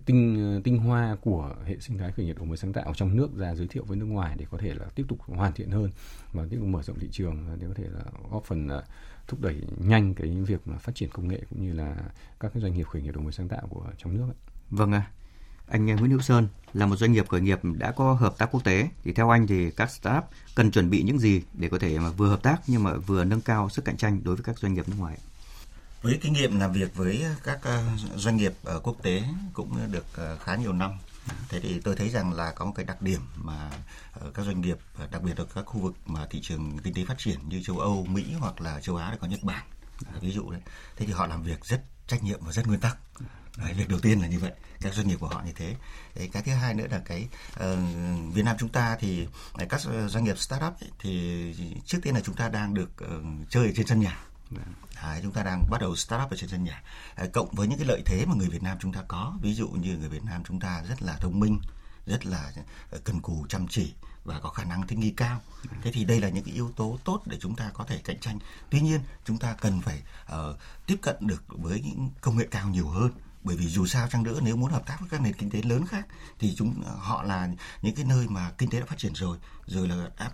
tinh 0.06 0.54
ờ, 0.54 0.60
tinh 0.64 0.78
hoa 0.78 1.16
của 1.20 1.54
hệ 1.66 1.76
sinh 1.80 1.98
thái 1.98 2.12
khởi 2.12 2.26
nghiệp 2.26 2.36
đổi 2.38 2.46
mới 2.46 2.56
sáng 2.56 2.72
tạo 2.72 2.94
trong 2.94 3.16
nước 3.16 3.36
ra 3.36 3.54
giới 3.54 3.66
thiệu 3.66 3.84
với 3.84 3.96
nước 3.96 4.06
ngoài 4.06 4.36
để 4.38 4.46
có 4.50 4.58
thể 4.58 4.74
là 4.74 4.86
tiếp 4.94 5.04
tục 5.08 5.18
hoàn 5.22 5.52
thiện 5.52 5.70
hơn 5.70 5.90
và 6.32 6.44
tiếp 6.50 6.56
tục 6.60 6.66
mở 6.66 6.82
rộng 6.82 6.98
thị 6.98 7.08
trường 7.12 7.46
để 7.60 7.66
có 7.68 7.74
thể 7.74 7.84
là 7.84 8.00
góp 8.30 8.44
phần 8.44 8.66
uh, 8.66 8.84
thúc 9.28 9.40
đẩy 9.40 9.56
nhanh 9.78 10.14
cái 10.14 10.28
việc 10.28 10.60
mà 10.64 10.78
phát 10.78 10.94
triển 10.94 11.10
công 11.10 11.28
nghệ 11.28 11.40
cũng 11.50 11.66
như 11.66 11.72
là 11.72 11.96
các 12.40 12.52
cái 12.54 12.62
doanh 12.62 12.74
nghiệp 12.74 12.86
khởi 12.86 13.02
nghiệp 13.02 13.14
đổi 13.14 13.24
mới 13.24 13.32
sáng 13.32 13.48
tạo 13.48 13.66
của 13.70 13.86
trong 13.98 14.16
nước. 14.16 14.32
Vâng 14.70 14.92
ạ. 14.92 15.06
À. 15.06 15.10
Anh 15.70 15.86
Nguyễn 15.86 16.10
Hữu 16.10 16.20
Sơn 16.20 16.48
là 16.74 16.86
một 16.86 16.96
doanh 16.96 17.12
nghiệp 17.12 17.28
khởi 17.28 17.40
nghiệp 17.40 17.60
đã 17.78 17.90
có 17.90 18.12
hợp 18.12 18.38
tác 18.38 18.48
quốc 18.52 18.64
tế 18.64 18.88
thì 19.04 19.12
theo 19.12 19.30
anh 19.30 19.46
thì 19.46 19.70
các 19.70 19.90
startup 19.90 20.24
cần 20.54 20.70
chuẩn 20.70 20.90
bị 20.90 21.02
những 21.02 21.18
gì 21.18 21.42
để 21.54 21.68
có 21.68 21.78
thể 21.78 21.98
mà 21.98 22.10
vừa 22.10 22.28
hợp 22.28 22.42
tác 22.42 22.56
nhưng 22.66 22.82
mà 22.82 22.96
vừa 22.96 23.24
nâng 23.24 23.40
cao 23.40 23.68
sức 23.68 23.84
cạnh 23.84 23.96
tranh 23.96 24.20
đối 24.24 24.36
với 24.36 24.44
các 24.44 24.58
doanh 24.58 24.74
nghiệp 24.74 24.88
nước 24.88 24.94
ngoài? 24.98 25.18
Với 26.02 26.18
kinh 26.22 26.32
nghiệm 26.32 26.60
làm 26.60 26.72
việc 26.72 26.94
với 26.94 27.24
các 27.44 27.58
ờ, 27.62 27.84
doanh 28.16 28.36
nghiệp 28.36 28.52
ở 28.64 28.80
quốc 28.80 28.96
tế 29.02 29.22
cũng 29.52 29.92
được 29.92 30.04
ờ, 30.14 30.36
khá 30.36 30.56
nhiều 30.56 30.72
năm, 30.72 30.92
thế 31.48 31.60
thì 31.60 31.80
tôi 31.84 31.96
thấy 31.96 32.08
rằng 32.08 32.32
là 32.32 32.52
có 32.52 32.64
một 32.64 32.72
cái 32.74 32.84
đặc 32.84 33.02
điểm 33.02 33.20
mà 33.36 33.70
ờ, 34.12 34.30
các 34.34 34.42
doanh 34.46 34.60
nghiệp 34.60 34.78
đặc 35.10 35.22
biệt 35.22 35.36
ở 35.36 35.46
các 35.54 35.62
khu 35.66 35.80
vực 35.80 35.94
mà 36.06 36.26
thị 36.30 36.40
trường 36.42 36.78
kinh 36.84 36.94
tế 36.94 37.04
phát 37.04 37.18
triển 37.18 37.48
như 37.48 37.62
châu 37.62 37.78
Âu, 37.78 38.06
Mỹ 38.08 38.34
hoặc 38.38 38.60
là 38.60 38.80
châu 38.80 38.96
Á 38.96 39.16
có 39.20 39.26
Nhật 39.26 39.42
Bản 39.42 39.66
ví 40.20 40.32
dụ 40.32 40.50
đấy. 40.50 40.60
Thế 40.96 41.06
thì 41.06 41.12
họ 41.12 41.26
làm 41.26 41.42
việc 41.42 41.64
rất 41.64 41.82
trách 42.06 42.22
nhiệm 42.22 42.44
và 42.44 42.52
rất 42.52 42.66
nguyên 42.66 42.80
tắc. 42.80 42.98
Đấy, 43.56 43.74
việc 43.74 43.88
đầu 43.88 43.98
tiên 44.00 44.20
là 44.20 44.26
như 44.26 44.38
vậy 44.38 44.52
các 44.80 44.94
doanh 44.94 45.08
nghiệp 45.08 45.16
của 45.20 45.28
họ 45.28 45.42
như 45.46 45.52
thế 45.52 45.76
Đấy, 46.16 46.30
cái 46.32 46.42
thứ 46.42 46.52
hai 46.52 46.74
nữa 46.74 46.86
là 46.90 47.02
cái 47.04 47.28
uh, 47.54 47.78
Việt 48.34 48.42
Nam 48.44 48.56
chúng 48.58 48.68
ta 48.68 48.96
thì 49.00 49.26
các 49.68 49.80
doanh 50.08 50.24
nghiệp 50.24 50.38
startup 50.38 50.72
ấy, 50.80 50.90
thì 50.98 51.54
trước 51.86 51.98
tiên 52.02 52.14
là 52.14 52.20
chúng 52.20 52.34
ta 52.34 52.48
đang 52.48 52.74
được 52.74 52.90
uh, 53.04 53.50
chơi 53.50 53.72
trên 53.76 53.86
sân 53.86 54.00
nhà 54.00 54.18
Đấy, 55.02 55.20
chúng 55.22 55.32
ta 55.32 55.42
đang 55.42 55.64
bắt 55.70 55.80
đầu 55.80 55.96
start 55.96 56.22
up 56.24 56.30
ở 56.30 56.36
trên 56.36 56.50
sân 56.50 56.64
nhà. 56.64 56.82
Đấy, 57.16 57.28
cộng 57.32 57.54
với 57.54 57.68
những 57.68 57.78
cái 57.78 57.88
lợi 57.88 58.02
thế 58.06 58.26
mà 58.26 58.34
người 58.34 58.48
Việt 58.48 58.62
Nam 58.62 58.78
chúng 58.80 58.92
ta 58.92 59.02
có 59.08 59.34
ví 59.42 59.54
dụ 59.54 59.68
như 59.68 59.96
người 59.98 60.08
Việt 60.08 60.24
Nam 60.24 60.42
chúng 60.44 60.60
ta 60.60 60.82
rất 60.88 61.02
là 61.02 61.16
thông 61.16 61.40
minh 61.40 61.60
rất 62.06 62.26
là 62.26 62.52
ờ, 62.90 62.98
cần 63.04 63.20
cù 63.20 63.46
chăm 63.48 63.68
chỉ 63.68 63.94
và 64.24 64.40
có 64.40 64.50
khả 64.50 64.64
năng 64.64 64.86
thích 64.86 64.98
nghi 64.98 65.10
cao. 65.10 65.40
Thế 65.82 65.92
thì 65.92 66.04
đây 66.04 66.20
là 66.20 66.28
những 66.28 66.44
cái 66.44 66.54
yếu 66.54 66.70
tố 66.76 66.98
tốt 67.04 67.22
để 67.26 67.38
chúng 67.40 67.56
ta 67.56 67.70
có 67.74 67.84
thể 67.84 68.00
cạnh 68.04 68.18
tranh. 68.18 68.38
Tuy 68.70 68.80
nhiên 68.80 69.00
chúng 69.24 69.38
ta 69.38 69.54
cần 69.54 69.80
phải 69.80 70.02
uh, 70.32 70.56
tiếp 70.86 70.96
cận 71.02 71.16
được 71.20 71.44
với 71.48 71.80
những 71.80 72.10
công 72.20 72.36
nghệ 72.36 72.46
cao 72.50 72.68
nhiều 72.68 72.88
hơn. 72.88 73.10
Bởi 73.44 73.56
vì 73.56 73.66
dù 73.66 73.86
sao 73.86 74.08
chăng 74.08 74.22
nữa 74.22 74.40
nếu 74.42 74.56
muốn 74.56 74.70
hợp 74.70 74.86
tác 74.86 75.00
với 75.00 75.08
các 75.08 75.20
nền 75.20 75.32
kinh 75.32 75.50
tế 75.50 75.62
lớn 75.62 75.86
khác 75.86 76.06
thì 76.38 76.54
chúng 76.56 76.82
họ 76.98 77.22
là 77.22 77.48
những 77.82 77.94
cái 77.94 78.04
nơi 78.04 78.28
mà 78.28 78.50
kinh 78.58 78.70
tế 78.70 78.80
đã 78.80 78.86
phát 78.86 78.98
triển 78.98 79.14
rồi. 79.14 79.38
Rồi 79.66 79.88
là 79.88 80.10
áp 80.16 80.32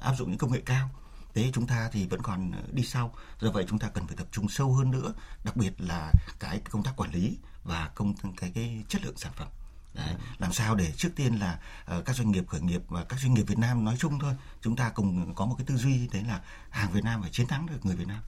áp 0.00 0.14
dụng 0.14 0.30
những 0.30 0.38
công 0.38 0.52
nghệ 0.52 0.62
cao 0.66 0.90
thế 1.34 1.50
chúng 1.54 1.66
ta 1.66 1.88
thì 1.92 2.06
vẫn 2.06 2.22
còn 2.22 2.52
đi 2.72 2.82
sau 2.84 3.14
do 3.40 3.50
vậy 3.50 3.64
chúng 3.68 3.78
ta 3.78 3.88
cần 3.88 4.06
phải 4.06 4.16
tập 4.16 4.26
trung 4.32 4.48
sâu 4.48 4.72
hơn 4.72 4.90
nữa 4.90 5.14
đặc 5.44 5.56
biệt 5.56 5.72
là 5.78 6.12
cái 6.40 6.60
công 6.70 6.82
tác 6.82 6.96
quản 6.96 7.10
lý 7.10 7.38
và 7.64 7.90
công 7.94 8.14
cái 8.36 8.52
cái 8.54 8.84
chất 8.88 9.04
lượng 9.04 9.16
sản 9.16 9.32
phẩm 9.36 9.48
Đấy, 9.94 10.14
làm 10.38 10.52
sao 10.52 10.74
để 10.74 10.92
trước 10.96 11.08
tiên 11.16 11.34
là 11.34 11.60
uh, 11.98 12.04
các 12.04 12.16
doanh 12.16 12.30
nghiệp 12.30 12.44
khởi 12.48 12.60
nghiệp 12.60 12.82
và 12.88 13.04
các 13.04 13.20
doanh 13.20 13.34
nghiệp 13.34 13.42
Việt 13.42 13.58
Nam 13.58 13.84
nói 13.84 13.96
chung 13.98 14.18
thôi 14.18 14.34
chúng 14.60 14.76
ta 14.76 14.90
cùng 14.90 15.34
có 15.34 15.46
một 15.46 15.54
cái 15.58 15.66
tư 15.66 15.76
duy 15.76 16.08
đấy 16.12 16.22
là 16.22 16.42
hàng 16.70 16.92
Việt 16.92 17.04
Nam 17.04 17.22
phải 17.22 17.30
chiến 17.30 17.46
thắng 17.46 17.66
được 17.66 17.86
người 17.86 17.96
Việt 17.96 18.08
Nam 18.08 18.22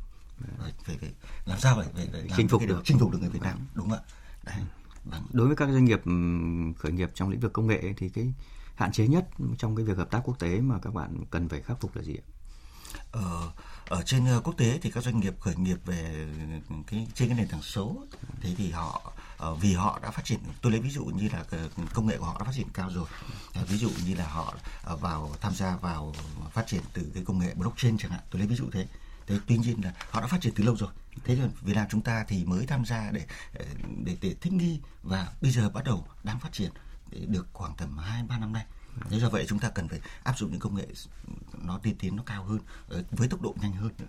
phải, 0.58 0.72
phải, 0.84 0.96
phải 1.00 1.10
làm 1.44 1.58
sao 1.58 1.76
phải, 1.76 1.86
phải, 1.94 2.08
phải 2.12 2.28
chinh 2.36 2.48
phục 2.48 2.62
được 2.66 2.80
chinh 2.84 2.98
phục 2.98 3.10
được 3.10 3.18
người 3.20 3.30
Việt 3.30 3.42
Nam 3.42 3.58
đúng 3.74 3.92
ạ 3.92 3.98
đấy. 4.44 4.56
Vâng. 5.04 5.26
đối 5.32 5.46
với 5.46 5.56
các 5.56 5.68
doanh 5.68 5.84
nghiệp 5.84 6.02
khởi 6.78 6.92
nghiệp 6.92 7.10
trong 7.14 7.28
lĩnh 7.28 7.40
vực 7.40 7.52
công 7.52 7.66
nghệ 7.66 7.94
thì 7.96 8.08
cái 8.08 8.32
hạn 8.74 8.92
chế 8.92 9.06
nhất 9.06 9.28
trong 9.58 9.76
cái 9.76 9.84
việc 9.84 9.96
hợp 9.96 10.10
tác 10.10 10.20
quốc 10.24 10.38
tế 10.38 10.60
mà 10.60 10.78
các 10.78 10.94
bạn 10.94 11.24
cần 11.30 11.48
phải 11.48 11.62
khắc 11.62 11.80
phục 11.80 11.96
là 11.96 12.02
gì 12.02 12.16
ạ? 12.16 12.24
Ở 13.16 13.50
ở 13.88 14.02
trên 14.02 14.26
ờ, 14.26 14.40
quốc 14.40 14.55
tế 14.57 14.79
thì 14.83 14.90
các 14.90 15.05
doanh 15.05 15.20
nghiệp 15.20 15.35
khởi 15.40 15.57
nghiệp 15.57 15.79
về 15.85 16.26
ừ, 16.68 16.74
cái, 16.87 17.07
trên 17.14 17.29
cái 17.29 17.38
nền 17.38 17.48
tảng 17.48 17.62
số. 17.62 18.05
Thế 18.40 18.55
thì 18.57 18.70
họ 18.70 19.12
ờ, 19.37 19.55
vì 19.55 19.74
họ 19.74 20.00
đã 20.02 20.11
phát 20.11 20.24
triển, 20.24 20.40
tôi 20.62 20.72
lấy 20.72 20.81
ví 20.81 20.90
dụ 20.90 21.05
như 21.05 21.29
là 21.29 21.44
công 21.94 22.07
nghệ 22.07 22.18
của 22.18 22.24
họ 22.24 22.37
đã 22.38 22.44
phát 22.44 22.52
triển 22.55 22.68
cao 22.74 22.90
rồi. 22.90 23.07
Ví 23.68 23.79
dụ 23.79 23.90
như 24.07 24.14
là 24.14 24.29
họ 24.29 24.55
vào, 25.00 25.31
tham 25.40 25.55
gia 25.55 25.76
vào 25.76 26.14
phát 26.52 26.66
triển 26.66 26.83
từ 26.92 27.11
cái 27.14 27.24
công 27.24 27.38
nghệ 27.38 27.55
blockchain 27.55 27.98
chẳng 27.98 28.11
hạn, 28.11 28.20
tôi 28.31 28.38
lấy 28.38 28.48
ví 28.48 28.57
dụ 28.57 28.70
thế. 28.72 28.87
Thế 29.26 29.38
tuy 29.46 29.59
nhiên 29.59 29.85
là 29.85 29.92
họ 30.11 30.20
đã 30.20 30.26
phát 30.26 30.40
triển 30.40 30.52
từ 30.57 30.64
lâu 30.64 30.76
rồi. 30.76 30.90
Thế 31.24 31.37
còn 31.40 31.50
Việt 31.62 31.74
Nam 31.74 31.87
chúng 31.90 32.00
ta 32.00 32.24
thì 32.29 32.44
mới 32.44 32.66
tham 32.66 32.85
gia 32.85 33.11
để 33.11 33.26
để 34.05 34.16
để 34.20 34.35
thích 34.40 34.52
nghi 34.52 34.81
và 35.02 35.29
bây 35.40 35.50
giờ 35.50 35.70
bắt 35.70 35.85
đầu 35.85 36.07
đang 36.22 36.40
phát 36.40 36.52
triển 36.52 36.70
được 37.11 37.46
khoảng 37.52 37.74
tầm 37.76 37.98
hai, 37.98 38.22
ba 38.22 38.38
năm 38.38 38.52
nay 38.52 38.64
thế 39.11 39.18
do 39.18 39.28
vậy 39.28 39.44
chúng 39.48 39.59
ta 39.59 39.70
cần 39.70 39.88
phải 39.88 40.00
áp 40.22 40.38
dụng 40.38 40.50
những 40.50 40.61
công 40.61 40.74
nghệ 40.74 40.87
nó 41.62 41.78
tiên 41.82 41.94
tiến 41.98 42.16
nó 42.16 42.22
cao 42.26 42.44
hơn 42.44 42.59
ờ, 42.88 43.02
với 43.11 43.28
tốc 43.28 43.42
độ 43.42 43.54
nhanh 43.62 43.72
hơn 43.72 43.90
nữa 43.98 44.06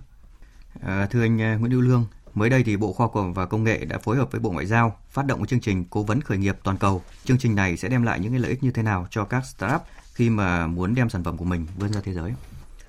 à, 0.82 1.06
thưa 1.06 1.22
anh 1.22 1.42
ờ, 1.42 1.58
Nguyễn 1.58 1.72
Hữu 1.72 1.82
Lương 1.82 2.06
Mới 2.38 2.50
đây 2.50 2.64
thì 2.64 2.78
Bộ 2.78 2.94
Khoa 2.94 3.08
học 3.14 3.36
và 3.36 3.46
Công 3.46 3.64
nghệ 3.64 3.86
đã 3.86 3.98
phối 3.98 4.18
hợp 4.18 4.32
với 4.32 4.42
Bộ 4.42 4.52
Ngoại 4.52 4.66
giao 4.66 5.00
phát 5.10 5.26
động 5.26 5.40
một 5.40 5.50
chương 5.50 5.60
trình 5.60 5.86
cố 5.90 6.04
vấn 6.04 6.22
khởi 6.22 6.38
nghiệp 6.38 6.58
toàn 6.64 6.78
cầu. 6.78 7.02
Chương 7.24 7.38
trình 7.38 7.56
này 7.56 7.78
sẽ 7.78 7.90
đem 7.90 8.04
lại 8.04 8.20
những 8.20 8.32
cái 8.32 8.40
lợi 8.40 8.52
ích 8.52 8.64
như 8.64 8.72
thế 8.72 8.84
nào 8.84 9.08
cho 9.10 9.26
các 9.26 9.46
startup 9.46 9.82
khi 10.14 10.30
mà 10.30 10.68
muốn 10.68 10.96
đem 10.96 11.10
sản 11.10 11.24
phẩm 11.24 11.38
của 11.38 11.46
mình 11.46 11.66
vươn 11.78 11.94
ra 11.94 12.02
thế 12.04 12.14
giới? 12.14 12.34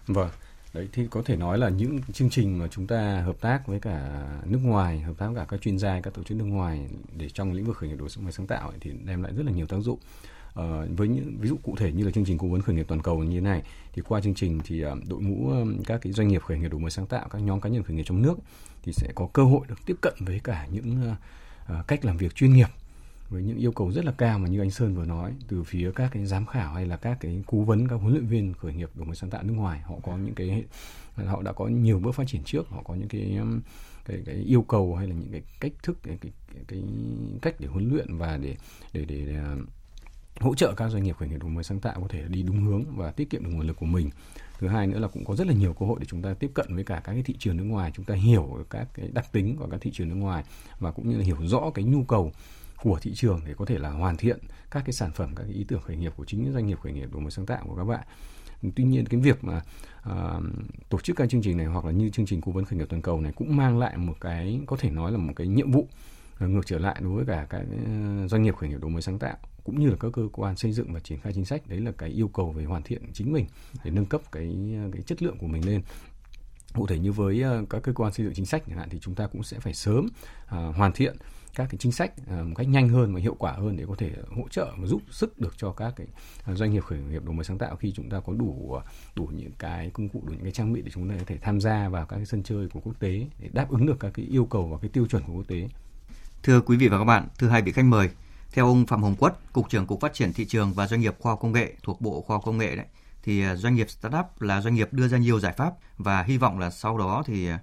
Vâng. 0.07 0.31
Đấy 0.75 0.89
thì 0.93 1.07
có 1.11 1.23
thể 1.25 1.37
nói 1.37 1.59
là 1.59 1.69
những 1.69 2.01
chương 2.13 2.31
trình 2.31 2.59
mà 2.59 2.69
chúng 2.69 2.87
ta 2.87 3.23
hợp 3.25 3.37
tác 3.41 3.67
với 3.67 3.81
cả 3.81 4.27
nước 4.45 4.59
ngoài, 4.63 5.01
hợp 5.01 5.15
tác 5.19 5.27
với 5.27 5.37
cả 5.37 5.47
các 5.49 5.61
chuyên 5.61 5.79
gia, 5.79 6.01
các 6.01 6.15
tổ 6.15 6.23
chức 6.23 6.39
nước 6.39 6.45
ngoài 6.45 6.89
để 7.17 7.29
trong 7.29 7.53
lĩnh 7.53 7.65
vực 7.65 7.77
khởi 7.77 7.89
nghiệp 7.89 7.97
đổi 7.99 8.09
mới 8.21 8.33
sáng 8.33 8.47
tạo 8.47 8.69
ấy, 8.69 8.79
thì 8.81 8.91
đem 9.05 9.23
lại 9.23 9.33
rất 9.37 9.47
là 9.47 9.53
nhiều 9.53 9.67
tác 9.67 9.77
dụng. 9.81 9.99
Ờ, 10.59 10.87
với 10.97 11.09
những 11.09 11.37
ví 11.41 11.49
dụ 11.49 11.57
cụ 11.63 11.77
thể 11.77 11.93
như 11.93 12.05
là 12.05 12.11
chương 12.11 12.25
trình 12.25 12.39
cố 12.39 12.49
vấn 12.49 12.63
khởi 12.63 12.75
nghiệp 12.75 12.87
toàn 12.89 13.03
cầu 13.03 13.25
như 13.25 13.35
thế 13.35 13.41
này 13.41 13.63
thì 13.93 14.03
qua 14.09 14.21
chương 14.21 14.35
trình 14.35 14.61
thì 14.65 14.81
ờ, 14.81 14.97
đội 15.09 15.21
ngũ 15.21 15.51
ờ, 15.51 15.65
các 15.87 16.01
cái 16.03 16.13
doanh 16.13 16.29
nghiệp 16.29 16.43
khởi 16.43 16.59
nghiệp 16.59 16.69
đổi 16.69 16.81
mới 16.81 16.91
sáng 16.91 17.07
tạo 17.07 17.29
các 17.31 17.39
nhóm 17.39 17.61
cá 17.61 17.69
nhân 17.69 17.83
khởi 17.83 17.97
nghiệp 17.97 18.03
trong 18.07 18.23
nước 18.23 18.39
thì 18.83 18.93
sẽ 18.93 19.13
có 19.15 19.29
cơ 19.33 19.45
hội 19.45 19.61
được 19.69 19.87
tiếp 19.87 19.97
cận 20.01 20.15
với 20.21 20.41
cả 20.45 20.67
những 20.73 21.15
cách 21.87 22.05
làm 22.05 22.17
việc 22.17 22.35
chuyên 22.35 22.53
nghiệp 22.53 22.69
với 23.29 23.43
những 23.43 23.57
yêu 23.57 23.73
cầu 23.73 23.93
rất 23.93 24.05
là 24.05 24.13
cao 24.13 24.39
mà 24.39 24.49
như 24.49 24.61
anh 24.61 24.71
Sơn 24.71 24.95
vừa 24.95 25.05
nói 25.05 25.33
từ 25.49 25.63
phía 25.63 25.93
các 25.95 26.11
cái 26.13 26.27
giám 26.27 26.47
khảo 26.47 26.75
hay 26.75 26.87
là 26.87 26.97
các 26.97 27.19
cái 27.21 27.43
cố 27.47 27.59
vấn 27.59 27.89
các 27.89 27.97
huấn 27.97 28.13
luyện 28.13 28.27
viên 28.27 28.55
khởi 28.55 28.73
nghiệp 28.73 28.91
đổi 28.95 29.07
mới 29.07 29.17
sáng 29.17 29.31
tạo 29.31 29.43
nước 29.43 29.55
ngoài 29.55 29.81
họ 29.81 29.95
có 30.03 30.17
những 30.17 30.35
cái 30.35 30.65
họ 31.27 31.43
đã 31.43 31.53
có 31.53 31.67
nhiều 31.67 31.99
bước 31.99 32.15
phát 32.15 32.25
triển 32.27 32.43
trước 32.45 32.69
họ 32.69 32.83
có 32.83 32.95
những 32.95 33.09
cái 33.09 33.39
cái 34.05 34.23
cái 34.27 34.35
yêu 34.35 34.63
cầu 34.63 34.97
hay 34.97 35.07
là 35.07 35.15
những 35.15 35.33
cái 35.33 35.43
cách 35.61 35.73
thức 35.83 35.99
cái 36.03 36.19
cái, 36.21 36.33
cái 36.69 36.83
cách 37.43 37.55
để 37.59 37.69
huấn 37.69 37.89
luyện 37.89 38.17
và 38.17 38.37
để 38.37 38.57
để 38.93 39.05
để, 39.05 39.25
để 39.27 39.37
hỗ 40.41 40.55
trợ 40.55 40.75
các 40.77 40.89
doanh 40.89 41.03
nghiệp 41.03 41.17
khởi 41.17 41.29
nghiệp 41.29 41.39
đổi 41.41 41.51
mới 41.51 41.65
sáng 41.65 41.81
tạo 41.81 42.01
có 42.01 42.07
thể 42.09 42.23
đi 42.29 42.43
đúng 42.43 42.65
hướng 42.65 42.85
và 42.97 43.11
tiết 43.11 43.31
kiệm 43.31 43.45
được 43.45 43.51
nguồn 43.53 43.67
lực 43.67 43.77
của 43.77 43.87
mình. 43.87 44.11
Thứ 44.59 44.69
hai 44.69 44.87
nữa 44.87 44.99
là 44.99 45.09
cũng 45.09 45.25
có 45.25 45.37
rất 45.37 45.47
là 45.47 45.53
nhiều 45.53 45.73
cơ 45.73 45.87
hội 45.87 45.97
để 46.01 46.07
chúng 46.09 46.23
ta 46.23 46.35
tiếp 46.35 46.51
cận 46.55 46.75
với 46.75 46.85
cả 46.85 47.01
các 47.05 47.13
cái 47.13 47.23
thị 47.23 47.35
trường 47.39 47.57
nước 47.57 47.65
ngoài 47.65 47.93
chúng 47.95 48.05
ta 48.05 48.15
hiểu 48.15 48.67
các 48.71 48.89
cái 48.95 49.09
đặc 49.13 49.33
tính 49.33 49.57
của 49.57 49.67
các 49.71 49.81
thị 49.81 49.91
trường 49.95 50.09
nước 50.09 50.15
ngoài 50.15 50.45
và 50.79 50.91
cũng 50.91 51.11
như 51.11 51.19
là 51.19 51.25
hiểu 51.25 51.37
rõ 51.47 51.71
cái 51.75 51.85
nhu 51.85 52.05
cầu 52.05 52.33
của 52.83 52.99
thị 53.03 53.13
trường 53.15 53.41
để 53.47 53.55
có 53.55 53.65
thể 53.65 53.79
là 53.79 53.91
hoàn 53.91 54.17
thiện 54.17 54.39
các 54.71 54.83
cái 54.87 54.93
sản 54.93 55.13
phẩm 55.13 55.35
các 55.37 55.45
cái 55.45 55.53
ý 55.53 55.65
tưởng 55.69 55.83
khởi 55.83 55.97
nghiệp 55.97 56.13
của 56.17 56.25
chính 56.25 56.45
những 56.45 56.53
doanh 56.53 56.67
nghiệp 56.67 56.81
khởi 56.81 56.93
nghiệp 56.93 57.13
đổi 57.13 57.23
mới 57.23 57.31
sáng 57.31 57.47
tạo 57.47 57.65
của 57.67 57.77
các 57.77 57.85
bạn. 57.85 58.01
Tuy 58.77 58.85
nhiên 58.85 59.07
cái 59.07 59.21
việc 59.21 59.45
mà 59.45 59.61
uh, 60.11 60.45
tổ 60.89 61.01
chức 61.01 61.17
các 61.17 61.31
chương 61.31 61.43
trình 61.43 61.57
này 61.57 61.67
hoặc 61.67 61.85
là 61.85 61.91
như 61.91 62.11
chương 62.11 62.27
trình 62.27 62.41
cố 62.41 62.53
vấn 62.53 62.65
khởi 62.65 62.79
nghiệp 62.79 62.87
toàn 62.89 63.03
cầu 63.03 63.21
này 63.21 63.33
cũng 63.37 63.57
mang 63.57 63.79
lại 63.79 63.97
một 63.97 64.15
cái 64.21 64.61
có 64.67 64.77
thể 64.77 64.91
nói 64.91 65.13
là 65.13 65.19
một 65.19 65.33
cái 65.37 65.47
nhiệm 65.47 65.71
vụ 65.71 65.89
ờ, 66.39 66.49
ngược 66.49 66.67
trở 66.67 66.79
lại 66.79 66.97
đối 67.01 67.13
với 67.13 67.25
cả 67.27 67.47
các 67.51 67.63
ờ, 67.87 68.29
doanh 68.29 68.43
nghiệp 68.43 68.57
khởi 68.57 68.69
nghiệp 68.69 68.81
đổi 68.81 68.91
mới 68.91 69.03
sáng 69.03 69.19
tạo 69.19 69.37
cũng 69.69 69.81
như 69.81 69.91
là 69.91 69.97
các 70.01 70.13
cơ 70.13 70.23
quan 70.33 70.57
xây 70.57 70.73
dựng 70.73 70.93
và 70.93 71.01
triển 71.01 71.21
khai 71.21 71.33
chính 71.33 71.45
sách 71.45 71.67
đấy 71.67 71.81
là 71.81 71.93
cái 71.99 72.11
yêu 72.11 72.29
cầu 72.29 72.53
về 72.53 72.65
hoàn 72.65 72.83
thiện 72.83 73.03
chính 73.13 73.33
mình 73.33 73.47
để 73.85 73.91
nâng 73.91 74.07
cấp 74.07 74.21
cái 74.33 74.57
cái 74.93 75.03
chất 75.03 75.23
lượng 75.23 75.39
của 75.39 75.47
mình 75.47 75.67
lên 75.67 75.83
cụ 76.75 76.87
thể 76.87 76.99
như 76.99 77.13
với 77.13 77.43
ờ, 77.43 77.65
các 77.71 77.83
cơ 77.83 77.93
quan 77.93 78.13
xây 78.13 78.27
dựng 78.27 78.35
chính 78.35 78.47
sách 78.47 78.63
chẳng 78.69 78.79
hạn 78.79 78.89
thì 78.91 78.99
chúng 78.99 79.15
ta 79.15 79.27
cũng 79.27 79.43
sẽ 79.43 79.61
phải 79.61 79.75
sớm 79.75 80.09
uh, 80.45 80.77
hoàn 80.77 80.93
thiện 80.93 81.17
các 81.55 81.67
cái 81.71 81.79
chính 81.79 81.93
sách 81.93 82.13
ờ, 82.27 82.45
một 82.45 82.55
cách 82.57 82.69
nhanh 82.69 82.89
hơn 82.89 83.15
và 83.15 83.21
hiệu 83.21 83.37
quả 83.39 83.53
hơn 83.53 83.77
để 83.77 83.85
có 83.89 83.95
thể 83.99 84.13
hỗ 84.37 84.49
trợ 84.51 84.75
và 84.79 84.87
giúp 84.87 85.03
sức 85.11 85.39
được 85.39 85.55
cho 85.57 85.73
các 85.73 85.95
cái 85.97 86.07
doanh 86.55 86.73
nghiệp 86.73 86.85
khởi 86.85 86.99
nghiệp 86.99 87.25
đổi 87.25 87.35
mới 87.35 87.45
sáng 87.45 87.59
tạo 87.59 87.77
khi 87.77 87.93
chúng 87.93 88.11
ta 88.11 88.21
có 88.21 88.33
đủ 88.33 88.79
đủ 89.15 89.27
những 89.27 89.53
cái 89.59 89.91
công 89.91 90.09
cụ 90.09 90.23
đủ 90.27 90.33
những 90.33 90.43
cái 90.43 90.53
trang 90.53 90.73
bị 90.73 90.83
để 90.83 90.91
chúng 90.95 91.09
ta 91.09 91.15
có 91.19 91.25
thể 91.27 91.39
tham 91.39 91.61
gia 91.61 91.89
vào 91.89 92.07
các 92.07 92.17
cái 92.17 92.27
sân 92.27 92.43
chơi 92.43 92.69
của 92.69 92.81
quốc 92.81 92.95
tế 93.01 93.27
để 93.39 93.49
đáp 93.53 93.71
ứng 93.71 93.87
được 93.87 93.97
các 94.01 94.11
cái 94.15 94.27
yêu 94.31 94.45
cầu 94.45 94.69
và 94.69 94.79
cái 94.79 94.91
tiêu 94.93 95.07
chuẩn 95.07 95.23
của 95.23 95.33
quốc 95.33 95.49
tế. 95.49 95.69
Thưa 96.43 96.61
quý 96.61 96.77
vị 96.77 96.89
và 96.89 96.99
các 96.99 97.05
bạn, 97.05 97.29
thưa 97.39 97.49
hai 97.49 97.63
vị 97.63 97.73
khách 97.73 97.85
mời, 97.85 98.11
theo 98.53 98.67
ông 98.67 98.87
Phạm 98.87 99.03
Hồng 99.03 99.17
Quất, 99.17 99.53
Cục 99.53 99.71
trưởng 99.71 99.87
Cục 99.87 100.01
Phát 100.01 100.15
triển 100.15 100.33
Thị 100.33 100.45
trường 100.45 100.73
và 100.73 100.87
Doanh 100.87 101.01
nghiệp 101.01 101.17
Khoa 101.19 101.33
học 101.33 101.39
Công 101.43 101.53
nghệ 101.53 101.77
thuộc 101.83 102.01
Bộ 102.01 102.23
Khoa 102.23 102.35
học 102.35 102.43
Công 102.45 102.59
nghệ 102.59 102.77
đấy, 102.77 102.87
thì 103.23 103.43
à, 103.43 103.57
doanh 103.57 103.75
nghiệp 103.75 103.91
startup 103.91 104.41
là 104.41 104.61
doanh 104.61 104.75
nghiệp 104.75 104.89
đưa 104.93 105.09
ra 105.09 105.19
nhiều 105.19 105.41
giải 105.41 105.53
pháp 105.53 105.73
và 105.97 106.23
hy 106.23 106.39
vọng 106.39 106.59
là 106.59 106.71
sau 106.71 106.99
đó 106.99 107.23
thì 107.27 107.49
à, 107.49 107.61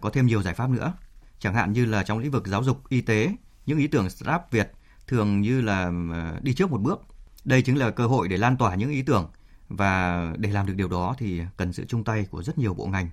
có 0.00 0.10
thêm 0.10 0.26
nhiều 0.26 0.42
giải 0.42 0.54
pháp 0.54 0.70
nữa. 0.70 0.92
Chẳng 1.38 1.54
hạn 1.54 1.72
như 1.72 1.84
là 1.84 2.02
trong 2.02 2.18
lĩnh 2.18 2.30
vực 2.30 2.46
giáo 2.46 2.62
dục, 2.62 2.88
y 2.88 3.00
tế, 3.00 3.34
những 3.66 3.78
ý 3.78 3.86
tưởng 3.86 4.10
startup 4.10 4.40
Việt 4.50 4.72
thường 5.06 5.40
như 5.40 5.60
là 5.60 5.92
à, 6.12 6.38
đi 6.42 6.54
trước 6.54 6.70
một 6.70 6.80
bước. 6.80 7.02
Đây 7.44 7.62
chính 7.62 7.78
là 7.78 7.90
cơ 7.90 8.06
hội 8.06 8.28
để 8.28 8.36
lan 8.36 8.56
tỏa 8.56 8.74
những 8.74 8.90
ý 8.90 9.02
tưởng 9.02 9.30
và 9.68 10.24
để 10.36 10.50
làm 10.50 10.66
được 10.66 10.74
điều 10.76 10.88
đó 10.88 11.14
thì 11.18 11.42
cần 11.56 11.72
sự 11.72 11.84
chung 11.88 12.04
tay 12.04 12.26
của 12.30 12.42
rất 12.42 12.58
nhiều 12.58 12.74
bộ 12.74 12.86
ngành 12.86 13.08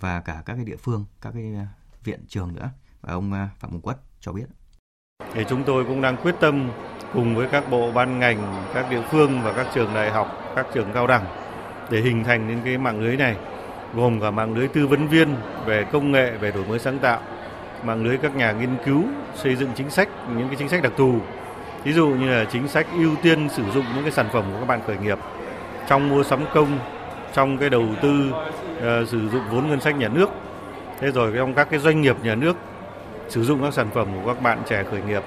và 0.00 0.20
cả 0.20 0.42
các 0.46 0.54
cái 0.54 0.64
địa 0.64 0.76
phương, 0.76 1.04
các 1.20 1.30
cái 1.34 1.54
viện 2.04 2.24
trường 2.28 2.54
nữa. 2.54 2.70
Và 3.00 3.12
ông 3.12 3.30
Phạm 3.58 3.70
Hồng 3.70 3.80
Quất 3.80 4.00
cho 4.20 4.32
biết. 4.32 4.46
Thì 5.34 5.44
chúng 5.48 5.62
tôi 5.62 5.84
cũng 5.84 6.00
đang 6.00 6.16
quyết 6.16 6.34
tâm 6.40 6.68
cùng 7.14 7.34
với 7.34 7.46
các 7.46 7.70
bộ 7.70 7.90
ban 7.94 8.18
ngành, 8.18 8.38
các 8.74 8.90
địa 8.90 9.02
phương 9.10 9.40
và 9.44 9.52
các 9.52 9.66
trường 9.74 9.88
đại 9.94 10.10
học, 10.10 10.52
các 10.56 10.66
trường 10.74 10.86
cao 10.94 11.06
đẳng 11.06 11.24
để 11.90 12.00
hình 12.00 12.24
thành 12.24 12.48
nên 12.48 12.60
cái 12.64 12.78
mạng 12.78 13.00
lưới 13.00 13.16
này 13.16 13.36
gồm 13.94 14.20
cả 14.20 14.30
mạng 14.30 14.54
lưới 14.54 14.68
tư 14.68 14.86
vấn 14.86 15.08
viên 15.08 15.36
về 15.66 15.84
công 15.92 16.12
nghệ, 16.12 16.30
về 16.30 16.50
đổi 16.50 16.64
mới 16.68 16.78
sáng 16.78 16.98
tạo, 16.98 17.20
mạng 17.84 18.04
lưới 18.04 18.16
các 18.16 18.36
nhà 18.36 18.52
nghiên 18.52 18.76
cứu 18.84 19.04
xây 19.34 19.56
dựng 19.56 19.68
chính 19.74 19.90
sách, 19.90 20.08
những 20.36 20.48
cái 20.48 20.56
chính 20.56 20.68
sách 20.68 20.82
đặc 20.82 20.92
thù. 20.96 21.14
Ví 21.84 21.92
dụ 21.92 22.08
như 22.08 22.30
là 22.30 22.44
chính 22.44 22.68
sách 22.68 22.86
ưu 22.92 23.10
tiên 23.22 23.48
sử 23.48 23.62
dụng 23.74 23.84
những 23.94 24.02
cái 24.02 24.12
sản 24.12 24.26
phẩm 24.32 24.44
của 24.52 24.58
các 24.58 24.66
bạn 24.66 24.80
khởi 24.86 24.96
nghiệp 24.96 25.18
trong 25.88 26.08
mua 26.08 26.22
sắm 26.22 26.40
công, 26.54 26.78
trong 27.32 27.58
cái 27.58 27.70
đầu 27.70 27.86
tư 28.02 28.32
uh, 28.76 29.08
sử 29.08 29.28
dụng 29.28 29.42
vốn 29.50 29.68
ngân 29.68 29.80
sách 29.80 29.96
nhà 29.96 30.08
nước. 30.08 30.30
Thế 31.00 31.10
rồi 31.10 31.32
trong 31.36 31.54
các 31.54 31.70
cái 31.70 31.78
doanh 31.78 32.00
nghiệp 32.00 32.16
nhà 32.22 32.34
nước 32.34 32.56
sử 33.32 33.44
dụng 33.44 33.62
các 33.62 33.74
sản 33.74 33.90
phẩm 33.94 34.08
của 34.14 34.34
các 34.34 34.42
bạn 34.42 34.62
trẻ 34.68 34.84
khởi 34.90 35.02
nghiệp 35.02 35.22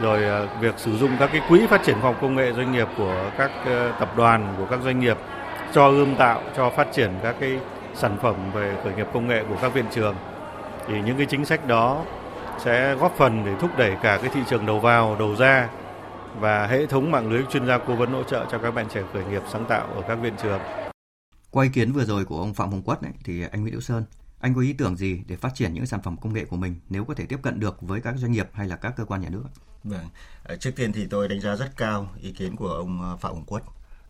rồi 0.00 0.24
ờ, 0.24 0.48
việc 0.60 0.74
sử 0.78 0.96
dụng 0.96 1.10
các 1.18 1.30
cái 1.32 1.40
quỹ 1.48 1.66
phát 1.66 1.82
triển 1.84 1.94
khoa 2.00 2.10
học 2.10 2.18
công 2.20 2.36
nghệ 2.36 2.52
doanh 2.52 2.72
nghiệp 2.72 2.88
của 2.96 3.30
các 3.38 3.50
ờ, 3.64 3.92
tập 4.00 4.16
đoàn 4.16 4.54
của 4.58 4.66
các 4.70 4.80
doanh 4.84 5.00
nghiệp 5.00 5.16
cho 5.72 5.88
ươm 5.88 6.16
tạo 6.16 6.42
cho 6.56 6.70
phát 6.70 6.88
triển 6.92 7.10
các 7.22 7.36
cái 7.40 7.58
sản 7.94 8.16
phẩm 8.22 8.34
về 8.54 8.76
khởi 8.84 8.94
nghiệp 8.94 9.06
công 9.12 9.28
nghệ 9.28 9.44
của 9.48 9.56
các 9.62 9.74
viện 9.74 9.84
trường 9.94 10.14
thì 10.86 10.94
những 11.02 11.16
cái 11.16 11.26
chính 11.26 11.44
sách 11.44 11.66
đó 11.66 12.04
sẽ 12.58 12.94
góp 12.94 13.14
phần 13.16 13.42
để 13.44 13.52
thúc 13.60 13.70
đẩy 13.78 13.96
cả 14.02 14.18
cái 14.22 14.30
thị 14.34 14.40
trường 14.50 14.66
đầu 14.66 14.80
vào, 14.80 15.16
đầu 15.18 15.36
ra 15.36 15.68
và 16.40 16.66
hệ 16.66 16.86
thống 16.86 17.10
mạng 17.10 17.30
lưới 17.30 17.42
chuyên 17.50 17.66
gia 17.66 17.78
cố 17.78 17.94
vấn 17.94 18.12
hỗ 18.12 18.22
trợ 18.22 18.46
cho 18.50 18.58
các 18.58 18.74
bạn 18.74 18.86
trẻ 18.94 19.02
khởi 19.12 19.24
nghiệp 19.24 19.42
sáng 19.52 19.64
tạo 19.68 19.86
ở 19.94 20.02
các 20.08 20.14
viện 20.14 20.34
trường. 20.42 20.60
Qua 21.50 21.64
ý 21.64 21.70
kiến 21.70 21.92
vừa 21.92 22.04
rồi 22.04 22.24
của 22.24 22.38
ông 22.38 22.54
Phạm 22.54 22.70
Hồng 22.70 22.82
Quất 22.82 23.02
ấy, 23.02 23.12
thì 23.24 23.42
anh 23.52 23.60
Nguyễn 23.60 23.72
Hữu 23.72 23.80
Sơn, 23.80 24.04
anh 24.40 24.54
có 24.54 24.60
ý 24.60 24.72
tưởng 24.72 24.96
gì 24.96 25.22
để 25.26 25.36
phát 25.36 25.54
triển 25.54 25.74
những 25.74 25.86
sản 25.86 26.02
phẩm 26.02 26.16
công 26.16 26.32
nghệ 26.32 26.44
của 26.44 26.56
mình 26.56 26.80
nếu 26.90 27.04
có 27.04 27.14
thể 27.14 27.26
tiếp 27.26 27.38
cận 27.42 27.60
được 27.60 27.82
với 27.82 28.00
các 28.00 28.14
doanh 28.18 28.32
nghiệp 28.32 28.48
hay 28.52 28.68
là 28.68 28.76
các 28.76 28.94
cơ 28.96 29.04
quan 29.04 29.20
nhà 29.20 29.28
nước? 29.28 29.44
Vâng, 29.84 30.08
ờ, 30.44 30.56
trước 30.56 30.70
tiên 30.76 30.92
thì 30.92 31.06
tôi 31.06 31.28
đánh 31.28 31.40
giá 31.40 31.56
rất 31.56 31.76
cao 31.76 32.08
ý 32.20 32.32
kiến 32.32 32.56
của 32.56 32.68
ông 32.68 33.02
ờ, 33.02 33.16
Phạm 33.16 33.34
Hồng 33.34 33.44
Quất 33.44 33.62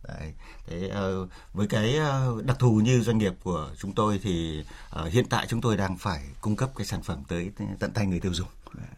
Đấy. 0.08 0.32
Thế 0.66 0.90
uh, 1.22 1.28
với 1.52 1.66
cái 1.66 1.98
uh, 1.98 2.44
đặc 2.44 2.58
thù 2.58 2.80
như 2.84 3.00
doanh 3.00 3.18
nghiệp 3.18 3.32
của 3.42 3.70
chúng 3.78 3.92
tôi 3.92 4.20
thì 4.22 4.64
uh, 5.00 5.12
hiện 5.12 5.24
tại 5.30 5.46
chúng 5.48 5.60
tôi 5.60 5.76
đang 5.76 5.98
phải 5.98 6.22
cung 6.40 6.56
cấp 6.56 6.70
cái 6.76 6.86
sản 6.86 7.02
phẩm 7.02 7.22
tới 7.28 7.50
tận 7.78 7.90
tay 7.90 8.06
người 8.06 8.20
tiêu 8.20 8.34
dùng. 8.34 8.48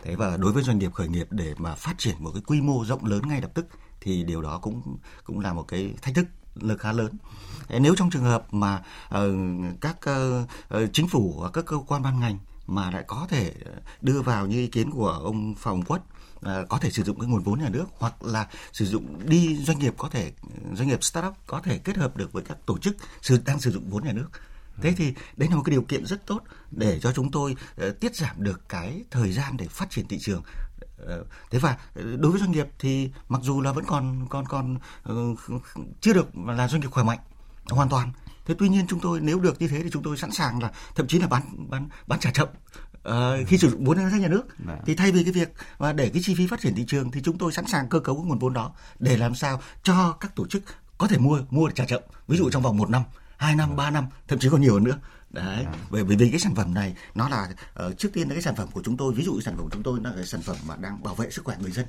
Thế 0.04 0.16
và 0.16 0.36
đối 0.36 0.52
với 0.52 0.62
doanh 0.62 0.78
nghiệp 0.78 0.92
khởi 0.92 1.08
nghiệp 1.08 1.26
để 1.30 1.54
mà 1.58 1.74
phát 1.74 1.94
triển 1.98 2.14
một 2.18 2.30
cái 2.34 2.42
quy 2.46 2.60
mô 2.60 2.84
rộng 2.84 3.04
lớn 3.04 3.28
ngay 3.28 3.40
lập 3.40 3.50
tức 3.54 3.66
thì 4.00 4.24
điều 4.24 4.42
đó 4.42 4.58
cũng 4.62 4.96
cũng 5.24 5.40
là 5.40 5.52
một 5.52 5.62
cái 5.62 5.94
thách 6.02 6.14
thức 6.14 6.26
lực 6.60 6.80
khá 6.80 6.92
lớn. 6.92 7.12
Nếu 7.80 7.94
trong 7.94 8.10
trường 8.10 8.22
hợp 8.22 8.54
mà 8.54 8.82
uh, 9.14 9.20
các 9.80 9.96
uh, 10.10 10.92
chính 10.92 11.08
phủ 11.08 11.38
và 11.42 11.50
các 11.50 11.66
cơ 11.66 11.76
quan 11.86 12.02
ban 12.02 12.20
ngành 12.20 12.38
mà 12.66 12.90
lại 12.90 13.04
có 13.06 13.26
thể 13.30 13.54
đưa 14.00 14.22
vào 14.22 14.46
như 14.46 14.56
ý 14.56 14.66
kiến 14.66 14.90
của 14.90 15.08
ông 15.08 15.54
Phòng 15.54 15.82
Quất 15.82 16.02
À, 16.42 16.64
có 16.68 16.78
thể 16.78 16.90
sử 16.90 17.02
dụng 17.02 17.20
cái 17.20 17.28
nguồn 17.28 17.42
vốn 17.42 17.60
nhà 17.60 17.68
nước 17.68 17.84
hoặc 17.98 18.22
là 18.22 18.46
sử 18.72 18.86
dụng 18.86 19.28
đi 19.28 19.56
doanh 19.56 19.78
nghiệp 19.78 19.94
có 19.98 20.08
thể 20.08 20.32
doanh 20.74 20.88
nghiệp 20.88 21.04
startup 21.04 21.34
có 21.46 21.60
thể 21.60 21.78
kết 21.78 21.96
hợp 21.96 22.16
được 22.16 22.32
với 22.32 22.42
các 22.42 22.58
tổ 22.66 22.78
chức 22.78 22.96
sử, 23.22 23.38
đang 23.46 23.60
sử 23.60 23.70
dụng 23.70 23.90
vốn 23.90 24.04
nhà 24.04 24.12
nước 24.12 24.28
thế 24.82 24.94
thì 24.96 25.14
đấy 25.36 25.48
là 25.48 25.56
một 25.56 25.62
cái 25.64 25.70
điều 25.70 25.82
kiện 25.82 26.06
rất 26.06 26.26
tốt 26.26 26.40
để 26.70 27.00
cho 27.00 27.12
chúng 27.12 27.30
tôi 27.30 27.56
uh, 27.86 28.00
tiết 28.00 28.16
giảm 28.16 28.42
được 28.42 28.68
cái 28.68 29.02
thời 29.10 29.32
gian 29.32 29.56
để 29.56 29.66
phát 29.68 29.90
triển 29.90 30.08
thị 30.08 30.18
trường 30.20 30.42
thế 31.50 31.58
và 31.58 31.76
đối 31.94 32.32
với 32.32 32.40
doanh 32.40 32.52
nghiệp 32.52 32.66
thì 32.78 33.10
mặc 33.28 33.40
dù 33.42 33.60
là 33.60 33.72
vẫn 33.72 33.84
còn 33.84 34.26
còn 34.30 34.44
còn 34.46 34.78
uh, 35.12 35.38
chưa 36.00 36.12
được 36.12 36.28
là 36.36 36.68
doanh 36.68 36.80
nghiệp 36.80 36.90
khỏe 36.90 37.04
mạnh 37.04 37.18
hoàn 37.70 37.88
toàn 37.88 38.12
thế 38.46 38.54
tuy 38.58 38.68
nhiên 38.68 38.86
chúng 38.88 39.00
tôi 39.00 39.20
nếu 39.20 39.40
được 39.40 39.60
như 39.60 39.68
thế 39.68 39.82
thì 39.82 39.90
chúng 39.92 40.02
tôi 40.02 40.16
sẵn 40.16 40.32
sàng 40.32 40.62
là 40.62 40.70
thậm 40.94 41.06
chí 41.06 41.18
là 41.18 41.26
bán 41.26 41.42
bán 41.70 41.88
bán 42.06 42.20
trả 42.20 42.30
chậm 42.30 42.48
uh, 43.08 43.48
khi 43.48 43.58
sử 43.58 43.70
dụng 43.70 43.84
vốn 43.84 43.96
ngân 43.96 44.10
sách 44.10 44.20
nhà 44.20 44.28
nước 44.28 44.42
Đã. 44.58 44.74
Vâng. 44.74 44.78
thì 44.86 44.94
thay 44.94 45.12
vì 45.12 45.24
cái 45.24 45.32
việc 45.32 45.52
mà 45.78 45.92
để 45.92 46.10
cái 46.14 46.22
chi 46.24 46.34
phí 46.34 46.46
phát 46.46 46.60
triển 46.60 46.74
thị 46.74 46.84
trường 46.86 47.10
thì 47.10 47.20
chúng 47.22 47.38
tôi 47.38 47.52
sẵn 47.52 47.66
sàng 47.66 47.88
cơ 47.88 48.00
cấu 48.00 48.16
cái 48.16 48.24
nguồn 48.24 48.38
vốn 48.38 48.52
đó 48.52 48.72
để 48.98 49.16
làm 49.16 49.34
sao 49.34 49.60
cho 49.82 50.16
các 50.20 50.36
tổ 50.36 50.46
chức 50.46 50.62
có 50.98 51.06
thể 51.06 51.18
mua 51.18 51.40
mua 51.50 51.70
trả 51.70 51.84
chậm 51.84 52.02
ví 52.28 52.38
dụ 52.38 52.50
trong 52.50 52.62
vòng 52.62 52.76
một 52.76 52.90
năm 52.90 53.02
hai 53.36 53.54
năm 53.54 53.76
ba 53.76 53.90
năm 53.90 54.06
thậm 54.28 54.38
chí 54.38 54.48
còn 54.48 54.60
nhiều 54.60 54.74
hơn 54.74 54.84
nữa 54.84 54.98
đấy. 55.30 55.64
À. 55.64 55.72
bởi 55.90 56.04
vì 56.04 56.30
cái 56.30 56.40
sản 56.40 56.54
phẩm 56.54 56.74
này 56.74 56.94
nó 57.14 57.28
là 57.28 57.48
uh, 57.86 57.98
trước 57.98 58.08
tiên 58.12 58.28
là 58.28 58.34
cái 58.34 58.42
sản 58.42 58.56
phẩm 58.56 58.68
của 58.72 58.82
chúng 58.84 58.96
tôi 58.96 59.14
ví 59.14 59.24
dụ 59.24 59.40
sản 59.40 59.56
phẩm 59.56 59.64
của 59.64 59.70
chúng 59.72 59.82
tôi 59.82 60.00
là 60.04 60.12
cái 60.16 60.26
sản 60.26 60.42
phẩm 60.42 60.56
mà 60.66 60.76
đang 60.76 61.02
bảo 61.02 61.14
vệ 61.14 61.30
sức 61.30 61.44
khỏe 61.44 61.56
người 61.60 61.70
dân. 61.70 61.86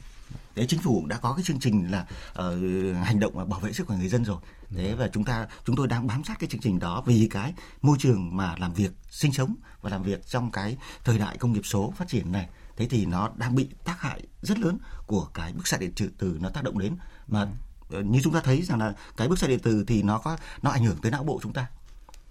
Đấy 0.55 0.65
chính 0.69 0.79
phủ 0.79 1.05
đã 1.05 1.17
có 1.17 1.33
cái 1.33 1.43
chương 1.43 1.59
trình 1.59 1.91
là 1.91 2.01
uh, 2.31 3.05
hành 3.05 3.19
động 3.19 3.35
mà 3.35 3.45
bảo 3.45 3.59
vệ 3.59 3.73
sức 3.73 3.87
khỏe 3.87 3.97
người 3.97 4.09
dân 4.09 4.25
rồi. 4.25 4.37
Thế 4.69 4.95
và 4.95 5.09
chúng 5.13 5.23
ta 5.23 5.47
chúng 5.65 5.75
tôi 5.75 5.87
đang 5.87 6.07
bám 6.07 6.23
sát 6.23 6.39
cái 6.39 6.49
chương 6.49 6.61
trình 6.61 6.79
đó 6.79 7.03
vì 7.05 7.27
cái 7.31 7.53
môi 7.81 7.97
trường 7.99 8.37
mà 8.37 8.55
làm 8.57 8.73
việc 8.73 8.91
sinh 9.09 9.33
sống 9.33 9.55
và 9.81 9.89
làm 9.89 10.03
việc 10.03 10.27
trong 10.27 10.51
cái 10.51 10.77
thời 11.03 11.17
đại 11.17 11.37
công 11.37 11.53
nghiệp 11.53 11.65
số 11.65 11.93
phát 11.97 12.07
triển 12.07 12.31
này. 12.31 12.49
Thế 12.77 12.87
thì 12.87 13.05
nó 13.05 13.29
đang 13.35 13.55
bị 13.55 13.69
tác 13.83 14.01
hại 14.01 14.21
rất 14.41 14.59
lớn 14.59 14.77
của 15.07 15.25
cái 15.33 15.53
bức 15.53 15.67
xạ 15.67 15.77
điện 15.77 15.91
tử 16.17 16.37
nó 16.41 16.49
tác 16.49 16.63
động 16.63 16.79
đến. 16.79 16.95
Mà 17.27 17.47
ừ. 17.89 18.01
như 18.03 18.19
chúng 18.23 18.33
ta 18.33 18.41
thấy 18.43 18.61
rằng 18.61 18.79
là 18.79 18.93
cái 19.17 19.27
bức 19.27 19.39
xạ 19.39 19.47
điện 19.47 19.59
tử 19.59 19.83
thì 19.87 20.03
nó 20.03 20.17
có 20.17 20.37
nó 20.61 20.71
ảnh 20.71 20.85
hưởng 20.85 20.97
tới 21.01 21.11
não 21.11 21.23
bộ 21.23 21.39
chúng 21.43 21.53
ta 21.53 21.67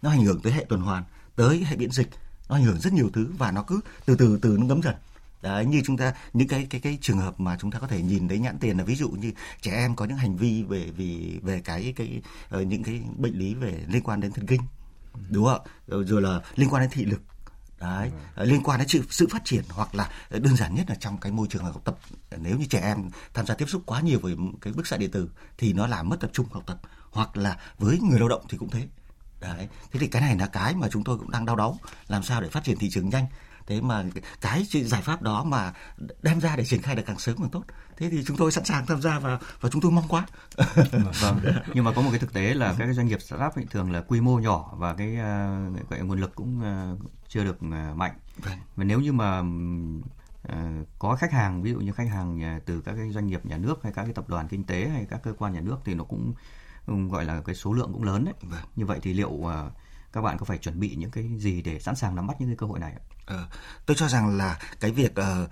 nó 0.02 0.10
ảnh 0.10 0.24
hưởng 0.24 0.40
tới 0.40 0.52
hệ 0.52 0.64
tuần 0.68 0.80
hoàn 0.80 1.04
tới 1.36 1.64
hệ 1.66 1.76
miễn 1.76 1.90
dịch. 1.90 2.08
Nó 2.48 2.56
ảnh 2.56 2.64
hưởng 2.64 2.80
rất 2.80 2.92
nhiều 2.92 3.10
thứ 3.12 3.32
và 3.38 3.50
nó 3.52 3.62
cứ 3.62 3.80
từ 4.06 4.16
từ 4.16 4.38
từ 4.42 4.56
nó 4.58 4.66
ngấm 4.66 4.82
dần. 4.82 4.94
Đấy, 5.42 5.66
như 5.66 5.82
chúng 5.84 5.96
ta 5.96 6.14
những 6.32 6.48
cái 6.48 6.66
cái 6.70 6.80
cái 6.80 6.98
trường 7.00 7.18
hợp 7.18 7.40
mà 7.40 7.56
chúng 7.60 7.70
ta 7.70 7.78
có 7.78 7.86
thể 7.86 8.02
nhìn 8.02 8.28
thấy 8.28 8.38
nhãn 8.38 8.58
tiền 8.58 8.78
là 8.78 8.84
ví 8.84 8.94
dụ 8.94 9.08
như 9.10 9.32
trẻ 9.60 9.72
em 9.72 9.96
có 9.96 10.04
những 10.04 10.16
hành 10.16 10.36
vi 10.36 10.62
về 10.62 10.90
vì 10.96 11.40
về 11.42 11.60
cái 11.60 11.92
cái 11.96 12.20
uh, 12.56 12.66
những 12.66 12.82
cái 12.82 13.02
bệnh 13.16 13.38
lý 13.38 13.54
về 13.54 13.84
liên 13.88 14.02
quan 14.02 14.20
đến 14.20 14.32
thần 14.32 14.46
kinh 14.46 14.60
đúng 15.30 15.44
không 15.44 15.62
ạ? 15.64 15.70
Ờ, 15.88 16.04
rồi 16.04 16.22
là 16.22 16.40
liên 16.56 16.68
quan 16.70 16.82
đến 16.82 16.90
thị 16.90 17.04
lực. 17.04 17.20
Đấy 17.80 18.10
ừ. 18.36 18.44
liên 18.44 18.62
quan 18.62 18.78
đến 18.78 18.88
sự 18.88 19.02
sự 19.10 19.26
phát 19.30 19.44
triển 19.44 19.64
hoặc 19.68 19.94
là 19.94 20.10
đơn 20.30 20.56
giản 20.56 20.74
nhất 20.74 20.86
là 20.88 20.94
trong 20.94 21.18
cái 21.18 21.32
môi 21.32 21.46
trường 21.50 21.64
học 21.64 21.82
tập. 21.84 21.98
Nếu 22.36 22.58
như 22.58 22.64
trẻ 22.64 22.80
em 22.80 23.10
tham 23.34 23.46
gia 23.46 23.54
tiếp 23.54 23.66
xúc 23.68 23.82
quá 23.86 24.00
nhiều 24.00 24.18
với 24.18 24.36
cái 24.60 24.72
bức 24.72 24.86
xạ 24.86 24.96
điện 24.96 25.10
tử 25.10 25.30
thì 25.58 25.72
nó 25.72 25.86
làm 25.86 26.08
mất 26.08 26.20
tập 26.20 26.30
trung 26.32 26.46
học 26.50 26.62
tập. 26.66 26.80
Hoặc 27.10 27.36
là 27.36 27.58
với 27.78 27.98
người 27.98 28.18
lao 28.18 28.28
động 28.28 28.44
thì 28.48 28.58
cũng 28.58 28.70
thế 28.70 28.88
đấy 29.40 29.68
thế 29.92 30.00
thì 30.00 30.06
cái 30.06 30.22
này 30.22 30.36
là 30.38 30.46
cái 30.46 30.74
mà 30.74 30.88
chúng 30.90 31.04
tôi 31.04 31.18
cũng 31.18 31.30
đang 31.30 31.46
đau 31.46 31.56
đáu. 31.56 31.78
Làm 32.08 32.22
sao 32.22 32.40
để 32.40 32.48
phát 32.48 32.64
triển 32.64 32.78
thị 32.78 32.90
trường 32.90 33.08
nhanh? 33.08 33.26
Thế 33.66 33.80
mà 33.80 34.04
cái 34.40 34.64
giải 34.64 35.02
pháp 35.02 35.22
đó 35.22 35.44
mà 35.44 35.72
đem 36.22 36.40
ra 36.40 36.56
để 36.56 36.64
triển 36.64 36.82
khai 36.82 36.96
được 36.96 37.02
càng 37.06 37.18
sớm 37.18 37.36
càng 37.38 37.50
tốt. 37.50 37.62
Thế 37.96 38.10
thì 38.10 38.24
chúng 38.26 38.36
tôi 38.36 38.52
sẵn 38.52 38.64
sàng 38.64 38.86
tham 38.86 39.02
gia 39.02 39.18
và 39.18 39.38
và 39.60 39.68
chúng 39.70 39.80
tôi 39.82 39.92
mong 39.92 40.08
quá. 40.08 40.26
Vâng 41.20 41.40
nhưng 41.74 41.84
mà 41.84 41.92
có 41.92 42.02
một 42.02 42.10
cái 42.10 42.18
thực 42.18 42.32
tế 42.32 42.54
là 42.54 42.74
các 42.78 42.92
doanh 42.92 43.06
nghiệp 43.06 43.22
startup 43.22 43.54
ấy 43.54 43.66
thường 43.70 43.92
là 43.92 44.00
quy 44.00 44.20
mô 44.20 44.38
nhỏ 44.38 44.74
và 44.76 44.94
cái 44.94 45.12
uh, 45.12 45.90
gọi 45.90 46.00
nguồn 46.00 46.20
lực 46.20 46.34
cũng 46.34 46.60
uh, 46.60 46.98
chưa 47.28 47.44
được 47.44 47.56
uh, 47.56 47.96
mạnh. 47.96 48.12
Vâng. 48.36 48.58
và 48.76 48.84
nếu 48.84 49.00
như 49.00 49.12
mà 49.12 49.42
có 50.98 51.16
khách 51.16 51.32
hàng 51.32 51.62
ví 51.62 51.70
dụ 51.70 51.78
như 51.80 51.92
khách 51.92 52.08
hàng 52.08 52.60
từ 52.66 52.80
các 52.80 52.94
cái 52.96 53.10
doanh 53.10 53.26
nghiệp 53.26 53.46
nhà 53.46 53.56
nước 53.56 53.82
hay 53.82 53.92
các 53.92 54.04
cái 54.04 54.12
tập 54.14 54.28
đoàn 54.28 54.48
kinh 54.48 54.64
tế 54.64 54.88
hay 54.88 55.06
các 55.10 55.20
cơ 55.22 55.32
quan 55.38 55.52
nhà 55.52 55.60
nước 55.60 55.76
thì 55.84 55.94
nó 55.94 56.04
cũng 56.04 56.34
gọi 57.10 57.24
là 57.24 57.40
cái 57.40 57.54
số 57.54 57.72
lượng 57.72 57.90
cũng 57.92 58.02
lớn 58.02 58.24
đấy 58.24 58.34
vâng. 58.42 58.60
như 58.76 58.86
vậy 58.86 58.98
thì 59.02 59.12
liệu 59.12 59.30
uh, 59.30 59.52
các 60.12 60.20
bạn 60.20 60.38
có 60.38 60.44
phải 60.44 60.58
chuẩn 60.58 60.80
bị 60.80 60.94
những 60.96 61.10
cái 61.10 61.24
gì 61.38 61.62
để 61.62 61.80
sẵn 61.80 61.96
sàng 61.96 62.14
nắm 62.14 62.26
bắt 62.26 62.40
những 62.40 62.48
cái 62.48 62.56
cơ 62.56 62.66
hội 62.66 62.78
này 62.78 62.92
ạ? 62.92 63.02
Ờ, 63.26 63.48
tôi 63.86 63.96
cho 63.96 64.08
rằng 64.08 64.36
là 64.36 64.58
cái 64.80 64.90
việc 64.90 65.12
uh, 65.20 65.50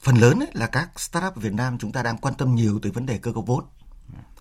phần 0.00 0.16
lớn 0.16 0.38
ấy 0.40 0.50
là 0.52 0.66
các 0.66 1.00
startup 1.00 1.36
Việt 1.36 1.52
Nam 1.52 1.78
chúng 1.78 1.92
ta 1.92 2.02
đang 2.02 2.18
quan 2.18 2.34
tâm 2.34 2.54
nhiều 2.54 2.78
tới 2.82 2.92
vấn 2.92 3.06
đề 3.06 3.18
cơ 3.18 3.32
cấu 3.32 3.42
vốn 3.42 3.64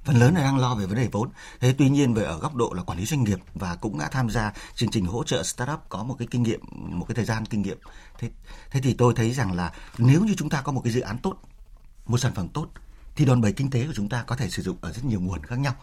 phần 0.04 0.20
lớn 0.20 0.36
là 0.36 0.42
đang 0.42 0.58
lo 0.58 0.76
về 0.76 0.86
vấn 0.86 0.96
đề 0.96 1.10
vốn. 1.12 1.30
Thế 1.60 1.76
tuy 1.78 1.90
nhiên 1.90 2.14
về 2.14 2.24
ở 2.24 2.40
góc 2.40 2.56
độ 2.56 2.74
là 2.76 2.84
quản 2.84 3.00
lý 3.00 3.06
doanh 3.06 3.24
nghiệp 3.24 3.40
và 3.54 3.76
cũng 3.76 4.00
đã 4.00 4.08
tham 4.08 4.30
gia 4.30 4.54
chương 4.76 4.92
trình 4.92 5.06
hỗ 5.06 5.24
trợ 5.24 5.44
startup 5.44 5.80
có 5.90 6.04
một 6.04 6.16
cái 6.20 6.28
kinh 6.32 6.44
nghiệm, 6.44 6.60
một 6.72 7.06
cái 7.08 7.16
thời 7.16 7.26
gian 7.26 7.46
kinh 7.46 7.62
nghiệm. 7.62 7.78
Thế 8.20 8.30
thế 8.72 8.82
thì 8.82 8.94
tôi 8.94 9.14
thấy 9.16 9.34
rằng 9.34 9.52
là 9.52 9.74
nếu 9.98 10.24
như 10.24 10.34
chúng 10.38 10.50
ta 10.50 10.62
có 10.62 10.72
một 10.72 10.82
cái 10.84 10.94
dự 10.94 11.02
án 11.02 11.18
tốt, 11.18 11.36
một 12.06 12.18
sản 12.18 12.34
phẩm 12.36 12.48
tốt 12.48 12.68
thì 13.16 13.26
đòn 13.26 13.42
bẩy 13.42 13.54
kinh 13.54 13.70
tế 13.70 13.88
của 13.88 13.94
chúng 13.96 14.10
ta 14.10 14.24
có 14.24 14.36
thể 14.36 14.50
sử 14.50 14.62
dụng 14.62 14.78
ở 14.82 14.92
rất 14.92 15.06
nhiều 15.06 15.20
nguồn 15.20 15.44
khác 15.44 15.60
nhau. 15.60 15.76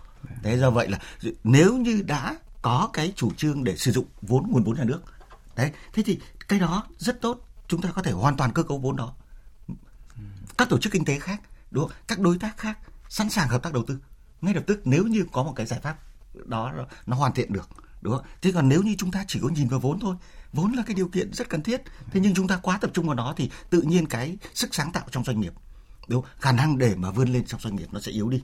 Thế 0.42 0.58
do 0.58 0.70
vậy 0.70 0.88
là 0.88 0.98
nếu 1.44 1.76
như 1.76 2.02
đã 2.02 2.36
có 2.62 2.90
cái 2.92 3.12
chủ 3.16 3.32
trương 3.36 3.64
để 3.64 3.76
sử 3.76 3.92
dụng 3.92 4.06
vốn 4.22 4.46
nguồn 4.50 4.64
vốn 4.64 4.76
nhà 4.76 4.84
nước 4.84 5.00
đấy 5.56 5.72
thế 5.92 6.02
thì 6.02 6.20
cái 6.48 6.58
đó 6.58 6.86
rất 6.98 7.20
tốt 7.20 7.48
chúng 7.68 7.80
ta 7.80 7.90
có 7.94 8.02
thể 8.02 8.12
hoàn 8.12 8.36
toàn 8.36 8.52
cơ 8.52 8.62
cấu 8.62 8.78
vốn 8.78 8.96
đó 8.96 9.14
các 10.58 10.68
tổ 10.68 10.78
chức 10.78 10.92
kinh 10.92 11.04
tế 11.04 11.18
khác 11.18 11.40
đúng 11.70 11.88
không? 11.88 11.96
các 12.06 12.18
đối 12.18 12.38
tác 12.38 12.56
khác 12.56 12.78
sẵn 13.08 13.30
sàng 13.30 13.48
hợp 13.48 13.62
tác 13.62 13.72
đầu 13.72 13.84
tư 13.86 13.98
ngay 14.40 14.54
lập 14.54 14.64
tức 14.66 14.80
nếu 14.84 15.04
như 15.04 15.24
có 15.32 15.42
một 15.42 15.52
cái 15.56 15.66
giải 15.66 15.80
pháp 15.80 15.98
đó 16.44 16.72
nó 17.06 17.16
hoàn 17.16 17.34
thiện 17.34 17.52
được 17.52 17.68
đúng 18.06 18.14
không? 18.14 18.26
Thế 18.42 18.52
còn 18.52 18.68
nếu 18.68 18.82
như 18.82 18.94
chúng 18.98 19.10
ta 19.10 19.24
chỉ 19.28 19.40
có 19.42 19.48
nhìn 19.48 19.68
vào 19.68 19.80
vốn 19.80 20.00
thôi, 20.00 20.16
vốn 20.52 20.72
là 20.72 20.82
cái 20.86 20.94
điều 20.94 21.08
kiện 21.08 21.32
rất 21.32 21.48
cần 21.48 21.62
thiết. 21.62 21.82
Thế 22.10 22.20
nhưng 22.20 22.34
chúng 22.34 22.48
ta 22.48 22.56
quá 22.56 22.78
tập 22.78 22.90
trung 22.94 23.06
vào 23.06 23.14
nó 23.14 23.34
thì 23.36 23.50
tự 23.70 23.82
nhiên 23.82 24.06
cái 24.06 24.36
sức 24.54 24.74
sáng 24.74 24.92
tạo 24.92 25.04
trong 25.10 25.24
doanh 25.24 25.40
nghiệp, 25.40 25.52
đúng 26.08 26.22
không? 26.22 26.30
khả 26.38 26.52
năng 26.52 26.78
để 26.78 26.94
mà 26.96 27.10
vươn 27.10 27.28
lên 27.28 27.44
trong 27.44 27.60
doanh 27.60 27.76
nghiệp 27.76 27.88
nó 27.92 28.00
sẽ 28.00 28.12
yếu 28.12 28.28
đi. 28.28 28.42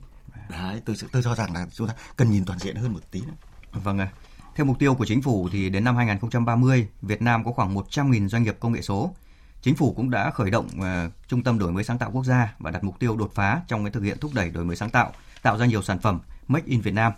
Đấy, 0.49 0.81
tôi 0.85 0.95
tôi 1.11 1.23
cho 1.23 1.35
rằng 1.35 1.53
là 1.53 1.67
chúng 1.73 1.87
ta 1.87 1.93
cần 2.15 2.31
nhìn 2.31 2.45
toàn 2.45 2.59
diện 2.59 2.75
hơn 2.75 2.93
một 2.93 3.11
tí 3.11 3.21
nữa. 3.21 3.33
Vâng 3.71 3.99
ạ. 3.99 4.07
Theo 4.55 4.65
mục 4.65 4.79
tiêu 4.79 4.95
của 4.95 5.05
chính 5.05 5.21
phủ 5.21 5.49
thì 5.51 5.69
đến 5.69 5.83
năm 5.83 5.95
2030, 5.95 6.87
Việt 7.01 7.21
Nam 7.21 7.45
có 7.45 7.51
khoảng 7.51 7.75
100.000 7.75 8.27
doanh 8.27 8.43
nghiệp 8.43 8.57
công 8.59 8.71
nghệ 8.71 8.81
số. 8.81 9.15
Chính 9.61 9.75
phủ 9.75 9.93
cũng 9.93 10.09
đã 10.09 10.31
khởi 10.31 10.51
động 10.51 10.67
uh, 10.79 11.11
trung 11.27 11.43
tâm 11.43 11.59
đổi 11.59 11.71
mới 11.71 11.83
sáng 11.83 11.97
tạo 11.97 12.11
quốc 12.11 12.23
gia 12.23 12.55
và 12.59 12.71
đặt 12.71 12.83
mục 12.83 12.99
tiêu 12.99 13.15
đột 13.17 13.31
phá 13.35 13.61
trong 13.67 13.83
cái 13.83 13.91
thực 13.91 14.03
hiện 14.03 14.17
thúc 14.21 14.31
đẩy 14.33 14.49
đổi 14.49 14.65
mới 14.65 14.75
sáng 14.75 14.89
tạo, 14.89 15.11
tạo 15.41 15.57
ra 15.57 15.65
nhiều 15.65 15.81
sản 15.81 15.99
phẩm 15.99 16.19
Make 16.47 16.67
in 16.67 16.81
Việt 16.81 16.93
Nam. 16.93 17.11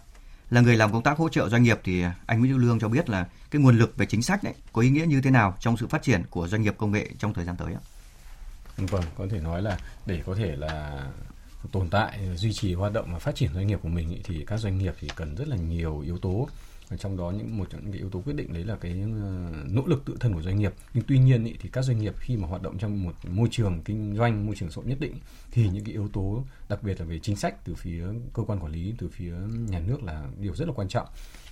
Là 0.49 0.61
người 0.61 0.77
làm 0.77 0.91
công 0.91 1.03
tác 1.03 1.17
hỗ 1.17 1.29
trợ 1.29 1.49
doanh 1.49 1.63
nghiệp 1.63 1.79
thì 1.83 2.03
anh 2.25 2.39
Nguyễn 2.39 2.51
Hữu 2.51 2.59
Lương 2.59 2.79
cho 2.79 2.87
biết 2.87 3.09
là 3.09 3.27
cái 3.51 3.61
nguồn 3.61 3.77
lực 3.77 3.97
về 3.97 4.05
chính 4.05 4.21
sách 4.21 4.43
đấy 4.43 4.53
có 4.73 4.81
ý 4.81 4.89
nghĩa 4.89 5.05
như 5.05 5.21
thế 5.21 5.31
nào 5.31 5.57
trong 5.59 5.77
sự 5.77 5.87
phát 5.87 6.03
triển 6.03 6.23
của 6.29 6.47
doanh 6.47 6.61
nghiệp 6.61 6.75
công 6.77 6.91
nghệ 6.91 7.09
trong 7.19 7.33
thời 7.33 7.45
gian 7.45 7.55
tới 7.55 7.73
ạ? 7.73 7.81
Vâng, 8.77 9.03
có 9.17 9.25
thể 9.31 9.39
nói 9.39 9.61
là 9.61 9.77
để 10.05 10.23
có 10.25 10.35
thể 10.35 10.55
là 10.55 11.03
tồn 11.71 11.89
tại, 11.89 12.19
duy 12.35 12.53
trì 12.53 12.73
hoạt 12.73 12.93
động 12.93 13.13
và 13.13 13.19
phát 13.19 13.35
triển 13.35 13.53
doanh 13.53 13.67
nghiệp 13.67 13.79
của 13.83 13.89
mình 13.89 14.09
ý, 14.09 14.19
thì 14.23 14.43
các 14.47 14.57
doanh 14.57 14.77
nghiệp 14.77 14.95
thì 14.99 15.07
cần 15.15 15.35
rất 15.35 15.47
là 15.47 15.55
nhiều 15.55 15.99
yếu 15.99 16.17
tố. 16.17 16.47
Và 16.89 16.97
trong 16.97 17.17
đó 17.17 17.31
những 17.31 17.57
một 17.57 17.67
trong 17.69 17.81
những 17.83 17.91
cái 17.91 17.99
yếu 17.99 18.09
tố 18.09 18.21
quyết 18.25 18.35
định 18.35 18.53
đấy 18.53 18.63
là 18.63 18.75
cái 18.75 18.91
ờ, 18.91 19.49
nỗ 19.65 19.81
lực 19.85 20.05
tự 20.05 20.17
thân 20.19 20.33
của 20.33 20.41
doanh 20.41 20.59
nghiệp. 20.59 20.73
Nhưng 20.93 21.03
tuy 21.07 21.19
nhiên 21.19 21.43
ý, 21.43 21.53
thì 21.59 21.69
các 21.69 21.81
doanh 21.81 21.99
nghiệp 21.99 22.13
khi 22.19 22.37
mà 22.37 22.47
hoạt 22.47 22.61
động 22.61 22.77
trong 22.77 23.03
một 23.03 23.13
môi 23.27 23.47
trường 23.51 23.81
kinh 23.85 24.15
doanh 24.17 24.45
môi 24.45 24.55
trường 24.55 24.71
xã 24.71 24.75
hội 24.75 24.85
nhất 24.85 24.99
định 24.99 25.13
thì 25.51 25.69
những 25.69 25.83
cái 25.83 25.93
yếu 25.93 26.07
tố 26.07 26.43
đặc 26.69 26.83
biệt 26.83 26.99
là 26.99 27.05
về 27.05 27.19
chính 27.19 27.35
sách 27.35 27.65
từ 27.65 27.75
phía 27.75 28.05
cơ 28.33 28.43
quan 28.43 28.59
quản 28.59 28.71
lý 28.71 28.93
từ 28.97 29.09
phía 29.09 29.33
nhà 29.69 29.79
nước 29.79 30.03
là 30.03 30.27
điều 30.39 30.55
rất 30.55 30.67
là 30.67 30.73
quan 30.75 30.87
trọng 30.87 31.07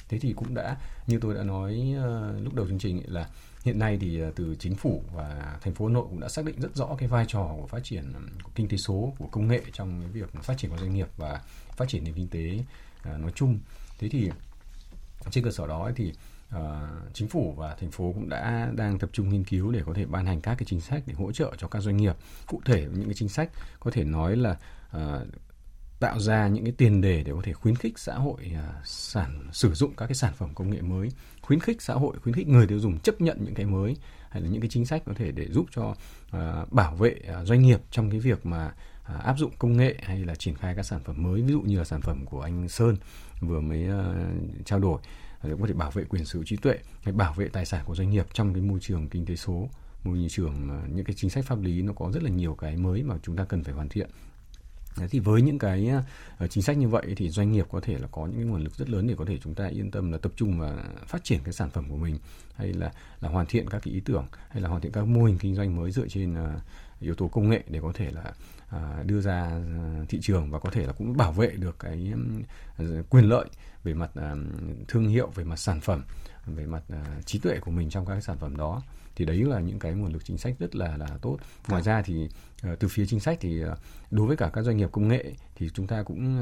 thế 0.09 0.19
thì 0.19 0.33
cũng 0.33 0.53
đã 0.53 0.77
như 1.07 1.19
tôi 1.21 1.33
đã 1.33 1.43
nói 1.43 1.95
uh, 1.97 2.43
lúc 2.43 2.53
đầu 2.53 2.67
chương 2.67 2.79
trình 2.79 3.01
là 3.05 3.29
hiện 3.63 3.79
nay 3.79 3.97
thì 4.01 4.23
uh, 4.23 4.35
từ 4.35 4.55
chính 4.59 4.75
phủ 4.75 5.03
và 5.13 5.57
thành 5.61 5.73
phố 5.73 5.87
Hà 5.87 5.93
Nội 5.93 6.05
cũng 6.09 6.19
đã 6.19 6.29
xác 6.29 6.45
định 6.45 6.61
rất 6.61 6.75
rõ 6.75 6.95
cái 6.97 7.07
vai 7.07 7.25
trò 7.27 7.55
của 7.61 7.67
phát 7.67 7.83
triển 7.83 8.13
của 8.43 8.51
kinh 8.55 8.67
tế 8.67 8.77
số 8.77 9.13
của 9.17 9.27
công 9.27 9.47
nghệ 9.47 9.61
trong 9.73 10.01
cái 10.01 10.09
việc 10.11 10.43
phát 10.43 10.57
triển 10.57 10.71
của 10.71 10.77
doanh 10.77 10.93
nghiệp 10.93 11.07
và 11.17 11.41
phát 11.77 11.87
triển 11.87 12.03
nền 12.03 12.13
kinh 12.13 12.27
tế 12.27 12.59
uh, 13.13 13.19
nói 13.19 13.31
chung. 13.35 13.59
Thế 13.99 14.09
thì 14.09 14.29
trên 15.31 15.43
cơ 15.43 15.51
sở 15.51 15.67
đó 15.67 15.91
thì 15.95 16.13
uh, 16.55 16.59
chính 17.13 17.27
phủ 17.27 17.53
và 17.57 17.75
thành 17.75 17.91
phố 17.91 18.11
cũng 18.11 18.29
đã 18.29 18.71
đang 18.75 18.99
tập 18.99 19.09
trung 19.13 19.29
nghiên 19.29 19.43
cứu 19.43 19.71
để 19.71 19.81
có 19.85 19.93
thể 19.93 20.05
ban 20.05 20.25
hành 20.25 20.41
các 20.41 20.55
cái 20.55 20.65
chính 20.65 20.81
sách 20.81 21.03
để 21.05 21.13
hỗ 21.13 21.31
trợ 21.31 21.53
cho 21.57 21.67
các 21.67 21.79
doanh 21.79 21.97
nghiệp. 21.97 22.15
Cụ 22.47 22.61
thể 22.65 22.87
những 22.93 23.05
cái 23.05 23.13
chính 23.13 23.29
sách 23.29 23.49
có 23.79 23.91
thể 23.91 24.03
nói 24.03 24.35
là 24.35 24.57
uh, 24.97 25.01
tạo 26.03 26.19
ra 26.19 26.47
những 26.47 26.63
cái 26.63 26.73
tiền 26.77 27.01
đề 27.01 27.23
để 27.23 27.31
có 27.31 27.41
thể 27.43 27.53
khuyến 27.53 27.75
khích 27.75 27.99
xã 27.99 28.15
hội 28.15 28.51
uh, 28.53 28.85
sản 28.85 29.47
sử 29.51 29.73
dụng 29.73 29.93
các 29.97 30.07
cái 30.07 30.15
sản 30.15 30.33
phẩm 30.33 30.49
công 30.55 30.69
nghệ 30.69 30.81
mới 30.81 31.09
khuyến 31.41 31.59
khích 31.59 31.81
xã 31.81 31.93
hội 31.93 32.17
khuyến 32.23 32.35
khích 32.35 32.47
người 32.47 32.67
tiêu 32.67 32.79
dùng 32.79 32.99
chấp 32.99 33.21
nhận 33.21 33.37
những 33.41 33.53
cái 33.53 33.65
mới 33.65 33.95
hay 34.29 34.41
là 34.41 34.49
những 34.49 34.61
cái 34.61 34.69
chính 34.69 34.85
sách 34.85 35.01
có 35.05 35.13
thể 35.15 35.31
để 35.31 35.47
giúp 35.51 35.65
cho 35.71 35.83
uh, 35.83 36.71
bảo 36.71 36.95
vệ 36.95 37.15
uh, 37.41 37.47
doanh 37.47 37.61
nghiệp 37.61 37.79
trong 37.91 38.09
cái 38.09 38.19
việc 38.19 38.45
mà 38.45 38.73
uh, 39.15 39.23
áp 39.23 39.37
dụng 39.37 39.51
công 39.59 39.77
nghệ 39.77 39.95
hay 40.01 40.25
là 40.25 40.35
triển 40.35 40.55
khai 40.55 40.75
các 40.75 40.83
sản 40.83 40.99
phẩm 41.03 41.23
mới 41.23 41.41
ví 41.41 41.51
dụ 41.51 41.61
như 41.61 41.77
là 41.77 41.83
sản 41.83 42.01
phẩm 42.01 42.25
của 42.25 42.41
anh 42.41 42.69
Sơn 42.69 42.95
vừa 43.41 43.61
mới 43.61 43.87
uh, 43.89 44.65
trao 44.65 44.79
đổi. 44.79 45.01
Để 45.43 45.55
có 45.61 45.67
thể 45.67 45.73
bảo 45.73 45.91
vệ 45.91 46.03
quyền 46.03 46.25
sở 46.25 46.33
hữu 46.33 46.43
trí 46.43 46.55
tuệ 46.55 46.77
hay 47.03 47.13
bảo 47.13 47.33
vệ 47.33 47.47
tài 47.47 47.65
sản 47.65 47.83
của 47.85 47.95
doanh 47.95 48.09
nghiệp 48.09 48.25
trong 48.33 48.53
cái 48.53 48.61
môi 48.61 48.79
trường 48.79 49.09
kinh 49.09 49.25
tế 49.25 49.35
số 49.35 49.69
môi 50.03 50.27
trường 50.29 50.53
những 50.95 51.05
cái 51.05 51.15
chính 51.15 51.29
sách 51.29 51.45
pháp 51.45 51.61
lý 51.61 51.81
nó 51.81 51.93
có 51.93 52.11
rất 52.13 52.23
là 52.23 52.29
nhiều 52.29 52.55
cái 52.55 52.77
mới 52.77 53.03
mà 53.03 53.15
chúng 53.23 53.35
ta 53.35 53.43
cần 53.43 53.63
phải 53.63 53.73
hoàn 53.73 53.89
thiện. 53.89 54.09
Đấy, 54.97 55.07
thì 55.11 55.19
với 55.19 55.41
những 55.41 55.59
cái 55.59 55.91
ờ, 56.37 56.47
chính 56.47 56.63
sách 56.63 56.77
như 56.77 56.87
vậy 56.87 57.13
thì 57.17 57.29
doanh 57.29 57.51
nghiệp 57.51 57.65
có 57.71 57.79
thể 57.79 57.97
là 57.97 58.07
có 58.11 58.25
những 58.25 58.35
cái 58.35 58.45
nguồn 58.45 58.63
lực 58.63 58.75
rất 58.75 58.89
lớn 58.89 59.07
để 59.07 59.15
có 59.17 59.25
thể 59.25 59.37
chúng 59.43 59.55
ta 59.55 59.67
yên 59.67 59.91
tâm 59.91 60.11
là 60.11 60.17
tập 60.17 60.31
trung 60.35 60.59
và 60.59 60.83
phát 61.07 61.23
triển 61.23 61.39
cái 61.43 61.53
sản 61.53 61.69
phẩm 61.69 61.89
của 61.89 61.97
mình 61.97 62.17
hay 62.55 62.73
là 62.73 62.91
là 63.21 63.29
hoàn 63.29 63.45
thiện 63.45 63.69
các 63.69 63.81
cái 63.83 63.93
ý 63.93 63.99
tưởng 63.99 64.25
hay 64.49 64.61
là 64.61 64.69
hoàn 64.69 64.81
thiện 64.81 64.91
các 64.91 65.05
mô 65.05 65.23
hình 65.23 65.37
kinh 65.37 65.55
doanh 65.55 65.75
mới 65.75 65.91
dựa 65.91 66.07
trên 66.07 66.33
uh, 66.33 66.61
yếu 66.99 67.15
tố 67.15 67.27
công 67.27 67.49
nghệ 67.49 67.63
để 67.67 67.79
có 67.81 67.91
thể 67.95 68.11
là 68.11 68.33
ờ, 68.69 69.03
đưa 69.03 69.21
ra 69.21 69.61
thị 70.09 70.19
trường 70.21 70.51
và 70.51 70.59
có 70.59 70.69
thể 70.69 70.85
là 70.85 70.93
cũng 70.93 71.17
bảo 71.17 71.31
vệ 71.31 71.47
được 71.47 71.79
cái 71.79 72.13
quyền 73.09 73.25
lợi 73.25 73.45
về 73.83 73.93
mặt 73.93 74.11
thương 74.87 75.07
hiệu 75.07 75.27
về 75.35 75.43
mặt 75.43 75.55
sản 75.55 75.79
phẩm 75.79 76.03
về 76.45 76.65
mặt 76.65 76.83
trí 77.25 77.39
tuệ 77.39 77.59
của 77.59 77.71
mình 77.71 77.89
trong 77.89 78.05
các 78.05 78.13
cái 78.13 78.21
sản 78.21 78.37
phẩm 78.37 78.57
đó 78.57 78.81
thì 79.15 79.25
đấy 79.25 79.43
là 79.43 79.59
những 79.59 79.79
cái 79.79 79.93
nguồn 79.93 80.13
lực 80.13 80.25
chính 80.25 80.37
sách 80.37 80.55
rất 80.59 80.75
là 80.75 80.97
là 80.97 81.07
tốt 81.21 81.37
ngoài 81.67 81.81
ra 81.81 82.01
thì 82.01 82.29
từ 82.79 82.87
phía 82.87 83.05
chính 83.05 83.19
sách 83.19 83.37
thì 83.41 83.61
đối 84.11 84.27
với 84.27 84.37
cả 84.37 84.49
các 84.53 84.61
doanh 84.61 84.77
nghiệp 84.77 84.89
công 84.91 85.07
nghệ 85.07 85.33
thì 85.55 85.69
chúng 85.73 85.87
ta 85.87 86.03
cũng 86.03 86.39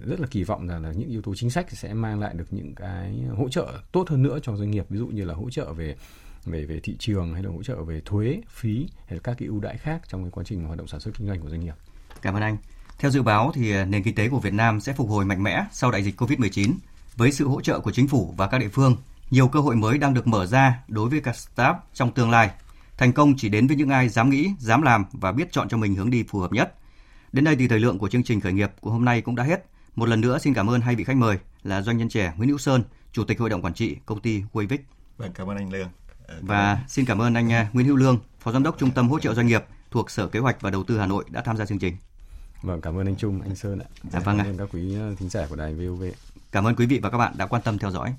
rất 0.00 0.20
là 0.20 0.26
kỳ 0.30 0.44
vọng 0.44 0.66
rằng 0.66 0.82
là 0.82 0.92
những 0.92 1.08
yếu 1.08 1.22
tố 1.22 1.34
chính 1.34 1.50
sách 1.50 1.70
sẽ 1.70 1.94
mang 1.94 2.20
lại 2.20 2.34
được 2.34 2.46
những 2.50 2.74
cái 2.74 3.14
hỗ 3.36 3.48
trợ 3.48 3.72
tốt 3.92 4.08
hơn 4.08 4.22
nữa 4.22 4.38
cho 4.42 4.56
doanh 4.56 4.70
nghiệp 4.70 4.86
ví 4.88 4.98
dụ 4.98 5.06
như 5.06 5.24
là 5.24 5.34
hỗ 5.34 5.50
trợ 5.50 5.72
về 5.72 5.96
về 6.44 6.64
về 6.64 6.80
thị 6.82 6.96
trường 6.98 7.34
hay 7.34 7.42
là 7.42 7.50
hỗ 7.50 7.62
trợ 7.62 7.82
về 7.82 8.00
thuế 8.04 8.40
phí 8.48 8.88
hay 9.06 9.14
là 9.14 9.20
các 9.24 9.34
cái 9.38 9.48
ưu 9.48 9.60
đãi 9.60 9.78
khác 9.78 10.02
trong 10.08 10.22
cái 10.24 10.30
quá 10.30 10.44
trình 10.46 10.64
hoạt 10.64 10.78
động 10.78 10.86
sản 10.86 11.00
xuất 11.00 11.14
kinh 11.18 11.28
doanh 11.28 11.40
của 11.40 11.50
doanh 11.50 11.60
nghiệp. 11.60 11.74
Cảm 12.22 12.34
ơn 12.34 12.42
anh. 12.42 12.56
Theo 12.98 13.10
dự 13.10 13.22
báo 13.22 13.52
thì 13.54 13.84
nền 13.84 14.02
kinh 14.02 14.14
tế 14.14 14.28
của 14.28 14.40
Việt 14.40 14.52
Nam 14.52 14.80
sẽ 14.80 14.92
phục 14.92 15.08
hồi 15.08 15.24
mạnh 15.24 15.42
mẽ 15.42 15.64
sau 15.72 15.90
đại 15.90 16.02
dịch 16.02 16.22
Covid-19 16.22 16.72
với 17.16 17.32
sự 17.32 17.48
hỗ 17.48 17.60
trợ 17.60 17.80
của 17.80 17.92
chính 17.92 18.08
phủ 18.08 18.34
và 18.36 18.46
các 18.46 18.58
địa 18.58 18.68
phương. 18.68 18.96
Nhiều 19.32 19.48
cơ 19.48 19.60
hội 19.60 19.76
mới 19.76 19.98
đang 19.98 20.14
được 20.14 20.26
mở 20.26 20.46
ra 20.46 20.82
đối 20.88 21.08
với 21.08 21.20
các 21.20 21.36
startup 21.36 21.76
trong 21.94 22.12
tương 22.12 22.30
lai. 22.30 22.50
Thành 22.96 23.12
công 23.12 23.34
chỉ 23.36 23.48
đến 23.48 23.66
với 23.66 23.76
những 23.76 23.88
ai 23.88 24.08
dám 24.08 24.30
nghĩ, 24.30 24.50
dám 24.58 24.82
làm 24.82 25.04
và 25.12 25.32
biết 25.32 25.52
chọn 25.52 25.68
cho 25.68 25.76
mình 25.76 25.94
hướng 25.94 26.10
đi 26.10 26.24
phù 26.28 26.38
hợp 26.38 26.52
nhất. 26.52 26.74
Đến 27.32 27.44
đây 27.44 27.56
thì 27.56 27.68
thời 27.68 27.80
lượng 27.80 27.98
của 27.98 28.08
chương 28.08 28.22
trình 28.22 28.40
khởi 28.40 28.52
nghiệp 28.52 28.70
của 28.80 28.90
hôm 28.90 29.04
nay 29.04 29.20
cũng 29.20 29.36
đã 29.36 29.44
hết. 29.44 29.66
Một 29.96 30.08
lần 30.08 30.20
nữa 30.20 30.38
xin 30.38 30.54
cảm 30.54 30.70
ơn 30.70 30.80
hai 30.80 30.96
vị 30.96 31.04
khách 31.04 31.16
mời 31.16 31.38
là 31.62 31.82
doanh 31.82 31.98
nhân 31.98 32.08
trẻ 32.08 32.32
Nguyễn 32.36 32.48
Hữu 32.48 32.58
Sơn, 32.58 32.82
Chủ 33.12 33.24
tịch 33.24 33.40
Hội 33.40 33.50
đồng 33.50 33.62
Quản 33.62 33.74
trị 33.74 33.96
Công 34.06 34.20
ty 34.20 34.42
Wayvic. 34.52 34.78
Vâng, 35.16 35.32
cảm 35.34 35.50
ơn 35.50 35.56
anh 35.56 35.72
Lương. 35.72 35.88
Và 36.40 36.84
xin 36.88 37.04
cảm 37.04 37.22
ơn 37.22 37.34
anh 37.34 37.52
à, 37.52 37.68
Nguyễn 37.72 37.86
Hữu 37.86 37.96
Lương, 37.96 38.18
Phó 38.40 38.52
Giám 38.52 38.62
đốc 38.62 38.78
Trung 38.78 38.90
tâm 38.90 39.08
Hỗ 39.08 39.18
trợ 39.18 39.34
Doanh 39.34 39.46
nghiệp 39.46 39.64
thuộc 39.90 40.10
Sở 40.10 40.26
Kế 40.26 40.40
hoạch 40.40 40.60
và 40.60 40.70
Đầu 40.70 40.84
tư 40.84 40.98
Hà 40.98 41.06
Nội 41.06 41.24
đã 41.30 41.40
tham 41.40 41.56
gia 41.56 41.66
chương 41.66 41.78
trình. 41.78 41.96
Vâng, 42.62 42.80
cảm 42.80 42.98
ơn 42.98 43.06
anh 43.06 43.16
Trung, 43.16 43.40
anh 43.40 43.56
Sơn 43.56 43.78
ạ. 43.78 43.86
Dạ, 44.12 44.20
vâng 44.20 44.38
cảm 44.38 44.46
ơn 44.46 44.58
các 44.58 44.68
quý 44.72 44.96
à, 44.96 45.10
thính 45.18 45.28
giả 45.28 45.46
của 45.48 45.56
đài 45.56 45.74
VOV. 45.74 46.02
Cảm 46.52 46.66
ơn 46.66 46.76
quý 46.76 46.86
vị 46.86 46.98
và 47.02 47.10
các 47.10 47.18
bạn 47.18 47.34
đã 47.36 47.46
quan 47.46 47.62
tâm 47.62 47.78
theo 47.78 47.90
dõi. 47.90 48.14